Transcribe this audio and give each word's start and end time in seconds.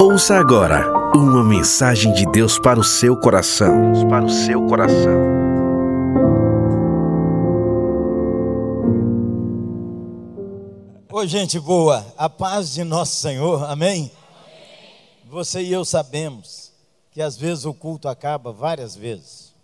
Ouça 0.00 0.36
agora 0.36 0.90
uma 1.14 1.42
mensagem 1.44 2.12
de 2.12 2.24
Deus 2.26 2.58
para 2.58 2.78
o 2.78 2.84
seu 2.84 3.16
coração. 3.16 3.92
Deus 3.92 4.04
para 4.04 4.24
o 4.24 4.30
seu 4.30 4.66
coração. 4.66 5.40
Ô 11.12 11.26
gente 11.26 11.60
boa, 11.60 12.06
a 12.16 12.28
paz 12.30 12.72
de 12.72 12.82
nosso 12.82 13.16
Senhor, 13.16 13.64
amém? 13.64 14.10
Você 15.28 15.62
e 15.62 15.72
eu 15.72 15.84
sabemos 15.84 16.72
que 17.10 17.20
às 17.20 17.36
vezes 17.36 17.64
o 17.64 17.74
culto 17.74 18.08
acaba 18.08 18.52
várias 18.52 18.96
vezes. 18.96 19.54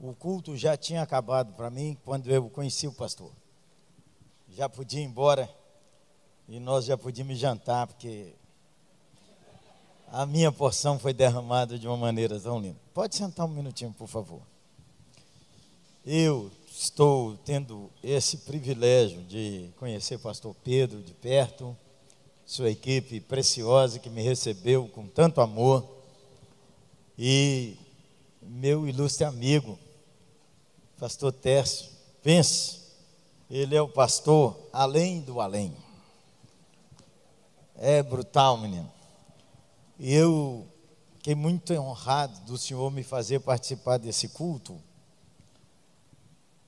O 0.00 0.12
culto 0.14 0.56
já 0.56 0.76
tinha 0.76 1.02
acabado 1.02 1.52
para 1.52 1.70
mim 1.70 1.96
quando 2.04 2.30
eu 2.30 2.50
conheci 2.50 2.86
o 2.86 2.92
pastor. 2.92 3.30
Já 4.48 4.68
podia 4.68 5.00
ir 5.00 5.04
embora 5.04 5.48
e 6.48 6.60
nós 6.60 6.84
já 6.84 6.96
podíamos 6.96 7.38
jantar, 7.38 7.86
porque 7.86 8.34
a 10.08 10.26
minha 10.26 10.52
porção 10.52 10.98
foi 10.98 11.12
derramada 11.12 11.78
de 11.78 11.86
uma 11.88 11.96
maneira 11.96 12.38
tão 12.38 12.60
linda. 12.60 12.78
Pode 12.92 13.16
sentar 13.16 13.46
um 13.46 13.50
minutinho, 13.50 13.92
por 13.92 14.06
favor. 14.06 14.42
Eu 16.06 16.50
estou 16.68 17.36
tendo 17.38 17.90
esse 18.02 18.38
privilégio 18.38 19.22
de 19.22 19.70
conhecer 19.78 20.16
o 20.16 20.20
pastor 20.20 20.54
Pedro 20.62 21.02
de 21.02 21.14
perto, 21.14 21.76
sua 22.44 22.70
equipe 22.70 23.20
preciosa 23.20 23.98
que 23.98 24.10
me 24.10 24.22
recebeu 24.22 24.86
com 24.88 25.06
tanto 25.06 25.40
amor, 25.40 25.84
e 27.18 27.76
meu 28.42 28.86
ilustre 28.86 29.24
amigo, 29.24 29.78
pastor 30.98 31.32
Tércio, 31.32 31.88
pense, 32.22 32.80
ele 33.50 33.74
é 33.74 33.80
o 33.80 33.88
pastor 33.88 34.56
além 34.72 35.20
do 35.20 35.40
além. 35.40 35.83
É 37.76 38.02
brutal, 38.02 38.56
menino. 38.56 38.90
E 39.98 40.12
eu 40.12 40.66
fiquei 41.14 41.34
muito 41.34 41.72
honrado 41.74 42.40
do 42.40 42.58
Senhor 42.58 42.90
me 42.90 43.02
fazer 43.02 43.40
participar 43.40 43.98
desse 43.98 44.28
culto 44.28 44.80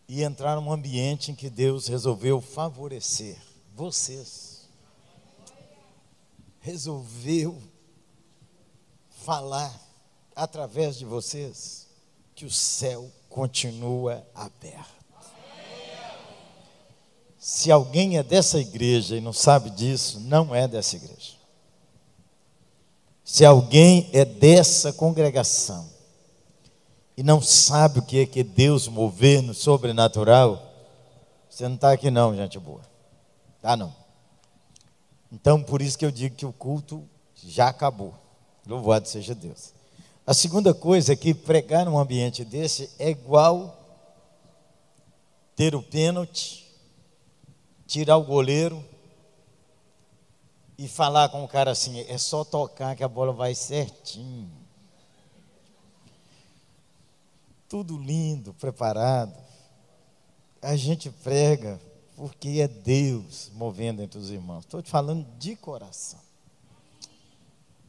e 0.08 0.22
entrar 0.22 0.56
num 0.56 0.72
ambiente 0.72 1.30
em 1.30 1.34
que 1.34 1.50
Deus 1.50 1.88
resolveu 1.88 2.40
favorecer 2.40 3.36
vocês. 3.74 4.68
Resolveu 6.60 7.60
falar 9.10 9.72
através 10.34 10.96
de 10.96 11.04
vocês 11.04 11.88
que 12.34 12.44
o 12.44 12.50
céu 12.50 13.10
continua 13.28 14.26
aberto. 14.34 14.95
Se 17.48 17.70
alguém 17.70 18.18
é 18.18 18.24
dessa 18.24 18.58
igreja 18.58 19.16
e 19.16 19.20
não 19.20 19.32
sabe 19.32 19.70
disso, 19.70 20.18
não 20.18 20.52
é 20.52 20.66
dessa 20.66 20.96
igreja. 20.96 21.34
Se 23.24 23.44
alguém 23.44 24.10
é 24.12 24.24
dessa 24.24 24.92
congregação 24.92 25.88
e 27.16 27.22
não 27.22 27.40
sabe 27.40 28.00
o 28.00 28.02
que 28.02 28.18
é 28.18 28.26
que 28.26 28.42
Deus 28.42 28.88
mover 28.88 29.42
no 29.42 29.54
sobrenatural, 29.54 30.60
você 31.48 31.68
não 31.68 31.76
está 31.76 31.92
aqui 31.92 32.10
não, 32.10 32.34
gente 32.34 32.58
boa. 32.58 32.80
Tá 33.62 33.76
não. 33.76 33.94
Então, 35.30 35.62
por 35.62 35.80
isso 35.80 35.96
que 35.96 36.04
eu 36.04 36.10
digo 36.10 36.34
que 36.34 36.46
o 36.46 36.52
culto 36.52 37.08
já 37.32 37.68
acabou. 37.68 38.12
Louvado 38.66 39.06
seja 39.06 39.36
Deus. 39.36 39.72
A 40.26 40.34
segunda 40.34 40.74
coisa 40.74 41.12
é 41.12 41.16
que 41.16 41.32
pregar 41.32 41.84
num 41.84 41.96
ambiente 41.96 42.44
desse 42.44 42.90
é 42.98 43.08
igual 43.08 43.78
ter 45.54 45.76
o 45.76 45.82
pênalti, 45.82 46.65
tirar 47.86 48.16
o 48.16 48.24
goleiro 48.24 48.84
e 50.78 50.88
falar 50.88 51.28
com 51.28 51.44
o 51.44 51.48
cara 51.48 51.70
assim: 51.70 52.00
é 52.00 52.18
só 52.18 52.44
tocar 52.44 52.96
que 52.96 53.04
a 53.04 53.08
bola 53.08 53.32
vai 53.32 53.54
certinho. 53.54 54.50
Tudo 57.68 57.98
lindo, 57.98 58.54
preparado. 58.54 59.34
A 60.62 60.76
gente 60.76 61.10
prega 61.10 61.80
porque 62.16 62.60
é 62.60 62.68
Deus 62.68 63.50
movendo 63.54 64.02
entre 64.02 64.18
os 64.18 64.30
irmãos. 64.30 64.60
Estou 64.60 64.82
te 64.82 64.90
falando 64.90 65.26
de 65.38 65.56
coração. 65.56 66.20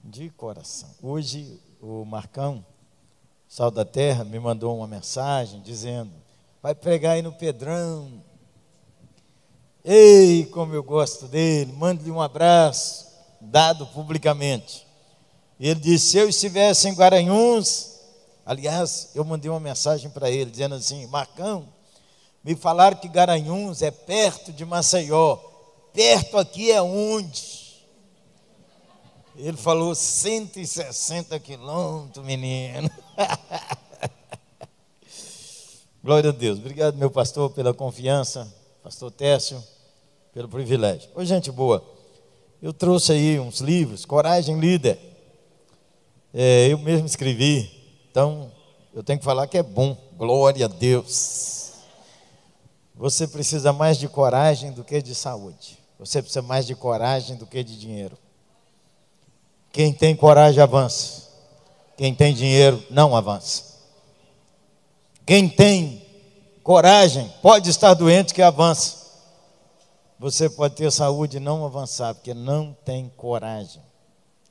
De 0.03 0.29
coração. 0.31 0.89
Hoje 1.01 1.59
o 1.81 2.03
Marcão, 2.05 2.65
Sal 3.47 3.71
da 3.71 3.85
Terra, 3.85 4.23
me 4.23 4.39
mandou 4.39 4.75
uma 4.75 4.87
mensagem 4.87 5.61
dizendo: 5.61 6.11
vai 6.61 6.73
pregar 6.73 7.13
aí 7.13 7.21
no 7.21 7.33
Pedrão, 7.33 8.23
Ei, 9.89 10.45
como 10.47 10.73
eu 10.73 10.83
gosto 10.83 11.29
dele, 11.29 11.71
mande-lhe 11.71 12.11
um 12.11 12.21
abraço, 12.21 13.07
dado 13.39 13.87
publicamente. 13.87 14.85
Ele 15.57 15.79
disse: 15.79 16.09
se 16.09 16.17
eu 16.17 16.27
estivesse 16.27 16.89
em 16.89 16.93
Guaranhuns, 16.93 17.93
aliás, 18.45 19.11
eu 19.15 19.23
mandei 19.23 19.49
uma 19.49 19.61
mensagem 19.61 20.09
para 20.09 20.29
ele, 20.29 20.51
dizendo 20.51 20.75
assim: 20.75 21.07
Marcão, 21.07 21.65
me 22.43 22.53
falaram 22.53 22.97
que 22.97 23.07
Garanhuns 23.07 23.81
é 23.81 23.89
perto 23.89 24.51
de 24.51 24.65
Maceió. 24.65 25.37
Perto 25.93 26.37
aqui 26.37 26.69
é 26.69 26.81
onde? 26.81 27.85
Ele 29.37 29.55
falou 29.55 29.95
160 29.95 31.39
quilômetros, 31.39 32.25
menino. 32.25 32.91
Glória 36.03 36.31
a 36.31 36.33
Deus. 36.33 36.59
Obrigado, 36.59 36.97
meu 36.97 37.09
pastor, 37.09 37.51
pela 37.51 37.73
confiança. 37.73 38.53
Pastor 38.83 39.11
Técio 39.11 39.63
pelo 40.37 40.47
privilégio. 40.47 41.09
Oi, 41.15 41.25
gente 41.25 41.51
boa. 41.51 41.83
Eu 42.61 42.71
trouxe 42.71 43.11
aí 43.11 43.39
uns 43.39 43.59
livros, 43.59 44.05
Coragem 44.05 44.59
Líder. 44.59 44.99
É, 46.31 46.67
eu 46.67 46.77
mesmo 46.77 47.07
escrevi, 47.07 47.71
então 48.11 48.51
eu 48.93 49.01
tenho 49.01 49.17
que 49.17 49.25
falar 49.25 49.47
que 49.47 49.57
é 49.57 49.63
bom. 49.63 49.97
Glória 50.15 50.65
a 50.65 50.67
Deus. 50.67 51.71
Você 52.93 53.27
precisa 53.27 53.73
mais 53.73 53.97
de 53.97 54.07
coragem 54.07 54.71
do 54.71 54.83
que 54.83 55.01
de 55.01 55.15
saúde. 55.15 55.79
Você 55.97 56.21
precisa 56.21 56.43
mais 56.43 56.67
de 56.67 56.75
coragem 56.75 57.35
do 57.35 57.47
que 57.47 57.63
de 57.63 57.75
dinheiro. 57.75 58.15
Quem 59.71 59.91
tem 59.91 60.15
coragem 60.15 60.61
avança. 60.61 61.31
Quem 61.97 62.13
tem 62.13 62.31
dinheiro 62.31 62.83
não 62.91 63.15
avança. 63.15 63.75
Quem 65.25 65.49
tem 65.49 66.05
coragem 66.61 67.27
pode 67.41 67.71
estar 67.71 67.95
doente 67.95 68.35
que 68.35 68.43
avança. 68.43 68.96
Você 70.19 70.49
pode 70.49 70.75
ter 70.75 70.91
saúde 70.91 71.37
e 71.37 71.39
não 71.39 71.63
avançar, 71.63 72.15
porque 72.15 72.33
não 72.33 72.75
tem 72.83 73.11
coragem. 73.15 73.81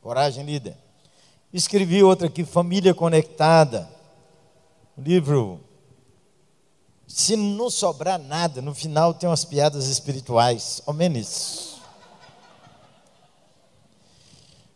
Coragem, 0.00 0.44
líder. 0.44 0.76
Escrevi 1.52 2.02
outra 2.02 2.28
aqui, 2.28 2.44
Família 2.44 2.94
Conectada. 2.94 3.88
Um 4.96 5.02
livro. 5.02 5.60
Se 7.08 7.34
não 7.34 7.68
sobrar 7.68 8.18
nada, 8.18 8.62
no 8.62 8.74
final 8.74 9.12
tem 9.12 9.28
umas 9.28 9.44
piadas 9.44 9.88
espirituais. 9.88 10.80
Ao 10.86 10.94
menos. 10.94 11.76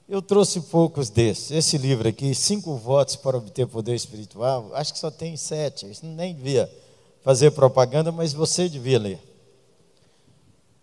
Eu 0.08 0.20
trouxe 0.20 0.60
poucos 0.62 1.08
desses. 1.08 1.52
Esse 1.52 1.78
livro 1.78 2.08
aqui, 2.08 2.34
Cinco 2.34 2.74
Votos 2.76 3.14
para 3.14 3.36
Obter 3.36 3.68
Poder 3.68 3.94
Espiritual, 3.94 4.70
acho 4.74 4.92
que 4.92 4.98
só 4.98 5.08
tem 5.08 5.36
sete. 5.36 5.88
Isso 5.88 6.04
nem 6.04 6.34
devia 6.34 6.68
fazer 7.22 7.52
propaganda, 7.52 8.10
mas 8.10 8.32
você 8.32 8.68
devia 8.68 8.98
ler. 8.98 9.29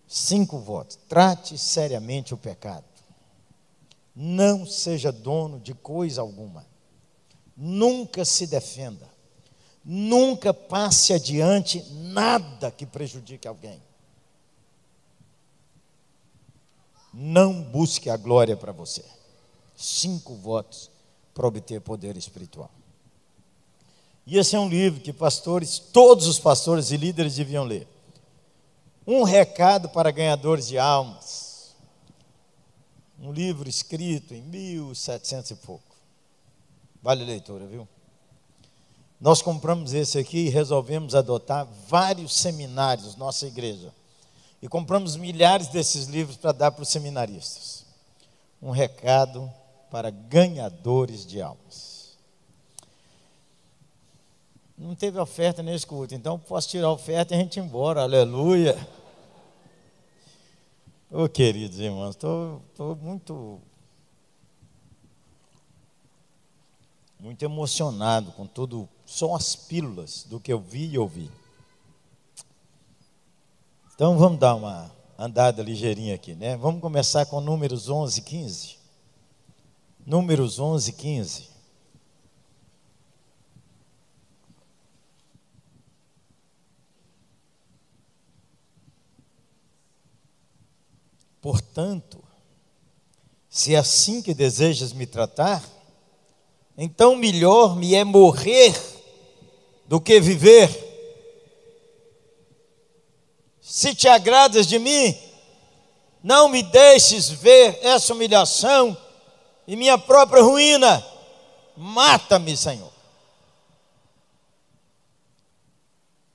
Cinco 0.07 0.59
votos. 0.59 0.97
Trate 1.07 1.57
seriamente 1.57 2.33
o 2.33 2.37
pecado. 2.37 2.85
Não 4.15 4.65
seja 4.65 5.11
dono 5.11 5.59
de 5.59 5.73
coisa 5.73 6.21
alguma. 6.21 6.65
Nunca 7.55 8.23
se 8.23 8.47
defenda. 8.47 9.07
Nunca 9.83 10.53
passe 10.53 11.13
adiante 11.13 11.83
nada 11.91 12.71
que 12.71 12.85
prejudique 12.85 13.47
alguém. 13.47 13.81
Não 17.13 17.61
busque 17.61 18.09
a 18.09 18.17
glória 18.17 18.55
para 18.55 18.71
você. 18.71 19.03
Cinco 19.75 20.35
votos 20.35 20.89
para 21.33 21.47
obter 21.47 21.81
poder 21.81 22.17
espiritual. 22.17 22.71
E 24.25 24.37
esse 24.37 24.55
é 24.55 24.59
um 24.59 24.67
livro 24.67 24.99
que 24.99 25.13
pastores, 25.13 25.79
todos 25.79 26.27
os 26.27 26.37
pastores 26.37 26.91
e 26.91 26.97
líderes 26.97 27.35
deviam 27.35 27.63
ler. 27.63 27.87
Um 29.07 29.23
recado 29.23 29.87
para 29.87 30.11
ganhadores 30.11 30.67
de 30.67 30.77
almas. 30.77 31.73
Um 33.17 33.31
livro 33.31 33.69
escrito 33.69 34.33
em 34.33 34.41
1700 34.41 35.51
e 35.51 35.55
pouco. 35.55 35.95
Vale 37.01 37.23
a 37.23 37.25
leitura, 37.25 37.65
viu? 37.65 37.87
Nós 39.19 39.41
compramos 39.41 39.93
esse 39.93 40.19
aqui 40.19 40.47
e 40.47 40.49
resolvemos 40.49 41.15
adotar 41.15 41.65
vários 41.87 42.35
seminários, 42.35 43.15
nossa 43.15 43.47
igreja. 43.47 43.93
E 44.61 44.67
compramos 44.67 45.15
milhares 45.15 45.69
desses 45.69 46.07
livros 46.07 46.35
para 46.35 46.51
dar 46.51 46.71
para 46.71 46.83
os 46.83 46.89
seminaristas. 46.89 47.85
Um 48.61 48.71
recado 48.71 49.49
para 49.89 50.09
ganhadores 50.09 51.25
de 51.25 51.41
almas. 51.41 52.17
Não 54.77 54.93
teve 54.93 55.17
oferta 55.17 55.63
nesse 55.63 55.87
culto, 55.87 56.13
então 56.13 56.37
posso 56.37 56.69
tirar 56.69 56.87
a 56.87 56.91
oferta 56.91 57.33
e 57.33 57.37
a 57.37 57.39
gente 57.39 57.57
ir 57.57 57.63
embora. 57.63 58.01
Aleluia. 58.01 58.77
Ô 61.09 61.23
oh, 61.23 61.29
queridos 61.29 61.79
irmãos, 61.79 62.15
estou 62.15 62.61
muito. 63.01 63.61
Muito 67.17 67.43
emocionado 67.43 68.33
com 68.33 68.45
tudo, 68.45 68.89
só 69.05 69.33
as 69.33 69.55
pílulas 69.55 70.25
do 70.29 70.37
que 70.37 70.51
eu 70.51 70.59
vi 70.59 70.85
e 70.85 70.99
ouvi. 70.99 71.31
Então 73.95 74.17
vamos 74.17 74.37
dar 74.37 74.53
uma 74.55 74.91
andada 75.17 75.63
ligeirinha 75.63 76.13
aqui, 76.13 76.35
né? 76.35 76.57
Vamos 76.57 76.81
começar 76.81 77.25
com 77.25 77.39
números 77.39 77.89
11 77.89 78.19
e 78.19 78.23
15. 78.23 78.77
Números 80.05 80.59
11 80.59 80.89
e 80.89 80.93
15. 80.93 81.49
Portanto, 91.47 92.21
se 93.47 93.73
é 93.73 93.77
assim 93.77 94.21
que 94.21 94.33
desejas 94.33 94.91
me 94.91 95.07
tratar, 95.07 95.63
então 96.77 97.15
melhor 97.15 97.73
me 97.73 97.95
é 97.95 98.03
morrer 98.03 98.77
do 99.85 100.01
que 100.01 100.19
viver. 100.19 100.69
Se 103.61 103.95
te 103.95 104.09
agradas 104.09 104.67
de 104.67 104.77
mim, 104.77 105.17
não 106.21 106.49
me 106.49 106.61
deixes 106.61 107.29
ver 107.29 107.79
essa 107.81 108.13
humilhação 108.13 108.97
e 109.65 109.77
minha 109.77 109.97
própria 109.97 110.43
ruína. 110.43 111.01
Mata-me, 111.77 112.57
Senhor. 112.57 112.91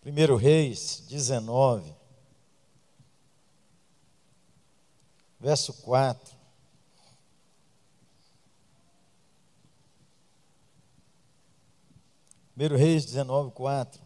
1 0.07 0.37
Reis 0.37 1.03
19, 1.07 2.02
verso 5.43 5.73
4. 5.73 6.33
Primeiro 12.55 12.77
Reis 12.77 13.05
19, 13.05 13.51
4. 13.51 14.01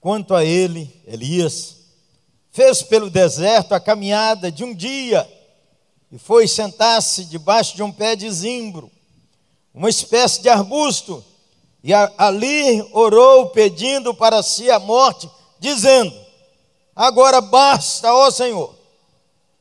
Quanto 0.00 0.34
a 0.34 0.44
ele, 0.44 0.90
Elias, 1.06 1.76
fez 2.50 2.82
pelo 2.82 3.08
deserto 3.08 3.72
a 3.72 3.80
caminhada 3.80 4.50
de 4.50 4.64
um 4.64 4.74
dia 4.74 5.28
e 6.10 6.18
foi 6.18 6.48
sentar-se 6.48 7.26
debaixo 7.26 7.76
de 7.76 7.82
um 7.84 7.92
pé 7.92 8.16
de 8.16 8.28
zimbro, 8.28 8.90
uma 9.72 9.88
espécie 9.88 10.42
de 10.42 10.48
arbusto, 10.48 11.24
e 11.84 11.94
ali 11.94 12.82
orou 12.92 13.50
pedindo 13.50 14.12
para 14.12 14.42
si 14.42 14.68
a 14.68 14.80
morte, 14.80 15.30
dizendo: 15.60 16.27
Agora 16.98 17.40
basta, 17.40 18.12
ó 18.12 18.28
Senhor, 18.28 18.74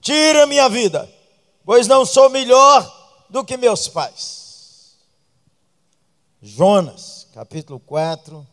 tira 0.02 0.48
minha 0.48 0.68
vida, 0.68 1.08
pois 1.64 1.88
não 1.88 2.04
sou 2.04 2.32
melhor 2.32 2.84
do 3.30 3.46
que 3.46 3.56
meus 3.56 3.88
pais. 3.88 4.98
Jonas, 6.42 7.28
capítulo 7.36 7.80
4, 7.80 8.44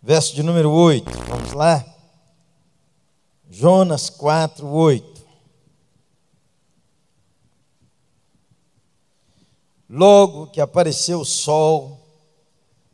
verso 0.00 0.36
de 0.36 0.42
número 0.44 0.70
8. 0.70 1.04
Vamos 1.26 1.52
lá? 1.52 1.84
Jonas 3.50 4.08
4, 4.08 4.64
8. 4.64 5.26
Logo 9.90 10.46
que 10.46 10.60
apareceu 10.60 11.18
o 11.18 11.24
sol, 11.24 12.06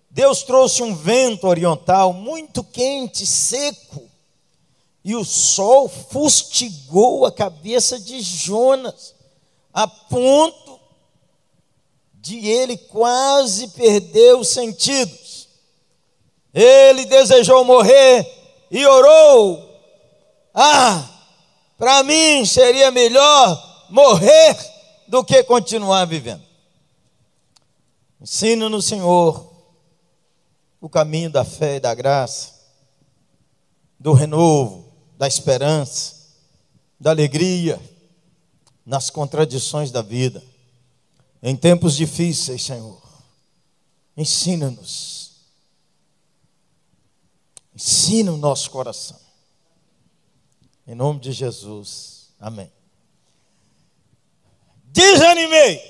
Deus 0.09 0.43
trouxe 0.43 0.83
um 0.83 0.95
vento 0.95 1.47
oriental 1.47 2.15
muito 2.15 2.65
quente, 2.65 3.27
seco, 3.27 4.08
e 5.05 5.15
o 5.15 5.25
sol 5.25 5.89
fustigou 5.89 7.25
a 7.25 7.33
cabeça 7.33 7.99
de 7.99 8.21
Jonas, 8.21 9.15
a 9.73 9.87
ponto 9.87 10.81
de 12.15 12.47
ele 12.47 12.77
quase 12.77 13.69
perder 13.69 14.37
os 14.37 14.49
sentidos. 14.49 15.49
Ele 16.53 17.07
desejou 17.07 17.65
morrer 17.65 18.27
e 18.71 18.85
orou: 18.85 19.81
Ah, 20.53 21.09
para 21.77 22.03
mim 22.03 22.45
seria 22.45 22.91
melhor 22.91 23.87
morrer 23.89 24.57
do 25.07 25.25
que 25.25 25.43
continuar 25.45 26.05
vivendo. 26.07 26.43
Ensina 28.21 28.69
no 28.69 28.83
Senhor 28.83 29.49
o 30.81 30.89
caminho 30.89 31.31
da 31.31 31.45
fé 31.45 31.77
e 31.77 31.81
da 31.81 31.95
graça, 31.95 32.53
do 33.99 34.13
renovo, 34.13 34.88
da 35.19 35.27
esperança, 35.27 36.15
da 36.99 37.11
alegria 37.11 37.81
nas 38.87 39.11
contradições 39.11 39.91
da 39.91 40.01
vida. 40.01 40.43
Em 41.43 41.57
tempos 41.57 41.97
difíceis, 41.97 42.63
Senhor, 42.63 43.03
ensina-nos. 44.17 45.33
Ensina 47.75 48.33
o 48.33 48.37
nosso 48.37 48.71
coração. 48.71 49.19
Em 50.87 50.95
nome 50.95 51.21
de 51.21 51.33
Jesus. 51.33 52.31
Amém. 52.41 52.73
Desanimei, 54.85 55.83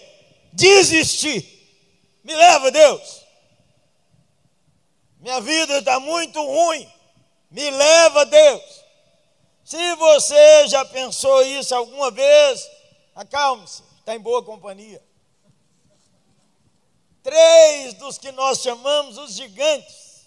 desisti. 0.52 1.56
Me 2.24 2.34
leva, 2.34 2.70
Deus. 2.70 3.22
Minha 5.20 5.40
vida 5.40 5.78
está 5.78 6.00
muito 6.00 6.42
ruim. 6.42 6.88
Me 7.50 7.70
leva, 7.70 8.26
Deus. 8.26 8.77
Se 9.68 9.94
você 9.96 10.66
já 10.68 10.82
pensou 10.82 11.42
isso 11.42 11.74
alguma 11.74 12.10
vez, 12.10 12.70
acalme-se, 13.14 13.82
está 13.98 14.14
em 14.14 14.18
boa 14.18 14.42
companhia. 14.42 15.06
Três 17.22 17.92
dos 17.92 18.16
que 18.16 18.32
nós 18.32 18.62
chamamos 18.62 19.18
os 19.18 19.34
gigantes 19.34 20.26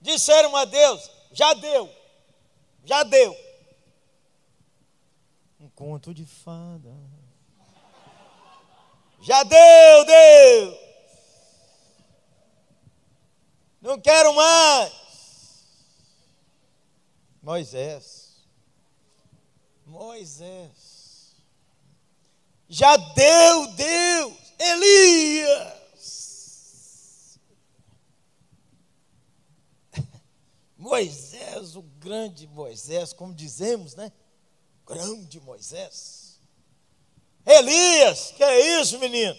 disseram 0.00 0.56
a 0.56 0.64
Deus: 0.64 1.10
já 1.32 1.52
deu, 1.52 1.94
já 2.82 3.02
deu. 3.02 3.36
Um 5.60 5.68
conto 5.68 6.14
de 6.14 6.24
fada. 6.24 6.96
Já 9.20 9.42
deu, 9.42 10.04
deu. 10.06 10.78
Não 13.82 14.00
quero 14.00 14.32
mais. 14.32 14.92
Moisés 17.42 18.21
Moisés. 19.92 21.36
Já 22.66 22.96
deu 22.96 23.66
Deus, 23.74 24.34
Elias. 24.58 25.72
Moisés, 30.78 31.76
o 31.76 31.82
grande 31.82 32.46
Moisés, 32.46 33.12
como 33.12 33.34
dizemos, 33.34 33.94
né? 33.94 34.10
Grande 34.86 35.38
Moisés. 35.40 36.40
Elias, 37.44 38.32
que 38.34 38.42
é 38.42 38.80
isso, 38.80 38.98
menino? 38.98 39.36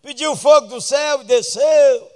Pediu 0.00 0.34
fogo 0.34 0.68
do 0.68 0.80
céu 0.80 1.20
e 1.20 1.24
desceu. 1.24 2.10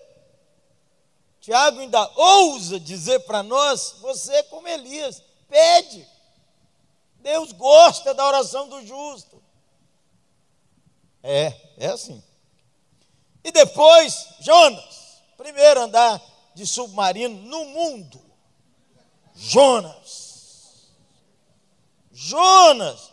Tiago 1.38 1.80
ainda 1.80 2.10
ousa 2.16 2.80
dizer 2.80 3.20
para 3.20 3.42
nós: 3.42 3.96
você 4.00 4.32
é 4.36 4.42
como 4.44 4.66
Elias, 4.66 5.22
pede. 5.48 6.10
Deus 7.22 7.52
gosta 7.52 8.12
da 8.12 8.26
oração 8.26 8.68
do 8.68 8.84
justo. 8.84 9.40
É, 11.22 11.54
é 11.78 11.86
assim. 11.86 12.22
E 13.44 13.52
depois, 13.52 14.26
Jonas, 14.40 15.22
primeiro 15.36 15.80
andar 15.80 16.20
de 16.54 16.66
submarino 16.66 17.34
no 17.42 17.64
mundo. 17.66 18.20
Jonas. 19.34 20.90
Jonas, 22.10 23.10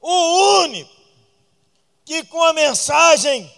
o 0.00 0.62
único 0.62 0.94
que 2.04 2.24
com 2.24 2.42
a 2.42 2.52
mensagem 2.52 3.52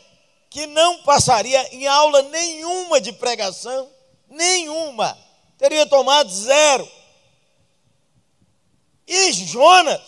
que 0.49 0.66
não 0.66 1.02
passaria 1.02 1.75
em 1.75 1.87
aula 1.87 2.23
nenhuma 2.23 3.00
de 3.00 3.12
pregação, 3.12 3.90
nenhuma, 4.28 5.16
teria 5.59 5.87
tomado 5.87 6.30
zero 6.30 6.96
e 9.06 9.32
Jonas, 9.32 10.00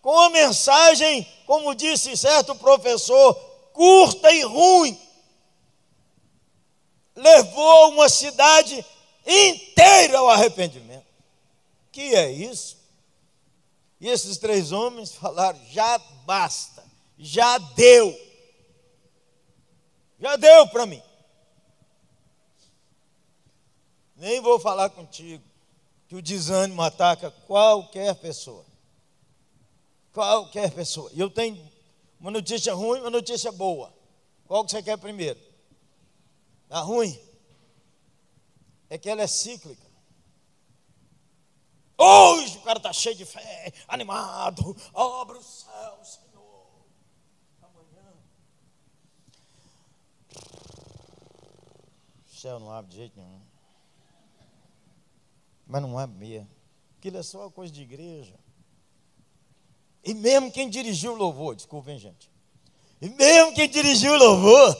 com 0.00 0.18
a 0.18 0.30
mensagem, 0.30 1.26
como 1.46 1.74
disse 1.74 2.16
certo 2.16 2.54
professor, 2.54 3.34
curta 3.72 4.30
e 4.30 4.42
ruim, 4.42 4.98
levou 7.14 7.90
uma 7.90 8.08
cidade 8.08 8.84
inteira 9.26 10.18
ao 10.18 10.28
arrependimento. 10.28 11.06
Que 11.92 12.14
é 12.14 12.30
isso? 12.30 12.78
E 14.00 14.08
esses 14.08 14.38
três 14.38 14.72
homens 14.72 15.12
falaram: 15.12 15.58
já 15.70 15.98
basta, 16.24 16.84
já 17.18 17.58
deu, 17.58 18.18
já 20.18 20.36
deu 20.36 20.68
para 20.68 20.86
mim. 20.86 21.02
Nem 24.16 24.40
vou 24.40 24.58
falar 24.60 24.90
contigo. 24.90 25.42
Que 26.10 26.16
o 26.16 26.20
desânimo 26.20 26.82
ataca 26.82 27.30
qualquer 27.30 28.16
pessoa. 28.16 28.66
Qualquer 30.12 30.72
pessoa. 30.72 31.08
E 31.14 31.20
eu 31.20 31.30
tenho 31.30 31.70
uma 32.18 32.32
notícia 32.32 32.74
ruim 32.74 32.98
e 32.98 33.02
uma 33.02 33.10
notícia 33.10 33.52
boa. 33.52 33.94
Qual 34.44 34.64
que 34.64 34.72
você 34.72 34.82
quer 34.82 34.98
primeiro? 34.98 35.38
A 36.68 36.80
ruim 36.80 37.16
é 38.88 38.98
que 38.98 39.08
ela 39.08 39.22
é 39.22 39.26
cíclica. 39.28 39.86
Hoje 41.96 42.58
o 42.58 42.62
cara 42.62 42.78
está 42.78 42.92
cheio 42.92 43.14
de 43.14 43.24
fé, 43.24 43.72
animado, 43.86 44.76
obra 44.92 45.38
o 45.38 45.42
céu, 45.44 46.04
Senhor. 46.04 46.86
Amanhã. 47.62 48.12
O 52.26 52.34
céu 52.34 52.58
não 52.58 52.72
abre 52.72 52.90
de 52.90 52.96
jeito 52.96 53.16
nenhum. 53.16 53.49
Mas 55.70 55.82
não 55.82 55.96
abre 55.96 56.18
mesmo. 56.18 56.48
Aquilo 56.98 57.18
é 57.18 57.22
só 57.22 57.48
coisa 57.48 57.72
de 57.72 57.82
igreja. 57.82 58.34
E 60.02 60.12
mesmo 60.12 60.50
quem 60.50 60.68
dirigiu 60.68 61.12
o 61.12 61.16
louvor, 61.16 61.54
desculpem, 61.54 61.96
gente. 61.96 62.28
E 63.00 63.08
mesmo 63.08 63.54
quem 63.54 63.68
dirigiu 63.68 64.12
o 64.12 64.16
louvor, 64.16 64.76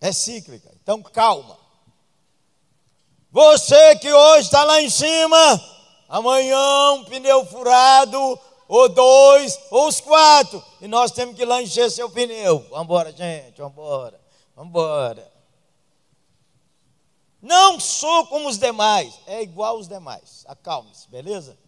é 0.00 0.12
cíclica. 0.12 0.72
Então 0.80 1.02
calma. 1.02 1.58
Você 3.32 3.96
que 3.96 4.12
hoje 4.12 4.46
está 4.46 4.62
lá 4.62 4.80
em 4.80 4.88
cima, 4.88 5.36
amanhã 6.08 6.92
um 6.92 7.04
pneu 7.04 7.44
furado, 7.46 8.40
ou 8.68 8.88
dois, 8.88 9.58
ou 9.70 9.88
os 9.88 10.00
quatro, 10.00 10.62
e 10.80 10.88
nós 10.88 11.10
temos 11.10 11.36
que 11.36 11.42
ir 11.42 11.46
lá 11.46 11.62
encher 11.62 11.90
seu 11.90 12.10
pneu. 12.10 12.60
Vamos 12.70 12.84
embora, 12.84 13.12
gente, 13.12 13.58
vamos 13.58 13.74
embora. 14.56 15.32
Não 17.40 17.78
sou 17.78 18.26
como 18.28 18.48
os 18.48 18.58
demais, 18.58 19.20
é 19.26 19.42
igual 19.42 19.76
aos 19.76 19.86
demais. 19.86 20.44
Acalme-se, 20.48 21.08
beleza? 21.10 21.58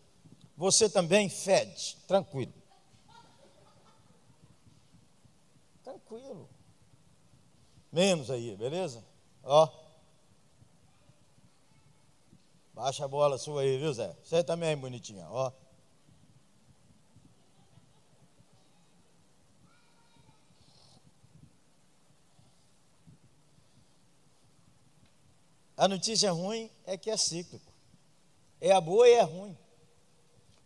Você 0.56 0.88
também 0.88 1.28
fede, 1.28 1.98
tranquilo. 2.06 2.54
Tranquilo. 5.84 6.48
Menos 7.92 8.30
aí, 8.30 8.56
beleza? 8.56 9.04
Ó. 9.44 9.68
Baixa 12.72 13.04
a 13.04 13.08
bola 13.08 13.36
sua 13.36 13.62
aí, 13.62 13.78
viu, 13.78 13.92
Zé? 13.92 14.16
Você 14.22 14.42
também 14.42 14.76
bonitinha, 14.76 15.26
ó. 15.30 15.52
A 25.76 25.86
notícia 25.86 26.32
ruim 26.32 26.70
é 26.86 26.96
que 26.96 27.10
é 27.10 27.16
cíclico. 27.16 27.70
É 28.60 28.72
a 28.72 28.80
boa 28.80 29.06
e 29.06 29.12
é 29.12 29.20
ruim. 29.20 29.56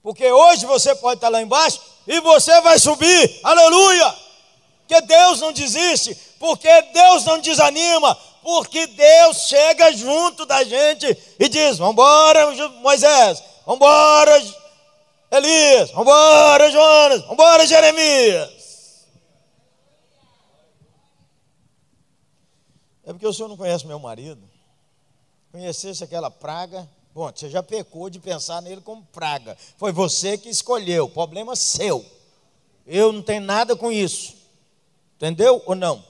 Porque 0.02 0.30
hoje 0.30 0.64
você 0.64 0.94
pode 0.94 1.16
estar 1.16 1.28
lá 1.28 1.42
embaixo 1.42 1.80
e 2.06 2.20
você 2.20 2.60
vai 2.60 2.78
subir. 2.78 3.40
Aleluia! 3.42 4.16
Porque 4.80 5.00
Deus 5.02 5.40
não 5.40 5.52
desiste, 5.52 6.14
porque 6.38 6.82
Deus 6.82 7.24
não 7.24 7.40
desanima, 7.40 8.14
porque 8.42 8.86
Deus 8.86 9.48
chega 9.48 9.92
junto 9.92 10.46
da 10.46 10.64
gente 10.64 11.06
e 11.38 11.48
diz: 11.48 11.76
Vambora, 11.76 12.50
Moisés, 12.80 13.42
vambora, 13.66 14.42
Elias, 15.30 15.90
vambora, 15.90 16.70
Jonas, 16.70 17.22
vambora, 17.26 17.66
Jeremias. 17.66 18.50
É 23.04 23.12
porque 23.12 23.26
o 23.26 23.32
senhor 23.32 23.48
não 23.48 23.56
conhece 23.56 23.86
meu 23.86 23.98
marido 23.98 24.50
conhecesse 25.50 26.04
aquela 26.04 26.30
praga, 26.30 26.88
bom, 27.14 27.30
você 27.34 27.48
já 27.48 27.62
pecou 27.62 28.08
de 28.08 28.18
pensar 28.18 28.62
nele 28.62 28.80
como 28.80 29.02
praga. 29.12 29.56
Foi 29.76 29.92
você 29.92 30.38
que 30.38 30.48
escolheu, 30.48 31.08
problema 31.08 31.56
seu. 31.56 32.04
Eu 32.86 33.12
não 33.12 33.22
tenho 33.22 33.42
nada 33.42 33.76
com 33.76 33.90
isso. 33.90 34.34
Entendeu 35.16 35.62
ou 35.66 35.74
não? 35.74 36.04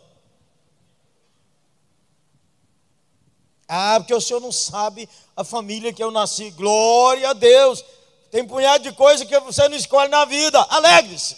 Ah, 3.67 4.01
porque 4.01 4.15
o 4.15 4.21
senhor 4.21 4.41
não 4.41 4.51
sabe 4.51 5.09
a 5.37 5.45
família 5.45 5.93
que 5.93 6.03
eu 6.03 6.11
nasci. 6.11 6.51
Glória 6.51 7.31
a 7.31 7.33
Deus. 7.33 7.85
Tem 8.31 8.45
punhado 8.47 8.83
de 8.83 8.93
coisa 8.93 9.25
que 9.25 9.39
você 9.41 9.69
não 9.69 9.77
escolhe 9.77 10.09
na 10.09 10.25
vida. 10.25 10.61
Alegre-se. 10.71 11.37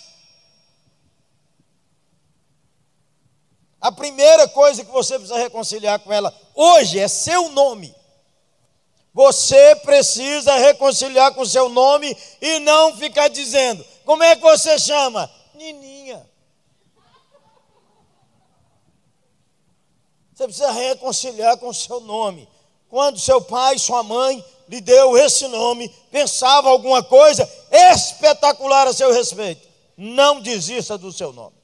A 3.82 3.90
primeira 3.90 4.46
coisa 4.46 4.84
que 4.84 4.92
você 4.92 5.18
precisa 5.18 5.36
reconciliar 5.36 5.98
com 5.98 6.12
ela 6.12 6.32
hoje 6.54 7.00
é 7.00 7.08
seu 7.08 7.48
nome. 7.48 7.92
Você 9.12 9.74
precisa 9.76 10.54
reconciliar 10.54 11.34
com 11.34 11.44
seu 11.44 11.68
nome 11.68 12.16
e 12.40 12.60
não 12.60 12.96
ficar 12.96 13.26
dizendo: 13.26 13.84
como 14.04 14.22
é 14.22 14.36
que 14.36 14.42
você 14.42 14.78
chama? 14.78 15.28
Nininha. 15.56 16.24
Você 20.32 20.44
precisa 20.44 20.70
reconciliar 20.70 21.56
com 21.56 21.72
seu 21.72 21.98
nome. 21.98 22.48
Quando 22.88 23.18
seu 23.18 23.42
pai, 23.42 23.80
sua 23.80 24.04
mãe 24.04 24.44
lhe 24.68 24.80
deu 24.80 25.18
esse 25.18 25.48
nome, 25.48 25.88
pensava 26.08 26.68
alguma 26.68 27.02
coisa 27.02 27.50
espetacular 27.72 28.86
a 28.86 28.92
seu 28.92 29.12
respeito. 29.12 29.68
Não 29.96 30.40
desista 30.40 30.96
do 30.96 31.12
seu 31.12 31.32
nome 31.32 31.61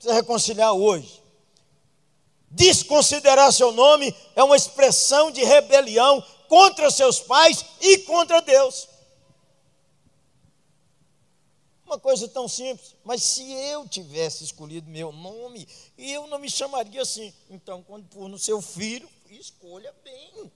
precisa 0.00 0.14
reconciliar 0.14 0.72
hoje. 0.72 1.22
Desconsiderar 2.50 3.52
seu 3.52 3.70
nome 3.70 4.14
é 4.34 4.42
uma 4.42 4.56
expressão 4.56 5.30
de 5.30 5.44
rebelião 5.44 6.20
contra 6.48 6.90
seus 6.90 7.20
pais 7.20 7.64
e 7.80 7.98
contra 7.98 8.40
Deus. 8.40 8.88
Uma 11.84 11.98
coisa 11.98 12.26
tão 12.28 12.48
simples, 12.48 12.96
mas 13.04 13.22
se 13.22 13.52
eu 13.52 13.86
tivesse 13.88 14.44
escolhido 14.44 14.88
meu 14.88 15.12
nome, 15.12 15.68
eu 15.98 16.26
não 16.28 16.38
me 16.38 16.48
chamaria 16.48 17.02
assim. 17.02 17.32
Então, 17.50 17.82
quando 17.82 18.08
pôr 18.08 18.28
no 18.28 18.38
seu 18.38 18.62
filho, 18.62 19.08
escolha 19.28 19.94
bem. 20.02 20.52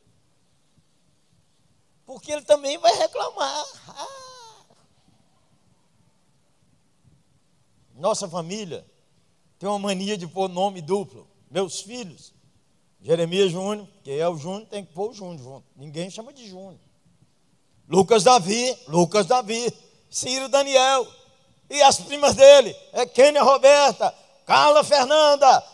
Porque 2.06 2.32
ele 2.32 2.42
também 2.42 2.78
vai 2.78 2.94
reclamar. 2.96 3.64
Ah. 3.88 4.64
Nossa 7.94 8.28
família 8.28 8.84
tem 9.64 9.70
uma 9.70 9.78
mania 9.78 10.18
de 10.18 10.26
pôr 10.26 10.46
nome 10.46 10.82
duplo. 10.82 11.26
Meus 11.50 11.80
filhos, 11.80 12.34
Jeremias 13.00 13.50
Júnior, 13.50 13.88
que 14.02 14.10
é 14.10 14.28
o 14.28 14.36
Júnior, 14.36 14.66
tem 14.66 14.84
que 14.84 14.92
pôr 14.92 15.08
o 15.08 15.14
Júnior 15.14 15.38
junto. 15.38 15.64
Ninguém 15.74 16.10
chama 16.10 16.34
de 16.34 16.46
Júnior. 16.46 16.78
Lucas 17.88 18.22
Davi, 18.22 18.76
Lucas 18.86 19.24
Davi, 19.24 19.72
Ciro 20.10 20.50
Daniel. 20.50 21.06
E 21.70 21.80
as 21.80 21.98
primas 21.98 22.34
dele, 22.34 22.76
é 22.92 23.06
Kênia 23.06 23.42
Roberta, 23.42 24.14
Carla 24.44 24.84
Fernanda, 24.84 25.64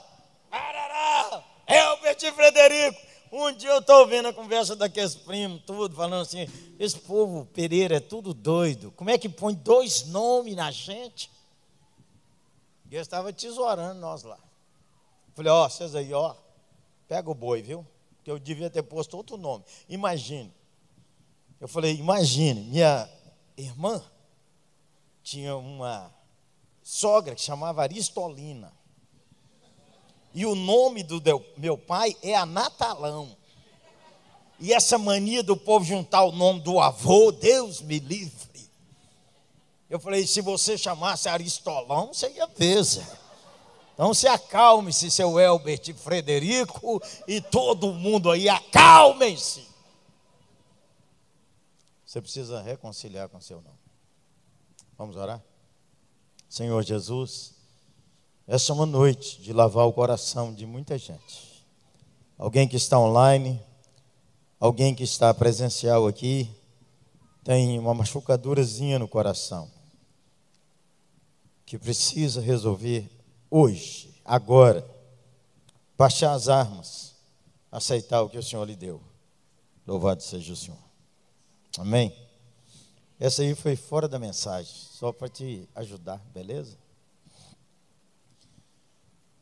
Arará, 0.52 1.42
Elbert 1.66 2.22
e 2.22 2.30
Frederico. 2.30 3.00
Um 3.32 3.50
dia 3.50 3.70
eu 3.70 3.78
estou 3.80 4.02
ouvindo 4.02 4.28
a 4.28 4.32
conversa 4.32 4.76
daqueles 4.76 5.16
primos, 5.16 5.62
tudo, 5.66 5.96
falando 5.96 6.22
assim: 6.22 6.48
esse 6.78 6.96
povo 6.96 7.44
Pereira 7.52 7.96
é 7.96 8.00
tudo 8.00 8.32
doido. 8.32 8.92
Como 8.92 9.10
é 9.10 9.18
que 9.18 9.28
põe 9.28 9.52
dois 9.52 10.06
nomes 10.06 10.54
na 10.54 10.70
gente? 10.70 11.28
E 12.90 12.96
eu 12.96 13.00
estava 13.00 13.32
tesourando 13.32 14.00
nós 14.00 14.24
lá. 14.24 14.38
Falei, 15.34 15.52
ó, 15.52 15.64
oh, 15.64 15.70
vocês 15.70 15.94
aí, 15.94 16.12
ó, 16.12 16.34
pega 17.06 17.30
o 17.30 17.34
boi, 17.34 17.62
viu? 17.62 17.86
Que 18.24 18.30
eu 18.30 18.38
devia 18.38 18.68
ter 18.68 18.82
posto 18.82 19.16
outro 19.16 19.36
nome. 19.36 19.64
Imagine. 19.88 20.52
Eu 21.60 21.68
falei, 21.68 21.94
imagine, 21.94 22.62
minha 22.62 23.08
irmã 23.56 24.02
tinha 25.22 25.56
uma 25.56 26.12
sogra 26.82 27.34
que 27.34 27.40
chamava 27.40 27.82
Aristolina. 27.82 28.72
E 30.34 30.44
o 30.44 30.54
nome 30.54 31.02
do 31.02 31.22
meu 31.56 31.78
pai 31.78 32.16
é 32.22 32.34
Anatalão. 32.34 33.36
E 34.58 34.72
essa 34.72 34.98
mania 34.98 35.42
do 35.42 35.56
povo 35.56 35.84
juntar 35.84 36.24
o 36.24 36.32
nome 36.32 36.60
do 36.60 36.80
avô, 36.80 37.30
Deus 37.30 37.80
me 37.80 37.98
livre. 37.98 38.49
Eu 39.90 39.98
falei, 39.98 40.24
se 40.24 40.40
você 40.40 40.78
chamasse 40.78 41.28
Aristolão, 41.28 42.14
você 42.14 42.30
ia 42.30 42.46
ver. 42.46 42.80
Então 43.92 44.14
se 44.14 44.28
acalme-se, 44.28 45.10
seu 45.10 45.38
Elbert 45.38 45.92
Frederico 45.94 47.02
e 47.26 47.40
todo 47.40 47.92
mundo 47.92 48.30
aí, 48.30 48.48
acalmem-se. 48.48 49.66
Você 52.06 52.20
precisa 52.20 52.62
reconciliar 52.62 53.28
com 53.28 53.40
seu 53.40 53.60
nome. 53.60 53.78
Vamos 54.96 55.16
orar? 55.16 55.42
Senhor 56.48 56.80
Jesus, 56.84 57.54
essa 58.46 58.70
é 58.70 58.74
uma 58.74 58.86
noite 58.86 59.42
de 59.42 59.52
lavar 59.52 59.86
o 59.86 59.92
coração 59.92 60.54
de 60.54 60.66
muita 60.66 60.96
gente. 60.96 61.66
Alguém 62.38 62.68
que 62.68 62.76
está 62.76 62.96
online, 62.96 63.60
alguém 64.60 64.94
que 64.94 65.02
está 65.02 65.34
presencial 65.34 66.06
aqui, 66.06 66.48
tem 67.42 67.76
uma 67.76 67.92
machucadurazinha 67.92 68.96
no 68.96 69.08
coração 69.08 69.79
que 71.70 71.78
precisa 71.78 72.40
resolver 72.40 73.08
hoje, 73.48 74.20
agora, 74.24 74.84
baixar 75.96 76.32
as 76.32 76.48
armas, 76.48 77.14
aceitar 77.70 78.22
o 78.22 78.28
que 78.28 78.36
o 78.36 78.42
Senhor 78.42 78.64
lhe 78.64 78.74
deu. 78.74 79.00
Louvado 79.86 80.20
seja 80.20 80.52
o 80.52 80.56
Senhor. 80.56 80.80
Amém? 81.78 82.12
Essa 83.20 83.42
aí 83.42 83.54
foi 83.54 83.76
fora 83.76 84.08
da 84.08 84.18
mensagem, 84.18 84.74
só 84.74 85.12
para 85.12 85.28
te 85.28 85.68
ajudar, 85.76 86.20
beleza? 86.34 86.76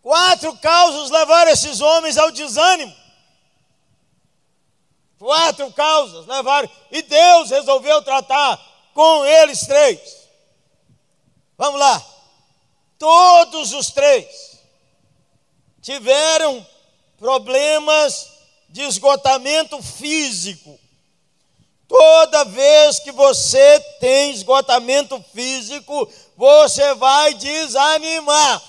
Quatro 0.02 0.54
causas 0.58 1.10
levaram 1.10 1.50
esses 1.50 1.80
homens 1.80 2.18
ao 2.18 2.30
desânimo. 2.30 2.94
Quatro 5.18 5.72
causas 5.72 6.26
levaram. 6.26 6.68
E 6.90 7.00
Deus 7.00 7.48
resolveu 7.48 8.02
tratar 8.02 8.60
com 8.92 9.24
eles 9.24 9.60
três. 9.60 10.28
Vamos 11.56 11.80
lá. 11.80 12.17
Todos 12.98 13.72
os 13.72 13.90
três 13.90 14.58
tiveram 15.80 16.66
problemas 17.16 18.28
de 18.68 18.82
esgotamento 18.82 19.82
físico. 19.82 20.78
Toda 21.86 22.44
vez 22.44 22.98
que 22.98 23.12
você 23.12 23.80
tem 23.98 24.32
esgotamento 24.32 25.24
físico, 25.32 26.10
você 26.36 26.94
vai 26.94 27.32
desanimar. 27.34 28.62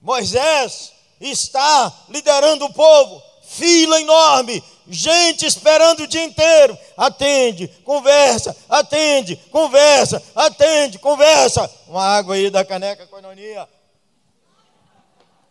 Moisés 0.00 0.92
está 1.20 1.92
liderando 2.08 2.64
o 2.64 2.72
povo, 2.72 3.22
fila 3.44 4.00
enorme, 4.00 4.62
gente 4.88 5.46
esperando 5.46 6.00
o 6.00 6.06
dia 6.06 6.24
inteiro. 6.24 6.76
Atende, 6.96 7.68
conversa, 7.84 8.56
atende, 8.68 9.36
conversa, 9.50 10.22
atende, 10.34 10.98
conversa. 10.98 11.70
Uma 11.86 12.04
água 12.04 12.34
aí 12.34 12.50
da 12.50 12.64
caneca 12.64 13.06
coinonia. 13.06 13.68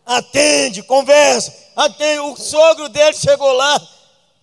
Atende, 0.04 0.82
conversa, 0.82 1.52
atende. 1.74 2.20
O 2.20 2.36
sogro 2.36 2.88
dele 2.88 3.14
chegou 3.14 3.52
lá 3.52 3.80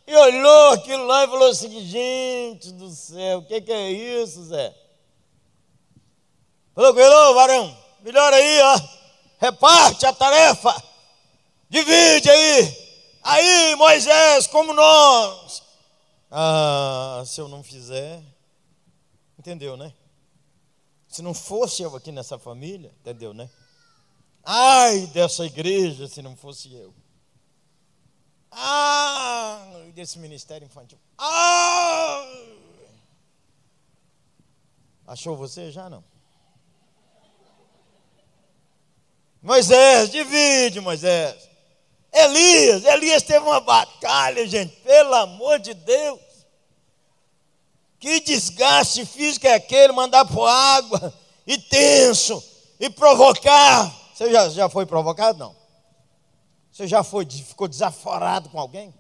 e 0.06 0.16
olhou 0.16 0.72
aquilo 0.72 1.06
lá 1.06 1.24
e 1.24 1.28
falou 1.28 1.50
assim: 1.50 1.86
gente 1.86 2.72
do 2.72 2.90
céu, 2.90 3.40
o 3.40 3.46
que, 3.46 3.62
que 3.62 3.72
é 3.72 3.92
isso, 3.92 4.44
Zé? 4.46 4.74
Falou 6.76 6.94
com 6.94 7.00
ele, 7.00 7.34
varão, 7.34 7.78
melhor 8.04 8.34
aí, 8.34 8.62
ó 8.62 9.04
reparte 9.44 10.06
a 10.06 10.14
tarefa, 10.14 10.74
divide 11.70 12.30
aí. 12.30 12.83
Aí, 13.24 13.75
Moisés, 13.75 14.48
como 14.48 14.74
nós. 14.74 15.63
Ah, 16.30 17.24
se 17.25 17.39
eu 17.39 17.48
não 17.48 17.63
fizer, 17.63 18.22
entendeu, 19.39 19.77
né? 19.77 19.94
Se 21.08 21.22
não 21.22 21.34
fosse 21.34 21.84
eu 21.84 21.96
aqui 21.96 22.12
nessa 22.12 22.38
família, 22.38 22.94
entendeu, 23.00 23.34
né? 23.34 23.50
Ai 24.44 25.08
dessa 25.08 25.46
igreja 25.46 26.08
se 26.08 26.22
não 26.22 26.36
fosse 26.36 26.74
eu. 26.74 26.94
Ah, 28.51 29.65
desse 29.94 30.20
ministério 30.20 30.65
infantil. 30.65 31.00
Ah! 31.18 32.25
Achou 35.08 35.38
você 35.38 35.72
já 35.72 35.89
não? 35.89 36.03
Moisés, 39.42 40.10
divide, 40.10 40.80
Moisés. 40.82 41.52
Elias, 42.13 42.86
Elias 42.86 43.24
teve 43.24 43.43
uma 43.43 43.60
batalha, 43.60 44.46
gente, 44.48 44.75
pelo 44.82 45.15
amor 45.15 45.60
de 45.60 45.74
Deus. 45.74 46.20
Que 48.00 48.20
desgaste 48.20 49.05
físico 49.05 49.48
é 49.48 49.55
aquele, 49.55 49.93
mandar 49.93 50.25
por 50.25 50.46
água, 50.46 51.13
e 51.48 51.58
tenso, 51.58 52.43
e 52.79 52.89
provocar. 52.89 53.91
Você 54.13 54.32
já, 54.32 54.50
já 54.50 54.70
foi 54.70 54.86
provocado? 54.86 55.39
Não. 55.39 55.55
Você 56.72 56.88
já 56.88 57.03
foi, 57.03 57.25
ficou 57.25 57.67
desaforado 57.67 58.50
com 58.50 58.60
alguém? 58.60 58.93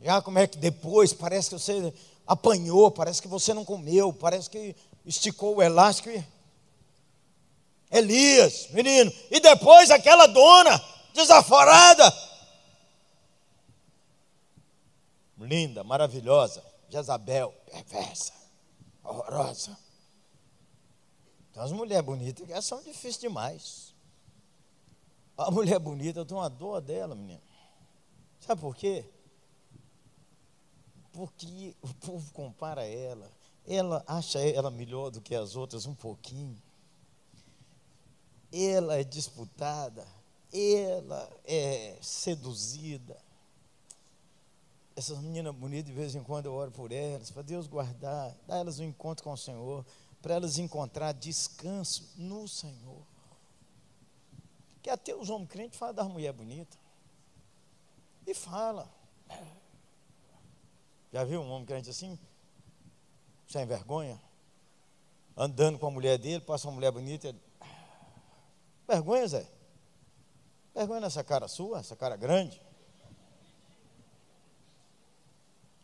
Já 0.00 0.22
como 0.22 0.38
é 0.38 0.46
que 0.46 0.58
depois 0.58 1.12
parece 1.12 1.50
que 1.50 1.58
você 1.58 1.92
apanhou, 2.26 2.90
parece 2.90 3.20
que 3.20 3.28
você 3.28 3.52
não 3.52 3.64
comeu, 3.64 4.12
parece 4.12 4.48
que 4.48 4.76
esticou 5.04 5.56
o 5.56 5.62
elástico 5.62 6.10
e 6.10 6.24
Elias, 7.90 8.68
menino. 8.70 9.12
E 9.30 9.40
depois 9.40 9.90
aquela 9.90 10.26
dona 10.26 10.78
desaforada. 11.16 12.12
Linda, 15.38 15.82
maravilhosa. 15.82 16.62
Jezabel, 16.88 17.52
perversa, 17.66 18.32
horrorosa. 19.02 19.76
Tem 21.52 21.62
umas 21.62 21.72
mulheres 21.72 22.04
bonitas 22.04 22.64
são 22.64 22.80
difíceis 22.82 23.18
demais. 23.18 23.94
A 25.36 25.50
mulher 25.50 25.78
bonita, 25.78 26.20
eu 26.20 26.24
tenho 26.24 26.40
uma 26.40 26.48
dor 26.48 26.80
dela, 26.80 27.14
menino. 27.14 27.42
Sabe 28.40 28.60
por 28.60 28.76
quê? 28.76 29.04
Porque 31.12 31.74
o 31.82 31.92
povo 31.94 32.32
compara 32.32 32.86
ela. 32.86 33.30
Ela 33.66 34.04
acha 34.06 34.38
ela 34.38 34.70
melhor 34.70 35.10
do 35.10 35.20
que 35.20 35.34
as 35.34 35.56
outras 35.56 35.86
um 35.86 35.94
pouquinho 35.94 36.56
ela 38.52 38.96
é 38.96 39.04
disputada, 39.04 40.06
ela 40.52 41.30
é 41.44 41.96
seduzida. 42.00 43.16
Essas 44.94 45.18
meninas 45.18 45.54
bonitas, 45.54 45.86
de 45.86 45.92
vez 45.92 46.14
em 46.14 46.22
quando 46.22 46.46
eu 46.46 46.54
oro 46.54 46.70
por 46.70 46.90
elas, 46.90 47.30
para 47.30 47.42
Deus 47.42 47.66
guardar, 47.66 48.34
dar 48.46 48.58
elas 48.58 48.78
um 48.78 48.84
encontro 48.84 49.22
com 49.22 49.32
o 49.32 49.36
Senhor, 49.36 49.84
para 50.22 50.34
elas 50.34 50.58
encontrar 50.58 51.12
descanso 51.12 52.10
no 52.16 52.48
Senhor. 52.48 53.02
Que 54.82 54.88
até 54.88 55.14
os 55.14 55.28
homens 55.28 55.50
crentes 55.50 55.78
falam 55.78 55.94
das 55.94 56.08
mulheres 56.08 56.36
bonitas. 56.36 56.78
E 58.26 58.32
fala. 58.32 58.90
Já 61.12 61.24
viu 61.24 61.40
um 61.40 61.50
homem 61.50 61.66
crente 61.66 61.90
assim? 61.90 62.18
Sem 63.46 63.66
vergonha? 63.66 64.20
Andando 65.36 65.78
com 65.78 65.86
a 65.86 65.90
mulher 65.90 66.18
dele, 66.18 66.40
passa 66.40 66.66
uma 66.66 66.74
mulher 66.74 66.90
bonita, 66.90 67.34
Vergonha, 68.86 69.26
Zé. 69.26 69.55
Vergonha 70.76 71.00
nessa 71.00 71.24
cara 71.24 71.48
sua, 71.48 71.78
essa 71.78 71.96
cara 71.96 72.16
grande. 72.16 72.60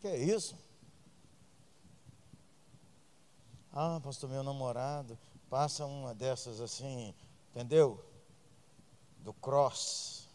Que 0.01 0.07
é 0.07 0.19
isso? 0.19 0.55
Ah, 3.73 3.99
pastor, 4.05 4.29
meu 4.29 4.43
namorado 4.43 5.19
passa 5.49 5.87
uma 5.87 6.15
dessas 6.15 6.61
assim, 6.61 7.15
entendeu? 7.51 8.05
Do 9.21 9.33
cross. 9.33 10.29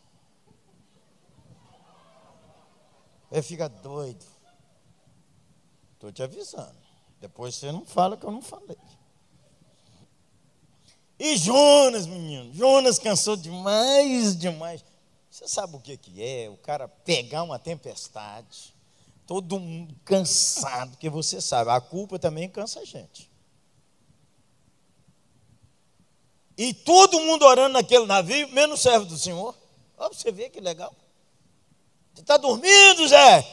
Ele 3.32 3.44
fica 3.44 3.70
doido. 3.70 4.26
Estou 5.94 6.12
te 6.12 6.24
avisando. 6.24 6.80
Depois 7.20 7.54
você 7.54 7.72
não 7.72 7.86
fala 7.86 8.18
que 8.18 8.26
eu 8.26 8.32
não 8.32 8.42
falei. 8.42 8.78
E 11.20 11.36
Jonas, 11.36 12.06
menino, 12.06 12.54
Jonas 12.54 13.00
cansou 13.00 13.36
demais, 13.36 14.38
demais. 14.38 14.84
Você 15.30 15.48
sabe 15.48 15.76
o 15.76 15.80
que, 15.80 15.98
que 15.98 16.24
é? 16.24 16.50
O 16.50 16.58
cara 16.58 16.88
pegar 16.88 17.44
uma 17.44 17.58
tempestade, 17.58 18.74
todo 19.26 19.60
mundo 19.60 19.96
cansado, 20.06 20.92
porque 20.92 21.10
você 21.10 21.42
sabe, 21.42 21.72
a 21.72 21.82
culpa 21.82 22.20
também 22.20 22.48
cansa 22.48 22.80
a 22.80 22.86
gente. 22.86 23.30
E 26.58 26.74
todo 26.74 27.20
mundo 27.20 27.46
orando 27.46 27.74
naquele 27.74 28.06
navio, 28.06 28.50
menos 28.50 28.82
servo 28.82 29.06
do 29.06 29.18
Senhor. 29.18 29.56
Ó, 29.98 30.10
você 30.10 30.32
vê 30.32 30.50
que 30.50 30.60
legal. 30.60 30.94
Você 32.14 32.22
está 32.22 32.38
dormindo, 32.38 33.08
Zé? 33.08 33.46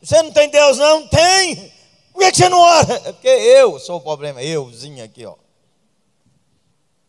Você 0.00 0.22
não 0.22 0.32
tem 0.32 0.48
Deus, 0.48 0.78
não? 0.78 1.08
Tem. 1.08 1.72
Por 2.12 2.20
que 2.20 2.36
você 2.36 2.48
não 2.48 2.60
ora? 2.60 2.94
É 3.04 3.12
porque 3.12 3.28
eu 3.28 3.80
sou 3.80 3.96
o 3.96 4.00
problema, 4.00 4.42
euzinho 4.42 5.04
aqui, 5.04 5.26
ó. 5.26 5.34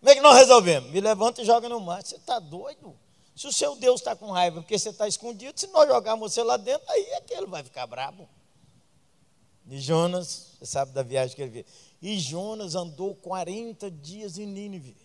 Como 0.07 0.13
é 0.13 0.15
que 0.15 0.21
nós 0.21 0.37
resolvemos? 0.37 0.89
Me 0.89 1.01
levanta 1.01 1.41
e 1.41 1.45
joga 1.45 1.67
no 1.67 1.81
mar. 1.81 2.01
Você 2.01 2.15
está 2.15 2.39
doido? 2.39 2.97
Se 3.35 3.45
o 3.45 3.51
seu 3.51 3.75
Deus 3.75 3.99
está 3.99 4.15
com 4.15 4.31
raiva 4.31 4.61
porque 4.61 4.79
você 4.79 4.87
está 4.87 5.05
escondido, 5.05 5.59
se 5.59 5.67
nós 5.67 5.85
jogarmos 5.85 6.31
você 6.31 6.41
lá 6.41 6.55
dentro, 6.55 6.89
aí 6.89 7.07
é 7.11 7.19
que 7.19 7.33
ele 7.33 7.45
vai 7.45 7.61
ficar 7.61 7.85
bravo. 7.85 8.25
E 9.69 9.77
Jonas, 9.81 10.53
você 10.57 10.65
sabe 10.65 10.93
da 10.93 11.03
viagem 11.03 11.35
que 11.35 11.41
ele 11.41 11.51
fez. 11.51 11.65
E 12.01 12.17
Jonas 12.19 12.73
andou 12.73 13.15
40 13.15 13.91
dias 13.91 14.37
em 14.37 14.45
Nínive. 14.45 14.95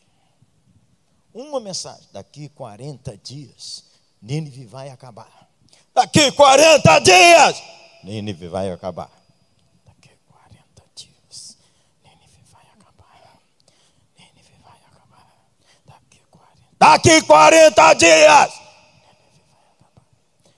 Uma 1.34 1.58
mensagem: 1.58 2.06
daqui 2.12 2.48
40 2.50 3.18
dias, 3.18 3.86
Nínive 4.22 4.66
vai 4.66 4.88
acabar. 4.88 5.50
Daqui 5.92 6.30
40 6.30 7.00
dias, 7.00 7.60
Nínive 8.04 8.46
vai 8.46 8.70
acabar. 8.70 9.10
Daqui 16.82 17.22
40 17.22 17.94
dias. 17.94 18.52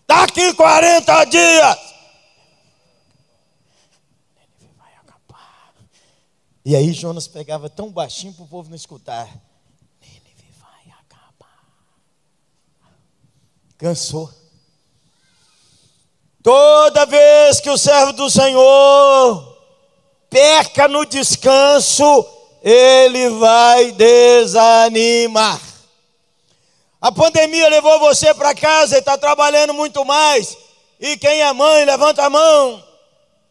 Daqui 0.09 0.55
40 0.55 1.25
dias. 1.27 1.79
E 6.65 6.75
aí 6.75 6.95
Jonas 6.95 7.29
pegava 7.29 7.69
tão 7.69 7.91
baixinho 7.91 8.33
para 8.33 8.43
o 8.43 8.49
povo 8.49 8.71
não 8.71 8.75
escutar. 8.75 9.29
Ele 10.01 10.35
vai 10.59 10.95
acabar. 10.99 11.63
Cansou. 13.77 14.33
Toda 16.43 17.05
vez 17.05 17.61
que 17.61 17.69
o 17.69 17.77
servo 17.77 18.15
do 18.15 18.31
Senhor 18.31 19.59
peca 20.31 20.89
no 20.89 21.05
descanso, 21.05 22.27
ele 22.63 23.29
vai 23.29 23.93
desanimar. 23.93 25.74
A 27.05 27.13
pandemia 27.13 27.69
levou 27.69 27.99
você 27.99 28.33
para 28.33 28.55
casa 28.55 28.97
e 28.97 28.99
está 28.99 29.19
trabalhando 29.19 29.75
muito 29.75 30.03
mais. 30.07 30.57
E 30.99 31.19
quem 31.19 31.43
é 31.43 31.53
mãe, 31.53 31.85
levanta 31.85 32.25
a 32.25 32.31
mão. 32.31 32.83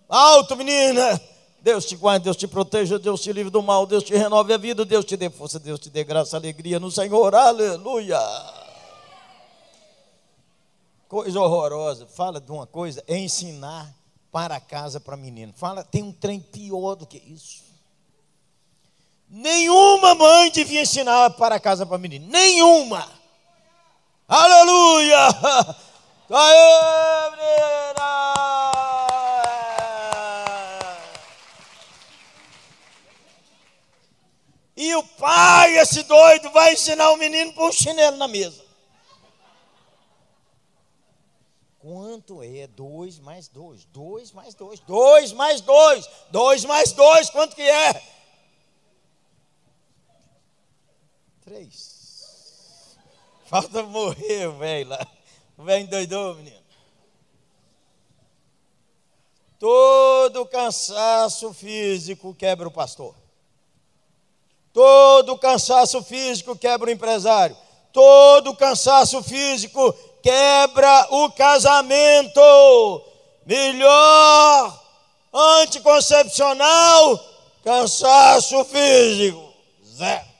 Alto, 0.09 0.55
menina. 0.55 1.21
Deus 1.61 1.85
te 1.85 1.95
guarde, 1.95 2.23
Deus 2.23 2.35
te 2.35 2.47
proteja, 2.47 2.97
Deus 2.97 3.21
te 3.21 3.31
livre 3.31 3.51
do 3.51 3.61
mal, 3.61 3.85
Deus 3.85 4.03
te 4.03 4.15
renove 4.15 4.55
a 4.55 4.57
vida, 4.57 4.83
Deus 4.83 5.05
te 5.05 5.15
dê 5.15 5.29
força, 5.29 5.59
Deus 5.59 5.79
te 5.79 5.91
dê 5.91 6.03
graça, 6.03 6.35
alegria 6.35 6.79
no 6.79 6.89
Senhor. 6.89 7.35
Aleluia. 7.35 8.19
Coisa 11.07 11.39
horrorosa. 11.39 12.07
Fala 12.07 12.41
de 12.41 12.51
uma 12.51 12.65
coisa, 12.65 13.03
é 13.07 13.19
ensinar 13.19 13.93
para 14.31 14.59
casa 14.59 14.99
para 14.99 15.15
menino. 15.15 15.53
Fala, 15.55 15.83
tem 15.83 16.01
um 16.01 16.11
trem 16.11 16.39
pior 16.39 16.95
do 16.95 17.05
que 17.05 17.19
isso. 17.19 17.61
Nenhuma 19.29 20.15
mãe 20.15 20.49
devia 20.49 20.81
ensinar 20.81 21.29
para 21.35 21.59
casa 21.59 21.85
para 21.85 21.99
menino. 21.99 22.25
Nenhuma. 22.29 23.21
Aleluia! 24.33 25.27
E 34.75 34.95
o 34.95 35.03
pai, 35.03 35.77
esse 35.77 36.01
doido, 36.03 36.49
vai 36.49 36.73
ensinar 36.73 37.11
o 37.11 37.17
menino 37.17 37.53
para 37.53 37.65
um 37.65 37.71
chinelo 37.71 38.17
na 38.17 38.27
mesa. 38.27 38.65
Quanto 41.77 42.41
é 42.41 42.65
dois 42.67 43.19
mais 43.19 43.47
dois? 43.47 43.85
Dois 43.85 44.31
mais 44.31 44.55
dois. 44.55 44.79
Dois 44.79 45.31
mais 45.31 45.61
dois. 45.61 46.09
Dois 46.31 46.65
mais 46.65 46.91
dois. 46.91 47.29
Quanto 47.29 47.55
que 47.55 47.61
é? 47.61 48.03
Três. 51.43 51.92
Falta 53.45 53.83
morrer 53.83 54.49
velho. 54.51 54.97
O 55.57 55.63
velho 55.63 55.83
endoidou, 55.83 56.35
menino. 56.35 56.63
Todo 59.59 60.45
cansaço 60.45 61.53
físico 61.53 62.33
quebra 62.35 62.67
o 62.67 62.71
pastor. 62.71 63.15
Todo 64.73 65.37
cansaço 65.37 66.03
físico 66.03 66.55
quebra 66.57 66.89
o 66.89 66.91
empresário. 66.91 67.55
Todo 67.93 68.55
cansaço 68.55 69.23
físico 69.23 69.93
quebra 70.21 71.07
o 71.11 71.31
casamento. 71.31 72.41
Melhor 73.45 74.83
anticoncepcional, 75.33 77.19
cansaço 77.63 78.65
físico. 78.65 79.53
Zero. 79.85 80.32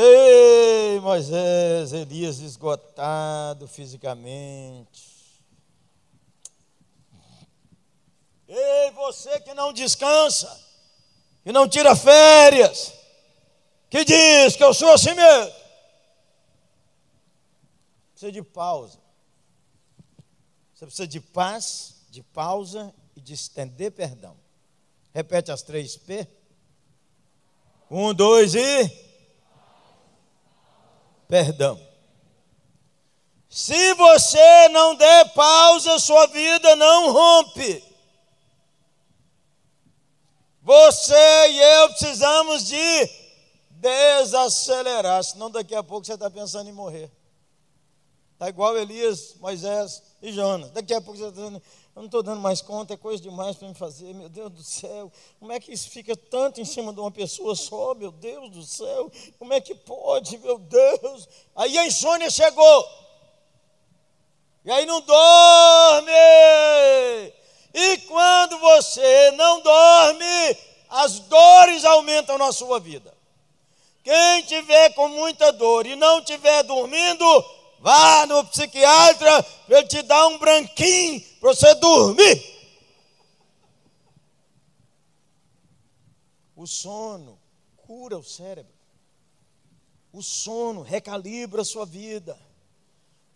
Ei, 0.00 1.00
Moisés, 1.00 1.92
Elias 1.92 2.38
esgotado 2.38 3.66
fisicamente. 3.66 5.42
Ei, 8.46 8.92
você 8.92 9.40
que 9.40 9.52
não 9.54 9.72
descansa, 9.72 10.56
que 11.42 11.50
não 11.50 11.68
tira 11.68 11.96
férias, 11.96 12.92
que 13.90 14.04
diz 14.04 14.54
que 14.54 14.62
eu 14.62 14.72
sou 14.72 14.92
assim 14.92 15.14
mesmo. 15.14 15.52
Precisa 18.12 18.30
de 18.30 18.42
pausa. 18.42 19.00
Você 20.74 20.86
precisa 20.86 21.08
de 21.08 21.18
paz, 21.18 22.06
de 22.08 22.22
pausa 22.22 22.94
e 23.16 23.20
de 23.20 23.34
estender 23.34 23.90
perdão. 23.90 24.36
Repete 25.12 25.50
as 25.50 25.62
três 25.62 25.96
P. 25.96 26.24
Um, 27.90 28.14
dois 28.14 28.54
e 28.54 29.07
perdão. 31.28 31.80
Se 33.48 33.94
você 33.94 34.68
não 34.70 34.94
der 34.94 35.32
pausa, 35.32 35.98
sua 35.98 36.26
vida 36.26 36.74
não 36.76 37.12
rompe. 37.12 37.84
Você 40.62 41.50
e 41.50 41.58
eu 41.58 41.88
precisamos 41.90 42.66
de 42.66 43.10
desacelerar, 43.70 45.22
senão 45.24 45.50
daqui 45.50 45.74
a 45.74 45.82
pouco 45.82 46.04
você 46.04 46.14
está 46.14 46.30
pensando 46.30 46.68
em 46.68 46.72
morrer. 46.72 47.10
Está 48.34 48.48
igual 48.48 48.76
Elias, 48.76 49.34
Moisés 49.40 50.02
e 50.20 50.30
Jonas. 50.32 50.70
Daqui 50.70 50.94
a 50.94 51.00
pouco 51.00 51.18
você 51.18 51.28
está 51.28 51.40
dizendo, 51.40 51.62
eu 51.98 52.02
não 52.02 52.06
estou 52.06 52.22
dando 52.22 52.40
mais 52.40 52.60
conta, 52.60 52.94
é 52.94 52.96
coisa 52.96 53.20
demais 53.20 53.56
para 53.56 53.66
me 53.66 53.74
fazer, 53.74 54.14
meu 54.14 54.28
Deus 54.28 54.52
do 54.52 54.62
céu, 54.62 55.10
como 55.40 55.50
é 55.50 55.58
que 55.58 55.72
isso 55.72 55.90
fica 55.90 56.16
tanto 56.16 56.60
em 56.60 56.64
cima 56.64 56.92
de 56.92 57.00
uma 57.00 57.10
pessoa 57.10 57.56
só, 57.56 57.92
meu 57.92 58.12
Deus 58.12 58.50
do 58.50 58.62
céu, 58.62 59.10
como 59.36 59.52
é 59.52 59.60
que 59.60 59.74
pode, 59.74 60.38
meu 60.38 60.60
Deus? 60.60 61.28
Aí 61.56 61.76
a 61.76 61.84
insônia 61.84 62.30
chegou, 62.30 62.88
e 64.64 64.70
aí 64.70 64.86
não 64.86 65.00
dorme, 65.00 66.12
e 67.74 67.98
quando 68.06 68.58
você 68.60 69.32
não 69.32 69.60
dorme, 69.60 70.56
as 70.90 71.18
dores 71.18 71.84
aumentam 71.84 72.38
na 72.38 72.52
sua 72.52 72.78
vida. 72.78 73.12
Quem 74.04 74.42
tiver 74.44 74.94
com 74.94 75.08
muita 75.08 75.52
dor 75.52 75.84
e 75.84 75.96
não 75.96 76.22
tiver 76.22 76.62
dormindo, 76.62 77.44
Vá 77.80 78.26
no 78.26 78.44
psiquiatra 78.46 79.42
para 79.42 79.78
ele 79.78 79.88
te 79.88 80.02
dar 80.02 80.26
um 80.26 80.38
branquinho 80.38 81.20
para 81.40 81.50
você 81.50 81.74
dormir. 81.76 82.58
O 86.56 86.66
sono 86.66 87.38
cura 87.76 88.18
o 88.18 88.22
cérebro. 88.22 88.72
O 90.12 90.22
sono 90.22 90.82
recalibra 90.82 91.62
a 91.62 91.64
sua 91.64 91.86
vida. 91.86 92.38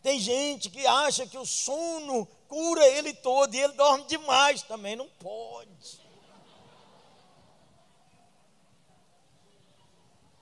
Tem 0.02 0.18
gente 0.18 0.68
que 0.68 0.84
acha 0.84 1.26
que 1.26 1.38
o 1.38 1.46
sono 1.46 2.26
cura 2.48 2.84
ele 2.88 3.14
todo 3.14 3.54
e 3.54 3.60
ele 3.60 3.72
dorme 3.74 4.04
demais 4.06 4.62
também. 4.62 4.96
Não 4.96 5.08
pode. 5.08 6.02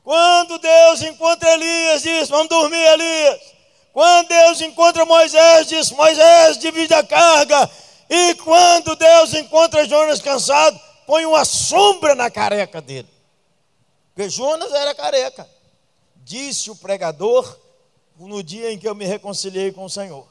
Quando 0.03 0.59
Deus 0.59 1.03
encontra 1.03 1.53
Elias, 1.53 2.03
diz: 2.03 2.29
Vamos 2.31 2.49
dormir, 2.49 2.79
Elias. 2.79 3.60
Quando 3.93 4.29
Deus 4.29 4.61
encontra 4.61 5.05
Moisés, 5.05 5.67
diz: 5.67 5.91
Moisés, 5.91 6.59
divide 6.59 6.95
a 6.95 7.03
carga. 7.03 7.71
E 8.09 8.35
quando 8.37 8.97
Deus 8.97 9.35
encontra 9.35 9.87
Jonas 9.87 10.21
cansado, 10.21 10.81
põe 11.07 11.25
uma 11.27 11.45
sombra 11.45 12.15
na 12.15 12.31
careca 12.31 12.81
dele. 12.81 13.09
Porque 14.15 14.29
Jonas 14.29 14.73
era 14.73 14.95
careca. 14.95 15.49
Disse 16.17 16.71
o 16.71 16.77
pregador 16.77 17.59
no 18.17 18.43
dia 18.43 18.73
em 18.73 18.79
que 18.79 18.89
eu 18.89 18.95
me 18.95 19.05
reconciliei 19.05 19.73
com 19.73 19.85
o 19.85 19.91
Senhor. 19.91 20.27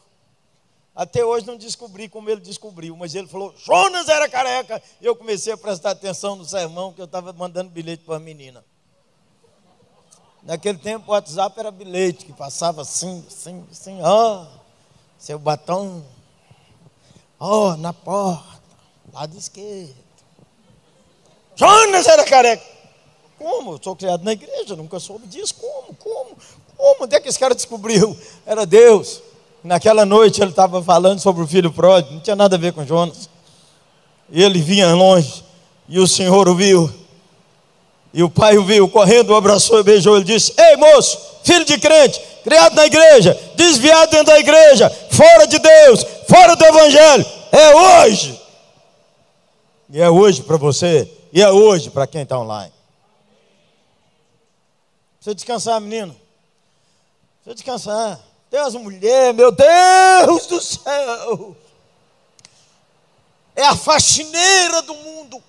Até 0.96 1.24
hoje 1.24 1.48
não 1.48 1.56
descobri 1.56 2.10
como 2.10 2.30
ele 2.30 2.42
descobriu, 2.42 2.96
mas 2.96 3.16
ele 3.16 3.28
falou: 3.28 3.54
Jonas 3.58 4.10
era 4.10 4.28
careca. 4.28 4.82
E 5.00 5.06
eu 5.06 5.16
comecei 5.16 5.54
a 5.54 5.58
prestar 5.58 5.92
atenção 5.92 6.36
no 6.36 6.46
sermão 6.46 6.94
que 6.94 7.02
eu 7.02 7.06
estava 7.06 7.32
mandando 7.34 7.70
bilhete 7.70 8.04
para 8.04 8.18
a 8.18 8.20
menina. 8.20 8.64
Naquele 10.50 10.80
tempo 10.80 11.06
o 11.08 11.12
WhatsApp 11.12 11.60
era 11.60 11.70
bilhete, 11.70 12.26
que 12.26 12.34
passava 12.34 12.82
assim, 12.82 13.24
assim, 13.28 13.64
assim, 13.72 14.00
ó, 14.02 14.42
oh, 14.42 14.46
seu 15.20 15.38
batom, 15.38 16.02
ó, 17.40 17.68
oh, 17.68 17.78
na 17.78 17.94
porta, 17.94 18.60
lado 19.14 19.38
esquerdo. 19.38 19.94
Jonas 21.56 22.08
era 22.08 22.26
careca. 22.26 22.66
Como? 23.38 23.74
Eu 23.74 23.80
sou 23.80 23.96
criado 23.96 24.24
na 24.24 24.32
igreja, 24.32 24.76
nunca 24.76 25.00
soube 25.00 25.28
disso. 25.28 25.54
Como? 25.54 25.94
Como? 25.94 26.36
Como? 26.76 27.04
Onde 27.04 27.16
é 27.16 27.20
que 27.20 27.30
esse 27.30 27.38
cara 27.38 27.54
descobriu? 27.54 28.18
Era 28.44 28.66
Deus. 28.66 29.22
Naquela 29.64 30.04
noite 30.04 30.42
ele 30.42 30.50
estava 30.50 30.82
falando 30.82 31.20
sobre 31.20 31.44
o 31.44 31.48
filho 31.48 31.72
pródigo, 31.72 32.16
não 32.16 32.22
tinha 32.22 32.36
nada 32.36 32.56
a 32.56 32.60
ver 32.60 32.74
com 32.74 32.84
Jonas. 32.84 33.30
Ele 34.32 34.60
vinha 34.60 34.96
longe 34.96 35.46
e 35.88 36.00
o 36.00 36.08
Senhor 36.08 36.50
o 36.50 36.56
viu 36.56 36.99
e 38.14 38.24
o 38.24 38.30
pai 38.30 38.58
o 38.58 38.66
viu 38.66 38.90
correndo, 38.90 39.32
o 39.32 39.36
abraçou 39.36 39.80
e 39.80 39.84
beijou. 39.84 40.16
Ele 40.16 40.26
disse: 40.26 40.54
Ei 40.58 40.76
moço, 40.78 41.20
filho 41.44 41.66
de 41.66 41.78
crente, 41.78 42.20
criado 42.44 42.76
na 42.76 42.86
igreja, 42.86 43.40
desviado 43.56 44.12
dentro 44.12 44.28
da 44.28 44.40
igreja, 44.40 44.90
fora 45.12 45.46
de 45.46 45.60
Deus, 45.60 46.06
fora 46.28 46.56
do 46.56 46.66
Evangelho, 46.66 47.26
é 47.52 47.76
hoje. 47.76 48.42
E 49.92 50.02
é 50.02 50.10
hoje 50.10 50.44
para 50.44 50.58
você, 50.58 51.12
e 51.34 51.42
é 51.42 51.52
hoje 51.52 51.90
para 51.90 52.08
quem 52.08 52.22
está 52.22 52.40
online. 52.40 52.74
Precisa 55.18 55.36
descansar, 55.36 55.82
menino. 55.82 56.16
Precisa 57.44 57.56
descansar. 57.56 58.20
Tem 58.50 58.60
as 58.60 58.74
mulheres, 58.74 59.36
meu 59.36 59.52
Deus 59.52 60.48
do 60.48 60.62
céu. 60.62 61.56
É 63.56 63.64
a 63.64 63.76
faxineira 63.76 64.82
do 64.82 64.96
mundo. 64.96 65.44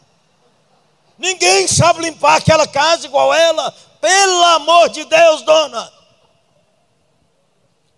Ninguém 1.20 1.68
sabe 1.68 2.00
limpar 2.00 2.36
aquela 2.36 2.66
casa 2.66 3.04
igual 3.04 3.32
ela. 3.34 3.70
Pelo 4.00 4.42
amor 4.42 4.88
de 4.88 5.04
Deus, 5.04 5.42
dona. 5.42 5.92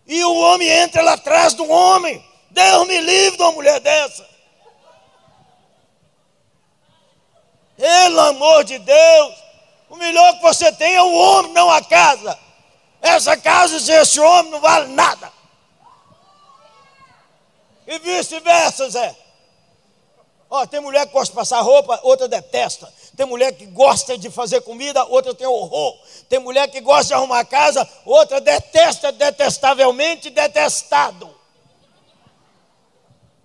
E 0.05 0.25
o 0.25 0.35
homem 0.35 0.69
entra 0.69 1.03
lá 1.03 1.13
atrás 1.13 1.55
do 1.55 1.65
homem. 1.71 2.23
Deus 2.51 2.89
me 2.89 3.01
livre 3.01 3.37
de 3.37 3.43
uma 3.45 3.53
mulher 3.53 3.79
dessa. 3.79 4.29
Pelo 7.77 8.21
amor 8.21 8.65
de 8.65 8.81
Deus. 8.81 9.35
O 9.89 9.95
melhor 9.95 10.35
que 10.35 10.43
você 10.43 10.73
tem 10.73 10.93
é 10.93 11.03
o 11.03 11.15
homem, 11.15 11.53
não 11.53 11.71
a 11.71 11.81
casa. 11.81 12.37
Essa 13.01 13.37
casa 13.37 13.79
sem 13.79 13.95
esse 13.95 14.19
homem 14.19 14.51
não 14.51 14.61
vale 14.61 14.93
nada. 14.95 15.33
E 17.87 18.01
vice-versa, 18.01 18.91
Zé. 18.91 19.17
Ó, 20.51 20.67
tem 20.67 20.81
mulher 20.81 21.07
que 21.07 21.13
gosta 21.13 21.33
de 21.33 21.37
passar 21.37 21.61
roupa, 21.61 22.01
outra 22.03 22.27
detesta. 22.27 22.93
Tem 23.17 23.27
mulher 23.27 23.53
que 23.53 23.67
gosta 23.67 24.17
de 24.17 24.31
fazer 24.31 24.63
comida, 24.63 25.05
outra 25.05 25.35
tem 25.35 25.47
horror. 25.47 25.99
Tem 26.29 26.39
mulher 26.39 26.69
que 26.71 26.81
gosta 26.81 27.09
de 27.09 27.15
arrumar 27.15 27.45
casa, 27.45 27.89
outra 28.05 28.41
detesta 28.41 29.13
detestavelmente 29.13 30.31
detestado. 30.31 31.35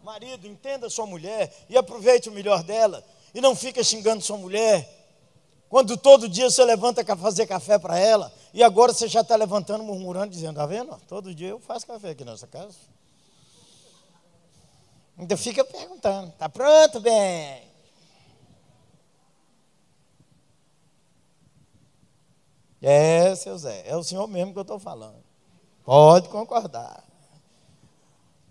Marido, 0.03 0.47
entenda 0.47 0.89
sua 0.89 1.05
mulher 1.05 1.53
e 1.69 1.77
aproveite 1.77 2.29
o 2.29 2.31
melhor 2.31 2.63
dela. 2.63 3.03
E 3.33 3.41
não 3.41 3.55
fica 3.55 3.83
xingando 3.83 4.23
sua 4.23 4.37
mulher. 4.37 4.87
Quando 5.69 5.97
todo 5.97 6.29
dia 6.29 6.49
você 6.49 6.63
levanta 6.63 7.03
para 7.03 7.17
fazer 7.17 7.45
café 7.45 7.77
para 7.77 7.99
ela, 7.99 8.31
e 8.53 8.63
agora 8.63 8.93
você 8.93 9.07
já 9.07 9.19
está 9.19 9.35
levantando, 9.35 9.83
murmurando, 9.83 10.29
dizendo: 10.29 10.51
Está 10.51 10.65
vendo? 10.65 10.97
Todo 11.09 11.35
dia 11.35 11.49
eu 11.49 11.59
faço 11.59 11.85
café 11.85 12.11
aqui 12.11 12.23
nessa 12.23 12.47
casa. 12.47 12.77
Ainda 15.19 15.35
fica 15.35 15.65
perguntando: 15.65 16.29
Está 16.29 16.47
pronto, 16.47 17.01
bem? 17.01 17.67
É, 22.81 23.35
seu 23.35 23.57
Zé, 23.57 23.83
é 23.85 23.95
o 23.95 24.03
senhor 24.03 24.27
mesmo 24.27 24.53
que 24.53 24.59
eu 24.59 24.63
estou 24.63 24.79
falando. 24.79 25.23
Pode 25.83 26.29
concordar. 26.29 27.03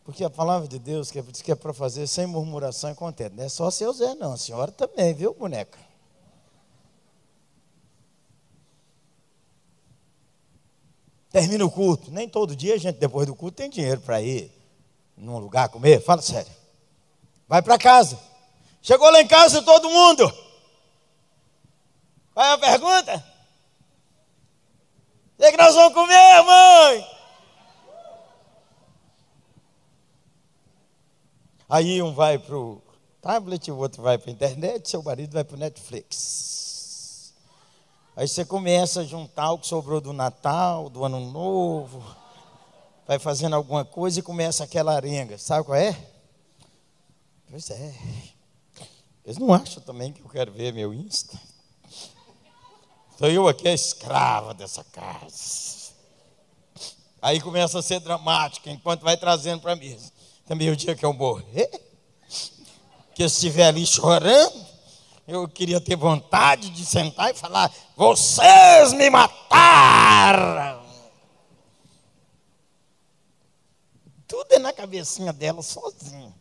Porque 0.05 0.25
a 0.25 0.31
palavra 0.31 0.69
de 0.69 0.79
Deus 0.79 1.11
que 1.11 1.21
diz 1.21 1.43
que 1.43 1.53
é 1.53 1.55
para 1.55 1.73
fazer 1.73 2.07
sem 2.07 2.27
murmuração 2.27 2.91
e 2.91 2.95
contento. 2.95 3.35
Não 3.35 3.45
é 3.45 3.49
só 3.49 3.71
seu 3.71 3.93
Zé, 3.93 4.15
não. 4.15 4.33
A 4.33 4.37
senhora 4.37 4.71
também, 4.71 5.13
viu, 5.15 5.35
boneca? 5.35 5.79
Termina 11.31 11.65
o 11.65 11.71
culto. 11.71 12.11
Nem 12.11 12.29
todo 12.29 12.57
dia 12.57 12.75
a 12.75 12.79
gente, 12.79 12.99
depois 12.99 13.27
do 13.27 13.35
culto, 13.35 13.57
tem 13.57 13.69
dinheiro 13.69 14.01
para 14.01 14.23
ir 14.23 14.51
num 15.17 15.39
lugar 15.39 15.69
comer? 15.69 16.01
Fala 16.01 16.23
sério. 16.23 16.53
Vai 17.49 17.61
para 17.61 17.79
casa. 17.79 18.19
Chegou 18.81 19.11
lá 19.11 19.21
em 19.21 19.27
casa 19.27 19.63
todo 19.63 19.91
mundo. 19.91 20.33
Qual 22.33 22.47
é 22.47 22.53
a 22.53 22.59
pergunta? 22.59 23.36
O 25.37 25.39
que, 25.39 25.45
é 25.45 25.51
que 25.51 25.57
nós 25.57 25.75
vamos 25.75 25.93
comer, 25.95 26.43
mãe? 26.43 27.07
Aí 31.69 32.03
um 32.03 32.15
vai 32.15 32.39
para 32.39 32.57
o 32.57 32.83
tablet, 33.21 33.71
o 33.71 33.77
outro 33.77 34.03
vai 34.03 34.17
para 34.19 34.31
a 34.31 34.33
internet, 34.33 34.89
seu 34.89 35.03
marido 35.03 35.35
vai 35.35 35.45
para 35.45 35.57
o 35.57 35.59
Netflix. 35.59 37.35
Aí 38.17 38.27
você 38.27 38.45
começa 38.45 39.01
a 39.01 39.05
juntar 39.05 39.53
o 39.53 39.59
que 39.59 39.67
sobrou 39.67 40.01
do 40.01 40.13
Natal, 40.13 40.89
do 40.89 41.05
Ano 41.05 41.21
Novo 41.21 42.03
vai 43.07 43.19
fazendo 43.19 43.55
alguma 43.55 43.85
coisa 43.85 44.19
e 44.19 44.23
começa 44.23 44.65
aquela 44.65 44.95
arenga. 44.95 45.39
Sabe 45.39 45.65
qual 45.65 45.79
é? 45.79 45.97
Pois 47.49 47.71
é. 47.71 47.95
Eles 49.25 49.39
não 49.39 49.55
acham 49.55 49.83
também 49.83 50.13
que 50.13 50.21
eu 50.21 50.29
quero 50.29 50.53
ver 50.53 50.73
meu 50.73 50.93
Insta? 50.93 51.41
Estou 53.17 53.31
eu 53.31 53.49
aqui 53.49 53.67
a 53.67 53.73
escrava 53.73 54.53
dessa 54.53 54.85
casa. 54.85 55.91
Aí 57.23 57.41
começa 57.41 57.79
a 57.79 57.83
ser 57.83 57.99
dramática, 57.99 58.71
enquanto 58.71 59.05
vai 59.05 59.17
trazendo 59.17 59.63
para 59.63 59.75
mim. 59.75 59.99
Também 60.45 60.69
o 60.69 60.77
dia 60.77 60.95
que 60.95 61.03
eu 61.03 61.15
morrer, 61.15 61.71
que 63.15 63.23
eu 63.23 63.27
estiver 63.27 63.69
ali 63.69 63.87
chorando, 63.87 64.67
eu 65.27 65.49
queria 65.49 65.81
ter 65.81 65.97
vontade 65.97 66.69
de 66.69 66.85
sentar 66.85 67.31
e 67.31 67.35
falar: 67.35 67.73
Vocês 67.97 68.93
me 68.93 69.09
mataram! 69.09 70.85
Tudo 74.29 74.53
é 74.53 74.59
na 74.59 74.75
cabecinha 74.75 75.33
dela 75.33 75.63
sozinho. 75.63 76.35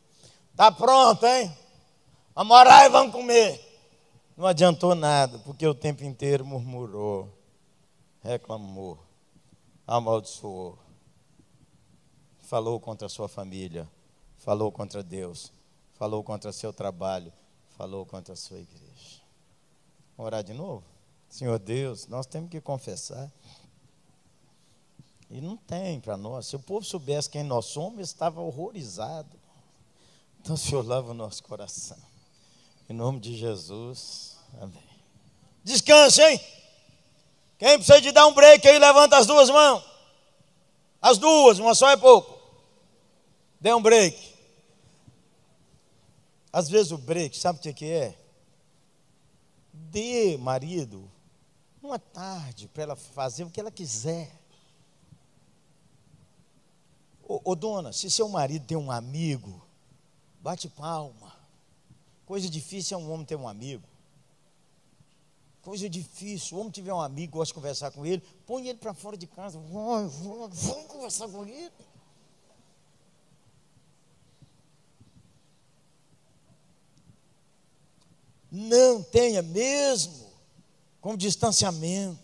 Tá 0.58 0.70
pronto, 0.74 1.26
hein? 1.26 1.58
Vamos 2.36 2.54
orar 2.54 2.84
e 2.84 2.90
vamos 2.90 3.14
comer. 3.14 3.65
Não 4.36 4.46
adiantou 4.46 4.94
nada, 4.96 5.40
porque 5.40 5.66
o 5.66 5.74
tempo 5.74 6.04
inteiro 6.04 6.46
murmurou, 6.46 7.32
reclamou, 8.22 9.00
amaldiçoou, 9.88 10.78
falou 12.42 12.78
contra 12.80 13.06
a 13.06 13.10
sua 13.10 13.30
família, 13.30 13.90
falou 14.38 14.74
contra 14.74 15.02
Deus, 15.02 15.54
falou 15.94 16.22
contra 16.22 16.52
seu 16.52 16.74
trabalho, 16.74 17.32
falou 17.78 18.06
contra 18.06 18.34
a 18.34 18.38
sua 18.38 18.60
igreja. 18.60 19.22
Vamos 20.18 20.28
orar 20.28 20.44
de 20.44 20.54
novo? 20.54 20.84
Senhor 21.30 21.58
Deus, 21.58 22.08
nós 22.08 22.26
temos 22.26 22.50
que 22.50 22.60
confessar 22.60 23.32
e 25.30 25.40
não 25.40 25.56
tem 25.56 26.00
para 26.00 26.18
nós. 26.18 26.48
Se 26.48 26.58
o 26.58 26.60
povo 26.60 26.86
soubesse 26.86 27.30
quem 27.30 27.44
nós 27.44 27.66
somos, 27.66 28.02
estava 28.02 28.42
horrorizado. 28.42 29.40
Então, 30.42 30.58
Senhor, 30.58 30.86
lava 30.86 31.12
o 31.12 31.14
nosso 31.14 31.42
coração. 31.42 32.15
Em 32.88 32.94
nome 32.94 33.20
de 33.20 33.36
Jesus. 33.36 34.38
Amém. 34.62 34.84
Descanse, 35.64 36.22
hein? 36.22 36.40
Quem 37.58 37.78
precisa 37.78 38.02
de 38.02 38.12
dar 38.12 38.28
um 38.28 38.34
break 38.34 38.68
aí, 38.68 38.78
levanta 38.78 39.18
as 39.18 39.26
duas 39.26 39.50
mãos. 39.50 39.84
As 41.02 41.18
duas, 41.18 41.60
uma 41.60 41.74
só 41.74 41.90
é 41.90 41.98
pouco. 41.98 42.40
Dê 43.60 43.74
um 43.74 43.82
break. 43.82 44.36
Às 46.52 46.70
vezes 46.70 46.92
o 46.92 46.98
break, 46.98 47.38
sabe 47.38 47.60
o 47.60 47.74
que 47.74 47.86
é? 47.86 48.18
Dê, 49.74 50.38
marido, 50.38 51.10
uma 51.82 52.00
tarde 52.00 52.68
para 52.68 52.84
ela 52.84 52.96
fazer 52.96 53.44
o 53.44 53.50
que 53.50 53.60
ela 53.60 53.72
quiser. 53.72 54.32
Ô, 57.28 57.42
ô, 57.44 57.56
dona, 57.56 57.92
se 57.92 58.10
seu 58.10 58.30
marido 58.30 58.66
tem 58.66 58.78
um 58.78 58.92
amigo, 58.92 59.66
bate 60.42 60.70
palma. 60.70 61.35
Coisa 62.26 62.50
difícil 62.50 62.98
é 62.98 63.02
um 63.02 63.12
homem 63.12 63.26
ter 63.26 63.36
um 63.36 63.48
amigo. 63.48 63.84
Coisa 65.62 65.90
difícil. 65.90 66.58
O 66.58 66.60
homem 66.62 66.72
tiver 66.72 66.94
um 66.94 67.02
amigo, 67.02 67.34
gosta 67.34 67.52
de 67.52 67.56
conversar 67.56 67.92
com 67.92 68.06
ele, 68.06 68.22
põe 68.46 68.68
ele 68.68 68.78
para 68.78 68.94
fora 68.94 69.18
de 69.18 69.28
casa. 69.28 69.60
Vamos 69.60 70.88
conversar 70.88 71.28
com 71.28 71.46
ele. 71.46 71.72
Não 78.52 79.04
tenha 79.04 79.42
mesmo 79.42 80.32
como 81.02 81.18
distanciamento. 81.18 82.24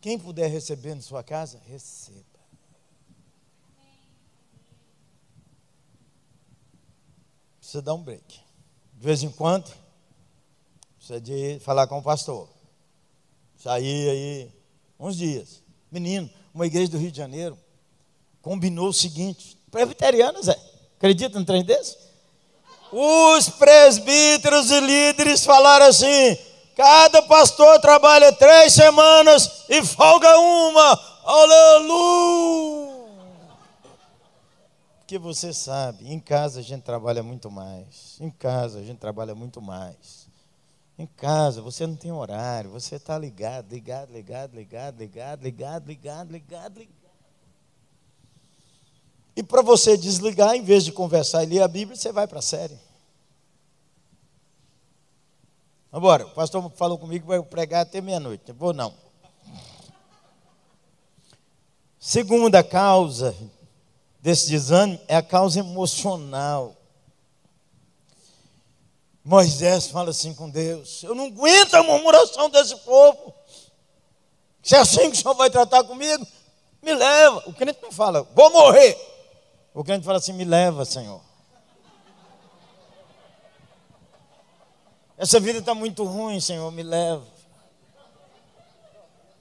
Quem 0.00 0.18
puder 0.18 0.48
receber 0.48 0.94
na 0.94 1.02
sua 1.02 1.22
casa, 1.22 1.60
receba. 1.66 2.34
precisa 7.74 7.82
dar 7.82 7.94
um 7.94 8.02
break. 8.02 8.43
De 9.04 9.06
vez 9.06 9.22
em 9.22 9.28
quando, 9.28 9.70
precisa 10.96 11.20
de 11.20 11.60
falar 11.60 11.86
com 11.86 11.98
o 11.98 12.02
pastor. 12.02 12.48
Sair 13.62 14.08
aí 14.08 14.50
uns 14.98 15.14
dias. 15.14 15.62
Menino, 15.92 16.30
uma 16.54 16.64
igreja 16.64 16.92
do 16.92 16.96
Rio 16.96 17.10
de 17.10 17.18
Janeiro 17.18 17.58
combinou 18.40 18.88
o 18.88 18.94
seguinte: 18.94 19.58
presbiterianos, 19.70 20.48
é? 20.48 20.58
Acredita 20.96 21.38
no 21.38 21.44
trem 21.44 21.62
desse? 21.62 21.98
Os 22.90 23.50
presbíteros 23.50 24.70
e 24.70 24.80
líderes 24.80 25.44
falaram 25.44 25.84
assim: 25.84 26.38
cada 26.74 27.20
pastor 27.24 27.78
trabalha 27.80 28.32
três 28.32 28.72
semanas 28.72 29.66
e 29.68 29.84
folga 29.84 30.34
uma. 30.38 31.20
Aleluia! 31.24 32.93
Porque 35.04 35.18
você 35.18 35.52
sabe, 35.52 36.10
em 36.10 36.18
casa 36.18 36.60
a 36.60 36.62
gente 36.62 36.80
trabalha 36.80 37.22
muito 37.22 37.50
mais. 37.50 38.16
Em 38.18 38.30
casa 38.30 38.78
a 38.78 38.82
gente 38.82 38.96
trabalha 38.96 39.34
muito 39.34 39.60
mais. 39.60 40.26
Em 40.98 41.04
casa 41.04 41.60
você 41.60 41.86
não 41.86 41.94
tem 41.94 42.10
horário, 42.10 42.70
você 42.70 42.94
está 42.94 43.18
ligado, 43.18 43.70
ligado, 43.70 44.10
ligado, 44.10 44.56
ligado, 44.56 44.96
ligado, 44.98 45.42
ligado, 45.42 45.86
ligado, 45.86 46.32
ligado, 46.32 46.78
ligado. 46.78 46.94
E 49.36 49.42
para 49.42 49.60
você 49.60 49.94
desligar, 49.94 50.54
em 50.54 50.62
vez 50.62 50.86
de 50.86 50.92
conversar 50.92 51.44
e 51.44 51.48
ler 51.48 51.60
a 51.60 51.68
Bíblia, 51.68 51.98
você 51.98 52.10
vai 52.10 52.26
para 52.26 52.38
a 52.38 52.42
série. 52.42 52.78
Agora, 55.92 56.26
o 56.28 56.30
pastor 56.30 56.66
falou 56.76 56.96
comigo 56.96 57.24
que 57.24 57.28
vai 57.28 57.42
pregar 57.42 57.82
até 57.82 58.00
meia-noite. 58.00 58.52
Vou 58.52 58.72
não. 58.72 58.94
Segunda 61.98 62.64
causa 62.64 63.36
desse 64.24 64.48
desânimo 64.48 64.98
é 65.06 65.16
a 65.16 65.22
causa 65.22 65.60
emocional. 65.60 66.74
Moisés 69.22 69.88
fala 69.88 70.10
assim 70.10 70.32
com 70.32 70.48
Deus: 70.48 71.02
Eu 71.02 71.14
não 71.14 71.26
aguento 71.26 71.74
a 71.74 71.82
murmuração 71.82 72.48
desse 72.48 72.74
povo. 72.76 73.34
Se 74.62 74.76
é 74.76 74.78
assim 74.78 75.10
que 75.10 75.16
o 75.18 75.20
Senhor 75.20 75.34
vai 75.34 75.50
tratar 75.50 75.84
comigo, 75.84 76.26
me 76.82 76.94
leva. 76.94 77.42
O 77.46 77.52
crente 77.52 77.80
não 77.82 77.92
fala, 77.92 78.22
vou 78.34 78.50
morrer. 78.50 78.98
O 79.74 79.84
crente 79.84 80.06
fala 80.06 80.16
assim: 80.16 80.32
Me 80.32 80.44
leva, 80.44 80.86
Senhor. 80.86 81.20
Essa 85.18 85.38
vida 85.38 85.58
está 85.58 85.74
muito 85.74 86.02
ruim, 86.02 86.40
Senhor, 86.40 86.72
me 86.72 86.82
leva. 86.82 87.26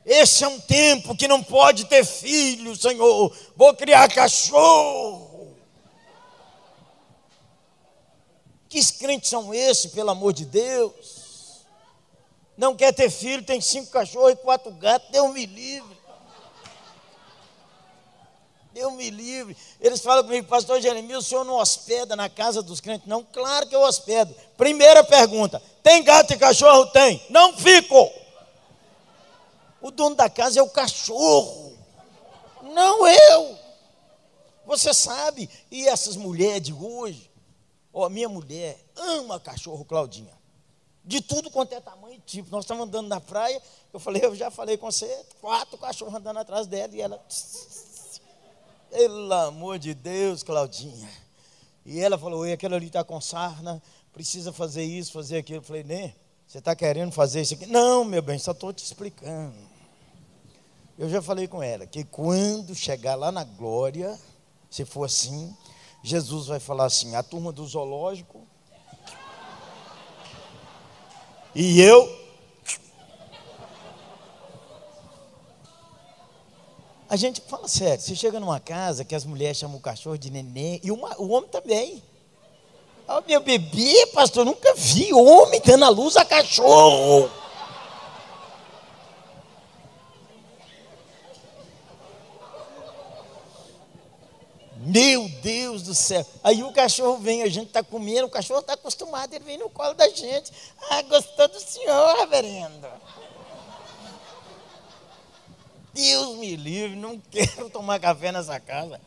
Esse 0.06 0.44
é 0.44 0.48
um 0.48 0.60
tempo 0.60 1.16
que 1.16 1.28
não 1.28 1.42
pode 1.42 1.86
ter 1.86 2.06
filho, 2.06 2.76
Senhor. 2.76 3.36
Vou 3.56 3.74
criar 3.74 4.12
cachorro. 4.12 5.56
Que 8.68 8.84
crentes 8.94 9.30
são 9.30 9.54
esses, 9.54 9.92
pelo 9.92 10.10
amor 10.10 10.34
de 10.34 10.46
Deus? 10.46 11.64
Não 12.58 12.76
quer 12.76 12.94
ter 12.94 13.10
filho, 13.10 13.44
tem 13.44 13.62
cinco 13.62 13.92
cachorros 13.92 14.34
e 14.34 14.36
quatro 14.36 14.72
gatos, 14.72 15.10
Deus 15.10 15.32
me 15.34 15.46
livre. 15.46 15.98
Deus 18.74 18.92
me 18.94 19.10
livre. 19.12 19.56
Eles 19.80 20.02
falam 20.02 20.24
comigo, 20.24 20.48
pastor 20.48 20.82
Jeremias, 20.82 21.26
o 21.26 21.30
senhor 21.30 21.46
não 21.46 21.60
hospeda 21.60 22.16
na 22.16 22.28
casa 22.28 22.62
dos 22.62 22.82
crentes? 22.82 23.08
Não, 23.08 23.24
claro 23.24 23.68
que 23.68 23.76
eu 23.76 23.82
hospedo. 23.82 24.36
Primeira 24.58 25.04
pergunta: 25.04 25.62
tem 25.84 26.04
gato 26.04 26.34
e 26.34 26.38
cachorro? 26.38 26.88
Tem. 26.88 27.22
Não 27.30 27.56
fico. 27.56 28.12
O 29.84 29.92
dono 29.92 30.16
da 30.16 30.30
casa 30.30 30.62
é 30.62 30.64
o 30.64 30.70
cachorro, 30.70 31.78
não 32.62 33.06
eu. 33.06 33.60
Você 34.66 34.94
sabe, 34.94 35.50
e 35.70 35.86
essas 35.90 36.16
mulheres 36.16 36.62
de 36.62 36.74
hoje, 36.74 37.30
ó, 37.92 38.08
minha 38.08 38.30
mulher 38.30 38.80
ama 38.96 39.42
cachorro, 39.42 39.84
Claudinha. 39.84 40.32
De 41.04 41.20
tudo 41.20 41.52
quanto 41.52 41.74
é 41.74 41.82
tamanho 41.82 42.14
e 42.16 42.20
tipo. 42.20 42.50
Nós 42.50 42.64
estamos 42.64 42.88
andando 42.88 43.10
na 43.10 43.20
praia, 43.20 43.62
eu 43.92 44.00
falei, 44.00 44.24
eu 44.24 44.34
já 44.34 44.50
falei 44.50 44.78
com 44.78 44.90
você, 44.90 45.26
quatro 45.42 45.78
cachorros 45.78 46.16
andando 46.16 46.40
atrás 46.40 46.66
dela, 46.66 46.96
e 46.96 47.02
ela. 47.02 47.22
Pelo 48.90 49.34
amor 49.34 49.78
de 49.78 49.94
Deus, 49.94 50.44
Claudinha. 50.44 51.10
E 51.86 52.00
ela 52.00 52.18
falou: 52.18 52.40
Oi, 52.40 52.54
aquele 52.54 52.76
ali 52.76 52.88
está 52.88 53.04
com 53.04 53.20
sarna, 53.20 53.84
precisa 54.14 54.54
fazer 54.54 54.86
isso, 54.86 55.12
fazer 55.12 55.40
aquilo. 55.40 55.58
Eu 55.58 55.64
falei: 55.64 55.84
Né, 55.84 56.14
você 56.48 56.60
está 56.60 56.74
querendo 56.74 57.12
fazer 57.12 57.42
isso 57.42 57.56
aqui? 57.56 57.66
Não, 57.66 58.06
meu 58.06 58.22
bem, 58.22 58.40
só 58.40 58.52
estou 58.52 58.72
te 58.72 58.86
explicando. 58.86 59.73
Eu 60.98 61.10
já 61.10 61.22
falei 61.22 61.48
com 61.48 61.62
ela 61.62 61.88
que 61.88 62.04
quando 62.04 62.76
chegar 62.76 63.16
lá 63.16 63.32
na 63.32 63.44
glória, 63.44 64.20
se 64.70 64.86
for 64.86 65.06
assim, 65.06 65.56
Jesus 66.04 66.48
vai 66.48 66.60
falar 66.60 66.86
assim: 66.86 67.16
a 67.16 67.24
turma 67.24 67.52
do 67.52 67.66
zoológico. 67.66 68.48
E 71.56 71.82
eu 71.82 72.24
A 77.14 77.16
gente 77.16 77.42
fala 77.42 77.68
sério, 77.68 78.02
você 78.02 78.16
chega 78.16 78.40
numa 78.40 78.60
casa 78.60 79.06
que 79.06 79.14
as 79.14 79.24
mulheres 79.24 79.58
chamam 79.58 79.78
o 79.78 79.80
cachorro 79.80 80.18
de 80.18 80.32
neném, 80.32 80.82
e 80.84 80.90
uma, 80.90 81.16
o 81.22 81.30
homem 81.30 81.48
também. 81.48 82.02
Oh, 83.08 83.22
meu 83.28 83.40
bebê, 83.40 84.08
pastor, 84.08 84.44
nunca 84.44 84.74
vi 84.74 85.14
homem 85.14 85.62
dando 85.64 85.86
a 85.86 85.90
luz 85.90 86.18
a 86.18 86.26
cachorro. 86.26 87.30
Meu 94.94 95.28
Deus 95.42 95.82
do 95.82 95.96
céu. 95.96 96.24
Aí 96.44 96.62
o 96.62 96.72
cachorro 96.72 97.18
vem, 97.18 97.42
a 97.42 97.50
gente 97.50 97.70
está 97.70 97.82
comendo, 97.82 98.28
o 98.28 98.30
cachorro 98.30 98.60
está 98.60 98.74
acostumado, 98.74 99.34
ele 99.34 99.44
vem 99.44 99.58
no 99.58 99.68
colo 99.68 99.96
da 99.96 100.08
gente. 100.08 100.52
Ah, 100.88 101.02
gostou 101.02 101.48
do 101.48 101.60
senhor, 101.60 102.16
reverendo. 102.20 102.88
Deus 105.96 106.38
me 106.38 106.56
livre, 106.56 106.96
não 106.96 107.20
quero 107.32 107.72
tomar 107.72 108.00
café 108.00 108.32
nessa 108.32 108.60
casa. 108.60 109.02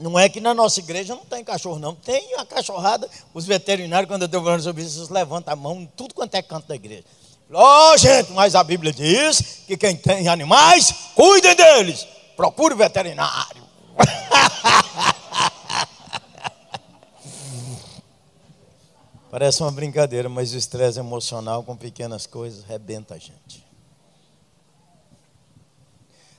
Não 0.00 0.18
é 0.18 0.30
que 0.30 0.40
na 0.40 0.54
nossa 0.54 0.80
igreja 0.80 1.14
não 1.14 1.26
tem 1.26 1.44
cachorro, 1.44 1.78
não. 1.78 1.94
Tem 1.94 2.34
a 2.36 2.46
cachorrada. 2.46 3.10
Os 3.34 3.44
veterinários, 3.44 4.08
quando 4.08 4.22
eu 4.22 4.26
estou 4.26 4.42
falando 4.42 4.62
sobre 4.62 4.84
isso, 4.84 5.00
eles 5.00 5.10
levantam 5.10 5.52
a 5.52 5.56
mão 5.56 5.86
tudo 5.94 6.14
quanto 6.14 6.34
é 6.34 6.40
canto 6.40 6.66
da 6.66 6.76
igreja. 6.76 7.04
Ó, 7.52 7.92
oh, 7.92 7.96
gente, 7.98 8.32
mas 8.32 8.54
a 8.54 8.64
Bíblia 8.64 8.92
diz 8.92 9.64
que 9.66 9.76
quem 9.76 9.96
tem 9.96 10.28
animais, 10.28 10.94
cuidem 11.14 11.54
deles. 11.54 12.06
Procure 12.38 12.74
veterinário. 12.76 13.64
Parece 19.28 19.60
uma 19.60 19.72
brincadeira, 19.72 20.28
mas 20.28 20.52
o 20.52 20.56
estresse 20.56 21.00
emocional 21.00 21.64
com 21.64 21.76
pequenas 21.76 22.28
coisas 22.28 22.62
rebenta 22.62 23.16
a 23.16 23.18
gente. 23.18 23.66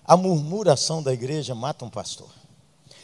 A 0.06 0.16
murmuração 0.16 1.04
da 1.04 1.12
igreja 1.12 1.54
mata 1.54 1.84
um 1.84 1.90
pastor. 1.90 2.30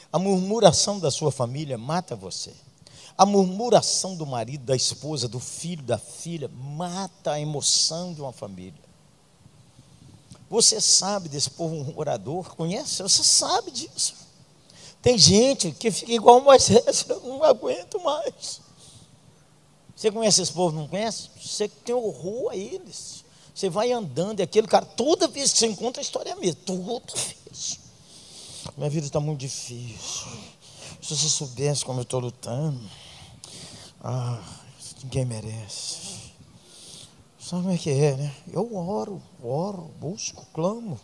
A 0.09 0.17
murmuração 0.17 0.97
da 0.97 1.11
sua 1.11 1.33
família 1.33 1.77
mata 1.77 2.15
você. 2.15 2.53
A 3.17 3.25
murmuração 3.25 4.15
do 4.15 4.25
marido, 4.25 4.63
da 4.63 4.75
esposa, 4.75 5.27
do 5.27 5.41
filho, 5.41 5.83
da 5.83 5.97
filha, 5.97 6.47
mata 6.47 7.33
a 7.33 7.41
emoção 7.41 8.13
de 8.13 8.21
uma 8.21 8.31
família. 8.31 8.84
Você 10.55 10.79
sabe 10.79 11.27
desse 11.27 11.49
povo 11.49 11.75
murmurador? 11.75 12.55
Conhece? 12.55 13.03
Você 13.03 13.21
sabe 13.21 13.71
disso. 13.71 14.15
Tem 15.01 15.17
gente 15.17 15.73
que 15.73 15.91
fica 15.91 16.13
igual 16.13 16.39
Moisés, 16.39 17.05
eu 17.09 17.19
não 17.19 17.43
aguento 17.43 17.99
mais. 17.99 18.61
Você 19.93 20.09
conhece 20.09 20.41
esse 20.41 20.53
povo, 20.53 20.73
não 20.73 20.87
conhece? 20.87 21.29
Você 21.43 21.67
tem 21.67 21.93
horror 21.93 22.51
a 22.51 22.55
eles. 22.55 23.25
Você 23.53 23.69
vai 23.69 23.91
andando 23.91 24.39
e 24.39 24.43
aquele 24.43 24.65
cara, 24.65 24.85
toda 24.85 25.27
vez 25.27 25.51
que 25.51 25.59
você 25.59 25.67
encontra 25.67 25.99
a 25.99 26.03
história 26.05 26.29
é 26.29 26.33
a 26.33 26.37
mesma. 26.37 26.61
Tudo 26.65 27.01
difícil. 27.13 27.79
Minha 28.77 28.89
vida 28.89 29.07
está 29.07 29.19
muito 29.19 29.41
difícil. 29.41 30.25
Se 31.01 31.17
você 31.17 31.27
soubesse 31.27 31.83
como 31.83 31.99
eu 31.99 32.03
estou 32.03 32.21
lutando. 32.21 32.79
Ah, 34.01 34.41
ninguém 35.03 35.25
merece. 35.25 36.14
Sabe 37.45 37.61
como 37.61 37.75
é 37.75 37.77
que 37.77 37.91
é, 37.91 38.15
né? 38.15 38.31
Eu 38.51 38.75
oro, 38.75 39.21
oro, 39.43 39.91
busco, 40.01 40.47
clamo. 40.51 40.99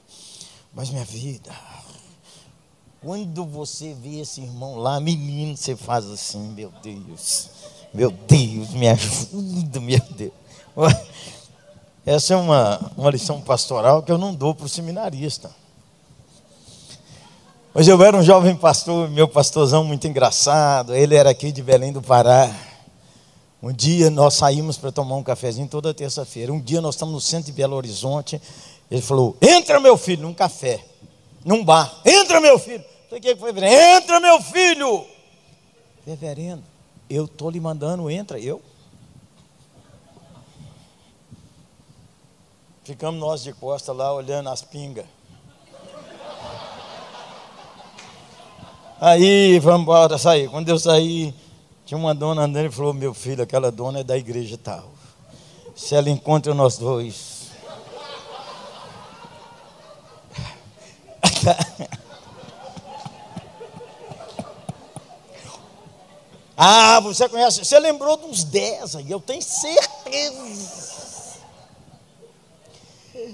Mas 0.74 0.90
minha 0.90 1.06
vida. 1.06 1.52
Quando 3.00 3.46
você 3.46 3.94
vê 3.94 4.22
esse 4.22 4.42
irmão 4.42 4.78
lá, 4.78 5.00
menino, 5.00 5.56
você 5.56 5.76
faz 5.76 6.04
assim, 6.08 6.40
meu 6.54 6.74
Deus. 6.82 7.48
Meu 7.94 8.10
Deus, 8.10 8.72
me 8.72 8.90
ajuda, 8.90 9.80
meu 9.80 10.02
Deus. 10.18 10.34
Essa 12.04 12.34
é 12.34 12.38
uma, 12.38 12.92
uma 12.98 13.12
lição 13.12 13.40
pastoral 13.40 14.02
que 14.02 14.12
eu 14.12 14.18
não 14.18 14.34
dou 14.34 14.56
para 14.56 14.66
o 14.66 14.70
seminarista. 14.70 15.52
Mas 17.72 17.88
eu 17.88 18.04
era 18.04 18.18
um 18.18 18.24
jovem 18.24 18.56
pastor, 18.56 19.08
meu 19.12 19.28
pastorzão 19.28 19.84
muito 19.84 20.08
engraçado. 20.08 20.96
Ele 20.96 21.14
era 21.14 21.30
aqui 21.30 21.52
de 21.52 21.62
Belém 21.62 21.94
do 21.94 22.02
Pará. 22.02 22.52
Um 23.62 23.71
dia 23.71 24.10
nós 24.10 24.34
saímos 24.34 24.78
para 24.78 24.91
tomar 24.91 25.15
um 25.15 25.24
cafezinho 25.24 25.67
toda 25.67 25.93
terça-feira. 25.93 26.52
Um 26.52 26.60
dia 26.60 26.82
nós 26.82 26.95
estamos 26.95 27.13
no 27.13 27.21
centro 27.21 27.45
de 27.45 27.52
Belo 27.52 27.76
Horizonte. 27.76 28.41
Ele 28.89 29.02
falou: 29.02 29.38
Entra, 29.39 29.80
meu 29.80 29.95
filho, 29.97 30.24
num 30.24 30.34
café, 30.34 30.84
num 31.45 31.63
bar. 31.63 32.02
Entra, 32.04 32.41
meu 32.41 32.58
filho. 32.58 32.84
Falei: 33.08 33.19
O 33.19 33.21
que 33.21 33.36
foi, 33.36 33.52
Entra, 33.52 34.19
meu 34.19 34.41
filho. 34.41 35.06
Reverendo, 36.06 36.63
eu 37.08 37.26
estou 37.26 37.52
lhe 37.52 37.60
mandando, 37.60 38.10
entra. 38.10 38.39
Eu? 38.39 38.60
Ficamos 42.84 43.19
nós 43.19 43.43
de 43.43 43.54
costa 43.54 43.93
lá 43.93 44.12
olhando 44.12 44.50
as 44.50 44.63
pingas. 44.63 45.06
Aí, 48.99 49.59
vamos 49.59 49.82
embora, 49.82 50.18
sair. 50.18 50.49
Quando 50.49 50.68
eu 50.70 50.80
saí, 50.80 51.34
tinha 51.92 52.00
uma 52.00 52.16
dona 52.16 52.44
andando 52.44 52.68
e 52.68 52.72
falou: 52.72 52.94
Meu 52.94 53.14
filho, 53.14 53.44
aquela 53.44 53.70
dona 53.70 54.00
é 54.00 54.04
da 54.04 54.18
igreja 54.18 54.58
tal. 54.58 54.94
Se 55.76 55.94
ela 55.94 56.10
encontra 56.10 56.54
nós 56.54 56.78
dois. 56.78 57.52
ah, 66.56 67.02
você 67.02 67.28
conhece? 67.28 67.66
Você 67.66 67.78
lembrou 67.78 68.16
de 68.16 68.24
uns 68.24 68.46
10 68.46 68.96
aí, 68.96 69.12
eu 69.12 69.20
tenho 69.20 69.42
certeza. 69.42 71.02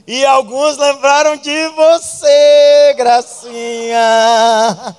E 0.07 0.25
alguns 0.25 0.77
lembraram 0.77 1.37
de 1.37 1.67
você, 1.69 2.95
Gracinha. 2.97 4.97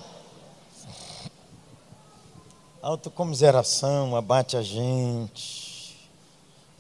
Autocomiseração 2.89 4.17
abate 4.17 4.57
a 4.57 4.63
gente. 4.63 5.95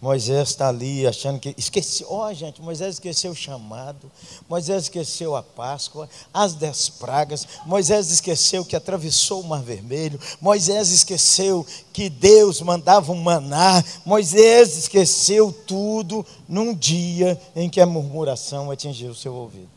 Moisés 0.00 0.48
está 0.48 0.70
ali 0.70 1.06
achando 1.06 1.38
que. 1.38 1.54
Esqueceu, 1.59 2.06
ó 2.09 2.26
oh, 2.26 2.32
gente, 2.32 2.62
Moisés 2.62 2.94
esqueceu 2.94 3.32
o 3.32 3.36
chamado, 3.36 4.11
Moisés 4.48 4.84
esqueceu 4.84 5.36
a 5.36 5.42
Páscoa, 5.42 6.09
as 6.32 6.54
dez 6.54 6.88
pragas, 6.88 7.46
Moisés 7.66 8.11
esqueceu 8.11 8.64
que 8.64 8.74
atravessou 8.74 9.42
o 9.42 9.44
Mar 9.44 9.62
Vermelho, 9.62 10.18
Moisés 10.40 10.88
esqueceu 10.92 11.66
que 11.92 12.09
Deus 12.09 12.62
mandava 12.62 13.12
um 13.12 13.20
maná, 13.20 13.84
Moisés 14.06 14.78
esqueceu 14.78 15.52
tudo 15.66 16.24
num 16.48 16.72
dia 16.72 17.38
em 17.54 17.68
que 17.68 17.82
a 17.82 17.86
murmuração 17.86 18.70
atingiu 18.70 19.11
o 19.11 19.14
seu 19.14 19.34
ouvido. 19.34 19.68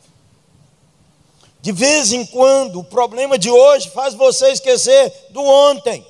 De 1.61 1.73
vez 1.73 2.13
em 2.13 2.25
quando, 2.25 2.79
o 2.79 2.86
problema 2.86 3.38
de 3.38 3.51
hoje 3.51 3.89
faz 3.89 4.13
você 4.13 4.53
esquecer 4.53 5.13
do 5.32 5.43
ontem. 5.43 6.05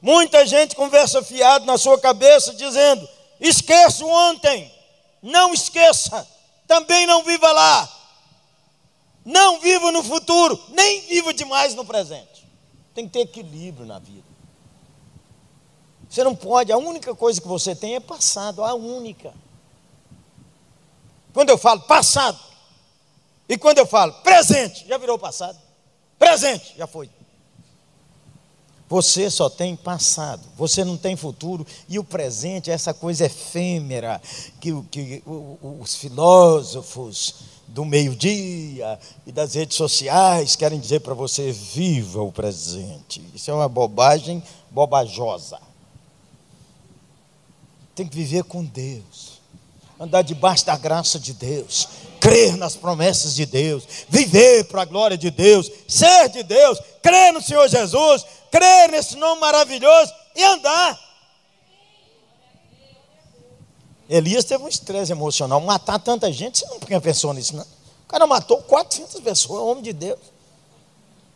Muita 0.00 0.46
gente 0.46 0.76
conversa 0.76 1.22
fiado 1.22 1.64
na 1.64 1.78
sua 1.78 1.98
cabeça, 1.98 2.54
dizendo: 2.54 3.08
Esqueça 3.40 4.04
o 4.04 4.08
ontem. 4.08 4.72
Não 5.22 5.52
esqueça. 5.52 6.26
Também 6.66 7.06
não 7.06 7.22
viva 7.22 7.50
lá. 7.52 7.96
Não 9.24 9.58
viva 9.58 9.90
no 9.90 10.04
futuro, 10.04 10.62
nem 10.68 11.00
viva 11.02 11.34
demais 11.34 11.74
no 11.74 11.84
presente. 11.84 12.46
Tem 12.94 13.06
que 13.06 13.12
ter 13.12 13.20
equilíbrio 13.20 13.84
na 13.84 13.98
vida. 13.98 14.24
Você 16.08 16.22
não 16.22 16.34
pode, 16.34 16.70
a 16.70 16.76
única 16.76 17.14
coisa 17.14 17.40
que 17.40 17.48
você 17.48 17.74
tem 17.74 17.96
é 17.96 18.00
passado, 18.00 18.62
a 18.62 18.74
única. 18.74 19.34
Quando 21.34 21.50
eu 21.50 21.58
falo 21.58 21.80
passado, 21.82 22.38
e 23.48 23.58
quando 23.58 23.78
eu 23.78 23.86
falo 23.86 24.12
presente, 24.22 24.86
já 24.86 24.96
virou 24.96 25.18
passado. 25.18 25.58
Presente, 26.18 26.74
já 26.76 26.86
foi. 26.86 27.10
Você 28.88 29.28
só 29.28 29.50
tem 29.50 29.74
passado, 29.74 30.42
você 30.56 30.84
não 30.84 30.96
tem 30.96 31.16
futuro, 31.16 31.66
e 31.88 31.98
o 31.98 32.04
presente 32.04 32.70
é 32.70 32.74
essa 32.74 32.94
coisa 32.94 33.26
efêmera 33.26 34.20
que, 34.60 34.80
que 34.90 35.22
os 35.26 35.96
filósofos 35.96 37.34
do 37.66 37.84
meio-dia 37.84 38.98
e 39.26 39.32
das 39.32 39.54
redes 39.54 39.76
sociais 39.76 40.54
querem 40.54 40.78
dizer 40.78 41.00
para 41.00 41.14
você: 41.14 41.50
viva 41.50 42.22
o 42.22 42.30
presente. 42.30 43.22
Isso 43.34 43.50
é 43.50 43.54
uma 43.54 43.68
bobagem 43.68 44.40
bobajosa. 44.70 45.58
Tem 47.94 48.06
que 48.06 48.14
viver 48.14 48.44
com 48.44 48.62
Deus, 48.62 49.35
andar 49.98 50.22
debaixo 50.22 50.66
da 50.66 50.76
graça 50.76 51.18
de 51.18 51.32
Deus, 51.32 51.88
crer 52.20 52.56
nas 52.56 52.76
promessas 52.76 53.34
de 53.34 53.46
Deus, 53.46 53.84
viver 54.08 54.64
para 54.64 54.82
a 54.82 54.84
glória 54.84 55.16
de 55.16 55.30
Deus, 55.30 55.70
ser 55.88 56.28
de 56.28 56.42
Deus, 56.42 56.78
crer 57.02 57.32
no 57.32 57.42
Senhor 57.42 57.68
Jesus 57.68 58.24
crer 58.56 58.90
nesse 58.90 59.16
nome 59.16 59.40
maravilhoso 59.40 60.12
e 60.34 60.42
andar. 60.42 61.06
Elias 64.08 64.44
teve 64.44 64.62
um 64.62 64.68
estresse 64.68 65.12
emocional. 65.12 65.60
Matar 65.60 65.98
tanta 65.98 66.32
gente, 66.32 66.60
você 66.60 66.66
não 66.66 67.00
pensou 67.00 67.34
nisso, 67.34 67.56
não? 67.56 67.64
O 67.64 68.08
cara 68.08 68.26
matou 68.26 68.62
400 68.62 69.20
pessoas, 69.20 69.60
homem 69.60 69.82
de 69.82 69.92
Deus. 69.92 70.20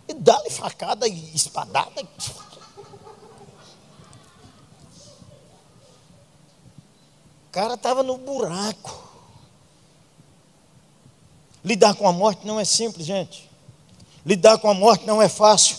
E 0.08 0.14
dá-lhe 0.14 0.50
facada 0.50 1.06
e 1.06 1.34
espadada. 1.34 2.06
Cara 7.50 7.74
estava 7.74 8.02
no 8.02 8.16
buraco. 8.16 9.08
Lidar 11.64 11.94
com 11.94 12.08
a 12.08 12.12
morte 12.12 12.46
não 12.46 12.58
é 12.58 12.64
simples, 12.64 13.06
gente. 13.06 13.50
Lidar 14.24 14.58
com 14.58 14.70
a 14.70 14.74
morte 14.74 15.06
não 15.06 15.20
é 15.20 15.28
fácil. 15.28 15.76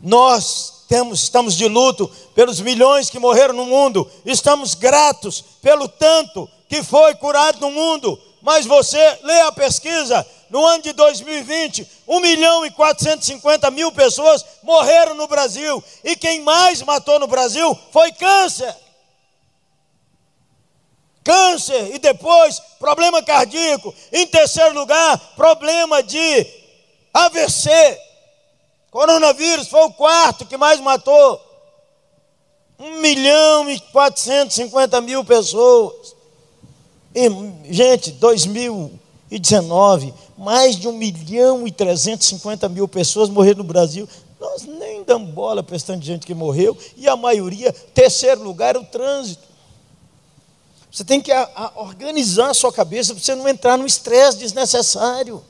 Nós 0.00 0.84
temos, 0.88 1.22
estamos 1.22 1.54
de 1.54 1.68
luto 1.68 2.08
pelos 2.34 2.60
milhões 2.60 3.10
que 3.10 3.18
morreram 3.18 3.54
no 3.54 3.66
mundo, 3.66 4.08
estamos 4.24 4.74
gratos 4.74 5.42
pelo 5.60 5.88
tanto 5.88 6.48
que 6.68 6.82
foi 6.82 7.14
curado 7.14 7.60
no 7.60 7.70
mundo, 7.70 8.20
mas 8.42 8.66
você 8.66 9.18
lê 9.22 9.40
a 9.42 9.52
pesquisa, 9.52 10.26
no 10.48 10.64
ano 10.64 10.82
de 10.82 10.92
2020, 10.92 11.88
1 12.06 12.20
milhão 12.20 12.64
e 12.64 12.70
450 12.70 13.70
mil 13.72 13.90
pessoas 13.90 14.44
morreram 14.62 15.14
no 15.14 15.26
Brasil, 15.26 15.82
e 16.04 16.14
quem 16.14 16.40
mais 16.42 16.82
matou 16.82 17.18
no 17.18 17.26
Brasil 17.26 17.76
foi 17.90 18.12
câncer. 18.12 18.74
Câncer, 21.26 21.92
e 21.92 21.98
depois 21.98 22.62
problema 22.78 23.20
cardíaco, 23.20 23.92
em 24.12 24.28
terceiro 24.28 24.72
lugar, 24.74 25.18
problema 25.34 26.00
de 26.00 26.46
AVC, 27.12 27.68
Coronavírus 28.92 29.66
foi 29.66 29.80
o 29.80 29.92
quarto 29.92 30.46
que 30.46 30.56
mais 30.56 30.80
matou. 30.80 31.40
1 32.78 33.00
milhão 33.00 33.68
e 33.68 33.80
450 33.90 35.00
mil 35.00 35.24
pessoas. 35.24 36.14
E, 37.12 37.28
gente, 37.74 38.12
2019, 38.12 40.14
mais 40.38 40.76
de 40.76 40.86
1 40.86 40.92
milhão 40.92 41.66
e 41.66 41.72
350 41.72 42.68
mil 42.68 42.86
pessoas 42.86 43.28
morreram 43.28 43.58
no 43.58 43.64
Brasil. 43.64 44.08
Nós 44.38 44.62
nem 44.62 45.02
damos 45.02 45.30
bola 45.30 45.60
para 45.60 45.74
esse 45.74 45.86
tanto 45.86 46.00
de 46.00 46.06
gente 46.06 46.24
que 46.24 46.34
morreu. 46.34 46.78
E 46.96 47.08
a 47.08 47.16
maioria, 47.16 47.72
terceiro 47.72 48.44
lugar, 48.44 48.76
o 48.76 48.84
trânsito. 48.84 49.55
Você 50.96 51.04
tem 51.04 51.20
que 51.20 51.30
a, 51.30 51.46
a 51.54 51.72
organizar 51.82 52.48
a 52.48 52.54
sua 52.54 52.72
cabeça 52.72 53.12
para 53.12 53.22
você 53.22 53.34
não 53.34 53.46
entrar 53.46 53.76
no 53.76 53.84
estresse 53.84 54.38
desnecessário. 54.38 55.44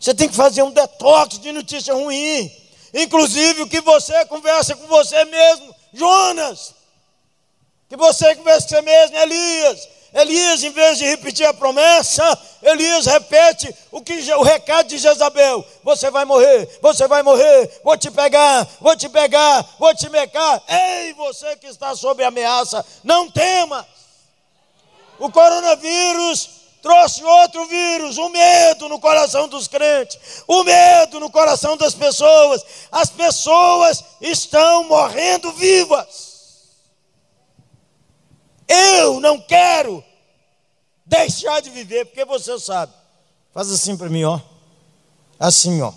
Você 0.00 0.14
tem 0.14 0.26
que 0.26 0.34
fazer 0.34 0.62
um 0.62 0.70
detox 0.70 1.38
de 1.38 1.52
notícia 1.52 1.92
ruim. 1.92 2.50
Inclusive 2.94 3.60
o 3.60 3.68
que 3.68 3.82
você 3.82 4.24
conversa 4.24 4.74
com 4.74 4.86
você 4.86 5.22
mesmo, 5.26 5.74
Jonas. 5.92 6.72
Que 7.90 7.96
você 7.98 8.34
conversa 8.34 8.68
com 8.68 8.74
você 8.76 8.80
mesmo, 8.80 9.18
Elias. 9.18 9.88
Elias, 10.14 10.64
em 10.64 10.70
vez 10.70 10.96
de 10.96 11.04
repetir 11.04 11.44
a 11.44 11.52
promessa, 11.52 12.38
Elias 12.62 13.04
repete 13.04 13.74
o, 13.90 14.00
que, 14.00 14.14
o 14.32 14.42
recado 14.42 14.86
de 14.86 14.96
Jezabel: 14.96 15.62
Você 15.84 16.10
vai 16.10 16.24
morrer, 16.24 16.78
você 16.80 17.06
vai 17.06 17.22
morrer, 17.22 17.80
vou 17.84 17.98
te 17.98 18.10
pegar, 18.10 18.66
vou 18.80 18.96
te 18.96 19.10
pegar, 19.10 19.62
vou 19.78 19.94
te 19.94 20.08
mecar. 20.08 20.62
Ei, 20.66 21.12
você 21.12 21.54
que 21.56 21.66
está 21.66 21.94
sob 21.94 22.24
ameaça, 22.24 22.82
não 23.04 23.30
tema. 23.30 23.86
O 25.22 25.30
coronavírus 25.30 26.50
trouxe 26.82 27.22
outro 27.22 27.64
vírus, 27.68 28.18
o 28.18 28.28
medo 28.28 28.88
no 28.88 28.98
coração 28.98 29.46
dos 29.46 29.68
crentes, 29.68 30.18
o 30.48 30.64
medo 30.64 31.20
no 31.20 31.30
coração 31.30 31.76
das 31.76 31.94
pessoas. 31.94 32.64
As 32.90 33.08
pessoas 33.08 34.02
estão 34.20 34.82
morrendo 34.88 35.52
vivas. 35.52 36.72
Eu 38.66 39.20
não 39.20 39.40
quero 39.40 40.02
deixar 41.06 41.62
de 41.62 41.70
viver, 41.70 42.06
porque 42.06 42.24
você 42.24 42.58
sabe. 42.58 42.92
Faz 43.54 43.70
assim 43.70 43.96
para 43.96 44.08
mim, 44.08 44.24
ó. 44.24 44.40
Assim, 45.38 45.80
ó. 45.82 45.92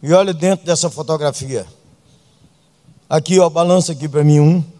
E 0.00 0.12
olha 0.12 0.32
dentro 0.32 0.64
dessa 0.64 0.88
fotografia. 0.88 1.66
Aqui, 3.10 3.40
ó, 3.40 3.50
balança 3.50 3.90
aqui 3.90 4.08
para 4.08 4.22
mim 4.22 4.38
um. 4.38 4.71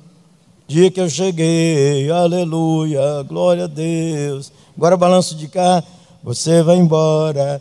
Dia 0.67 0.91
que 0.91 1.01
eu 1.01 1.11
cheguei, 1.11 2.11
aleluia, 2.11 3.23
glória 3.25 3.65
a 3.65 3.67
Deus. 3.67 4.53
Agora 4.77 4.97
balanço 4.97 5.35
de 5.35 5.49
cá, 5.49 5.83
você 6.23 6.63
vai 6.63 6.77
embora, 6.77 7.61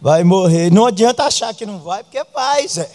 vai 0.00 0.24
morrer. 0.24 0.70
Não 0.72 0.86
adianta 0.86 1.24
achar 1.24 1.54
que 1.54 1.66
não 1.66 1.78
vai, 1.78 2.02
porque 2.02 2.22
vai, 2.34 2.66
Zé. 2.66 2.90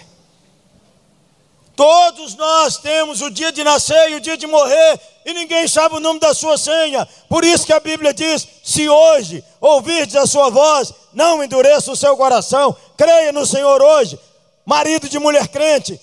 Todos 1.75 2.35
nós 2.35 2.77
temos 2.77 3.21
o 3.21 3.31
dia 3.31 3.51
de 3.51 3.63
nascer 3.63 4.11
e 4.11 4.15
o 4.15 4.21
dia 4.21 4.37
de 4.37 4.45
morrer, 4.45 4.99
e 5.25 5.33
ninguém 5.33 5.67
sabe 5.67 5.95
o 5.95 5.99
nome 5.99 6.19
da 6.19 6.33
sua 6.33 6.55
senha. 6.57 7.07
Por 7.27 7.43
isso 7.43 7.65
que 7.65 7.73
a 7.73 7.79
Bíblia 7.79 8.13
diz: 8.13 8.47
se 8.63 8.87
hoje 8.87 9.43
ouvirdes 9.59 10.15
a 10.15 10.27
sua 10.27 10.49
voz, 10.49 10.93
não 11.13 11.43
endureça 11.43 11.91
o 11.91 11.95
seu 11.95 12.15
coração, 12.15 12.75
creia 12.95 13.31
no 13.31 13.45
Senhor 13.45 13.81
hoje. 13.81 14.19
Marido 14.65 15.09
de 15.09 15.17
mulher 15.19 15.47
crente, 15.47 15.99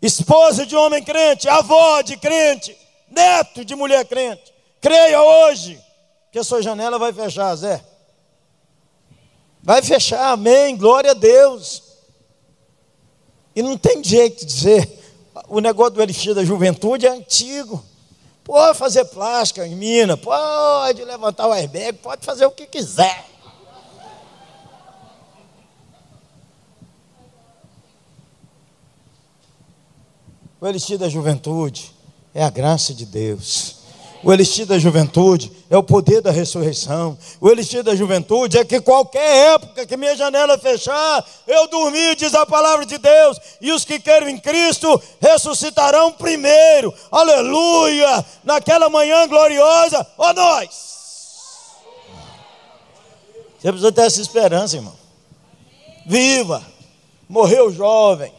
esposa 0.00 0.64
de 0.64 0.76
homem 0.76 1.02
crente, 1.02 1.48
avó 1.48 2.00
de 2.02 2.16
crente, 2.16 2.76
neto 3.10 3.64
de 3.64 3.74
mulher 3.74 4.04
crente. 4.06 4.52
Creia 4.80 5.20
hoje 5.20 5.80
que 6.30 6.38
a 6.38 6.44
sua 6.44 6.62
janela 6.62 6.98
vai 6.98 7.12
fechar, 7.12 7.54
Zé. 7.56 7.82
Vai 9.62 9.82
fechar, 9.82 10.32
amém, 10.32 10.76
glória 10.76 11.10
a 11.10 11.14
Deus. 11.14 11.82
E 13.54 13.62
não 13.62 13.76
tem 13.76 14.02
jeito 14.04 14.46
de 14.46 14.46
dizer, 14.46 14.98
o 15.48 15.60
negócio 15.60 15.94
do 15.94 16.02
elixir 16.02 16.34
da 16.34 16.44
juventude 16.44 17.06
é 17.06 17.10
antigo. 17.10 17.84
Pode 18.44 18.78
fazer 18.78 19.04
plástica 19.06 19.66
em 19.66 19.74
mina, 19.74 20.16
pode 20.16 21.04
levantar 21.04 21.48
o 21.48 21.52
airbag, 21.52 21.98
pode 21.98 22.24
fazer 22.24 22.46
o 22.46 22.50
que 22.50 22.66
quiser. 22.66 23.26
O 30.60 30.66
elixir 30.66 30.98
da 30.98 31.08
juventude 31.08 31.94
é 32.34 32.42
a 32.42 32.50
graça 32.50 32.92
de 32.92 33.06
Deus. 33.06 33.76
O 34.24 34.32
elixir 34.32 34.66
da 34.66 34.76
juventude 34.76 35.52
é 35.70 35.76
o 35.76 35.82
poder 35.82 36.20
da 36.20 36.32
ressurreição. 36.32 37.16
O 37.40 37.48
elixir 37.48 37.84
da 37.84 37.94
juventude 37.94 38.58
é 38.58 38.64
que 38.64 38.80
qualquer 38.80 39.54
época 39.54 39.86
que 39.86 39.96
minha 39.96 40.16
janela 40.16 40.58
fechar, 40.58 41.24
eu 41.46 41.68
dormir, 41.68 42.16
diz 42.16 42.34
a 42.34 42.44
palavra 42.44 42.84
de 42.84 42.98
Deus, 42.98 43.38
e 43.60 43.70
os 43.70 43.84
que 43.84 44.00
querem 44.00 44.34
em 44.34 44.38
Cristo 44.38 45.00
ressuscitarão 45.20 46.12
primeiro. 46.12 46.92
Aleluia! 47.12 48.24
Naquela 48.42 48.88
manhã 48.88 49.28
gloriosa, 49.28 50.04
ó 50.18 50.32
nós. 50.32 50.88
Você 53.60 53.68
precisa 53.70 53.92
ter 53.92 54.02
essa 54.02 54.20
esperança, 54.20 54.76
irmão. 54.76 54.94
Viva! 56.04 56.66
Morreu 57.28 57.70
jovem. 57.70 58.37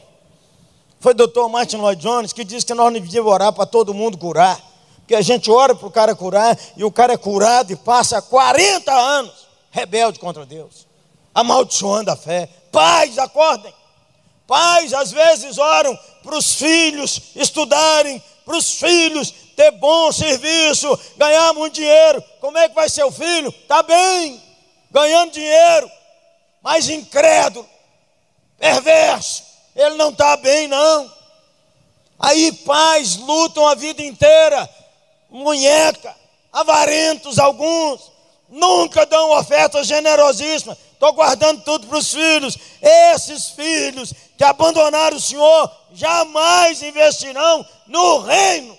Foi 0.99 1.13
o 1.13 1.15
doutor 1.15 1.47
Martin 1.47 1.77
Lloyd 1.77 2.01
Jones 2.01 2.33
que 2.33 2.43
disse 2.43 2.65
que 2.65 2.73
nós 2.73 2.85
não 2.85 2.99
devíamos 2.99 3.31
orar 3.31 3.53
para 3.53 3.65
todo 3.65 3.93
mundo 3.93 4.17
curar. 4.17 4.59
Porque 4.97 5.15
a 5.15 5.21
gente 5.21 5.49
ora 5.49 5.73
para 5.73 5.87
o 5.87 5.91
cara 5.91 6.13
curar 6.13 6.57
e 6.75 6.83
o 6.83 6.91
cara 6.91 7.13
é 7.13 7.17
curado 7.17 7.71
e 7.71 7.75
passa 7.75 8.21
40 8.21 8.91
anos 8.91 9.47
rebelde 9.71 10.19
contra 10.19 10.45
Deus, 10.45 10.87
amaldiçoando 11.33 12.11
a 12.11 12.15
fé. 12.15 12.49
Pais, 12.71 13.17
acordem. 13.17 13.73
Pais, 14.45 14.93
às 14.93 15.11
vezes, 15.11 15.57
oram 15.57 15.97
para 16.23 16.35
os 16.35 16.55
filhos 16.55 17.21
estudarem, 17.35 18.21
para 18.45 18.57
os 18.57 18.71
filhos 18.71 19.33
ter 19.55 19.71
bom 19.71 20.11
serviço, 20.11 20.99
ganhar 21.17 21.53
muito 21.53 21.75
dinheiro. 21.75 22.23
Como 22.39 22.57
é 22.57 22.67
que 22.67 22.75
vai 22.75 22.89
ser 22.89 23.03
o 23.03 23.11
filho? 23.11 23.49
Está 23.49 23.83
bem, 23.83 24.41
ganhando 24.91 25.31
dinheiro, 25.31 25.89
mas 26.61 26.89
incrédulo, 26.89 27.67
perverso. 28.57 29.48
Ele 29.79 29.95
não 29.95 30.09
está 30.09 30.35
bem, 30.37 30.67
não. 30.67 31.09
Aí 32.19 32.51
pais 32.51 33.15
lutam 33.15 33.65
a 33.65 33.75
vida 33.75 34.03
inteira 34.03 34.69
munheca, 35.29 36.13
avarentos 36.51 37.39
alguns, 37.39 38.11
nunca 38.49 39.05
dão 39.05 39.31
ofertas 39.37 39.87
generosíssimas. 39.87 40.77
Estou 40.91 41.13
guardando 41.13 41.63
tudo 41.63 41.87
para 41.87 41.97
os 41.97 42.11
filhos. 42.11 42.57
Esses 42.81 43.51
filhos 43.51 44.13
que 44.37 44.43
abandonaram 44.43 45.15
o 45.15 45.21
Senhor 45.21 45.71
jamais 45.93 46.81
investirão 46.81 47.65
no 47.87 48.19
reino. 48.19 48.77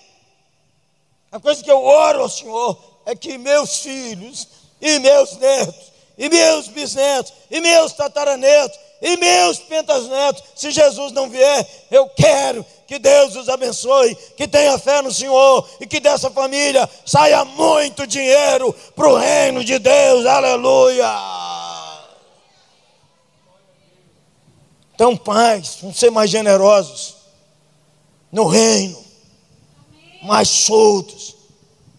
A 1.31 1.39
coisa 1.39 1.63
que 1.63 1.71
eu 1.71 1.81
oro 1.83 2.21
ao 2.21 2.29
Senhor 2.29 2.77
é 3.07 3.15
que 3.15 3.39
meus 3.39 3.79
filhos 3.79 4.47
e 4.79 4.99
meus 4.99 5.35
netos 5.37 5.91
e 6.15 6.29
meus 6.29 6.67
bisnetos 6.67 7.33
e 7.49 7.59
meus 7.59 7.93
tataranetos 7.93 8.77
e 9.01 9.17
meus 9.17 9.57
pentasnetos, 9.57 10.43
se 10.55 10.69
Jesus 10.69 11.11
não 11.11 11.27
vier, 11.27 11.67
eu 11.89 12.07
quero 12.09 12.63
que 12.85 12.99
Deus 12.99 13.35
os 13.35 13.49
abençoe, 13.49 14.15
que 14.37 14.47
tenha 14.47 14.77
fé 14.77 15.01
no 15.01 15.11
Senhor 15.11 15.67
e 15.79 15.87
que 15.87 15.99
dessa 15.99 16.29
família 16.29 16.87
saia 17.03 17.43
muito 17.43 18.05
dinheiro 18.05 18.71
para 18.95 19.07
o 19.07 19.17
reino 19.17 19.63
de 19.63 19.79
Deus, 19.79 20.25
aleluia. 20.27 21.09
Então, 24.93 25.17
pais, 25.17 25.79
vamos 25.81 25.97
ser 25.97 26.11
mais 26.11 26.29
generosos 26.29 27.15
no 28.31 28.45
reino, 28.45 29.03
mais 30.21 30.47
soltos 30.47 31.35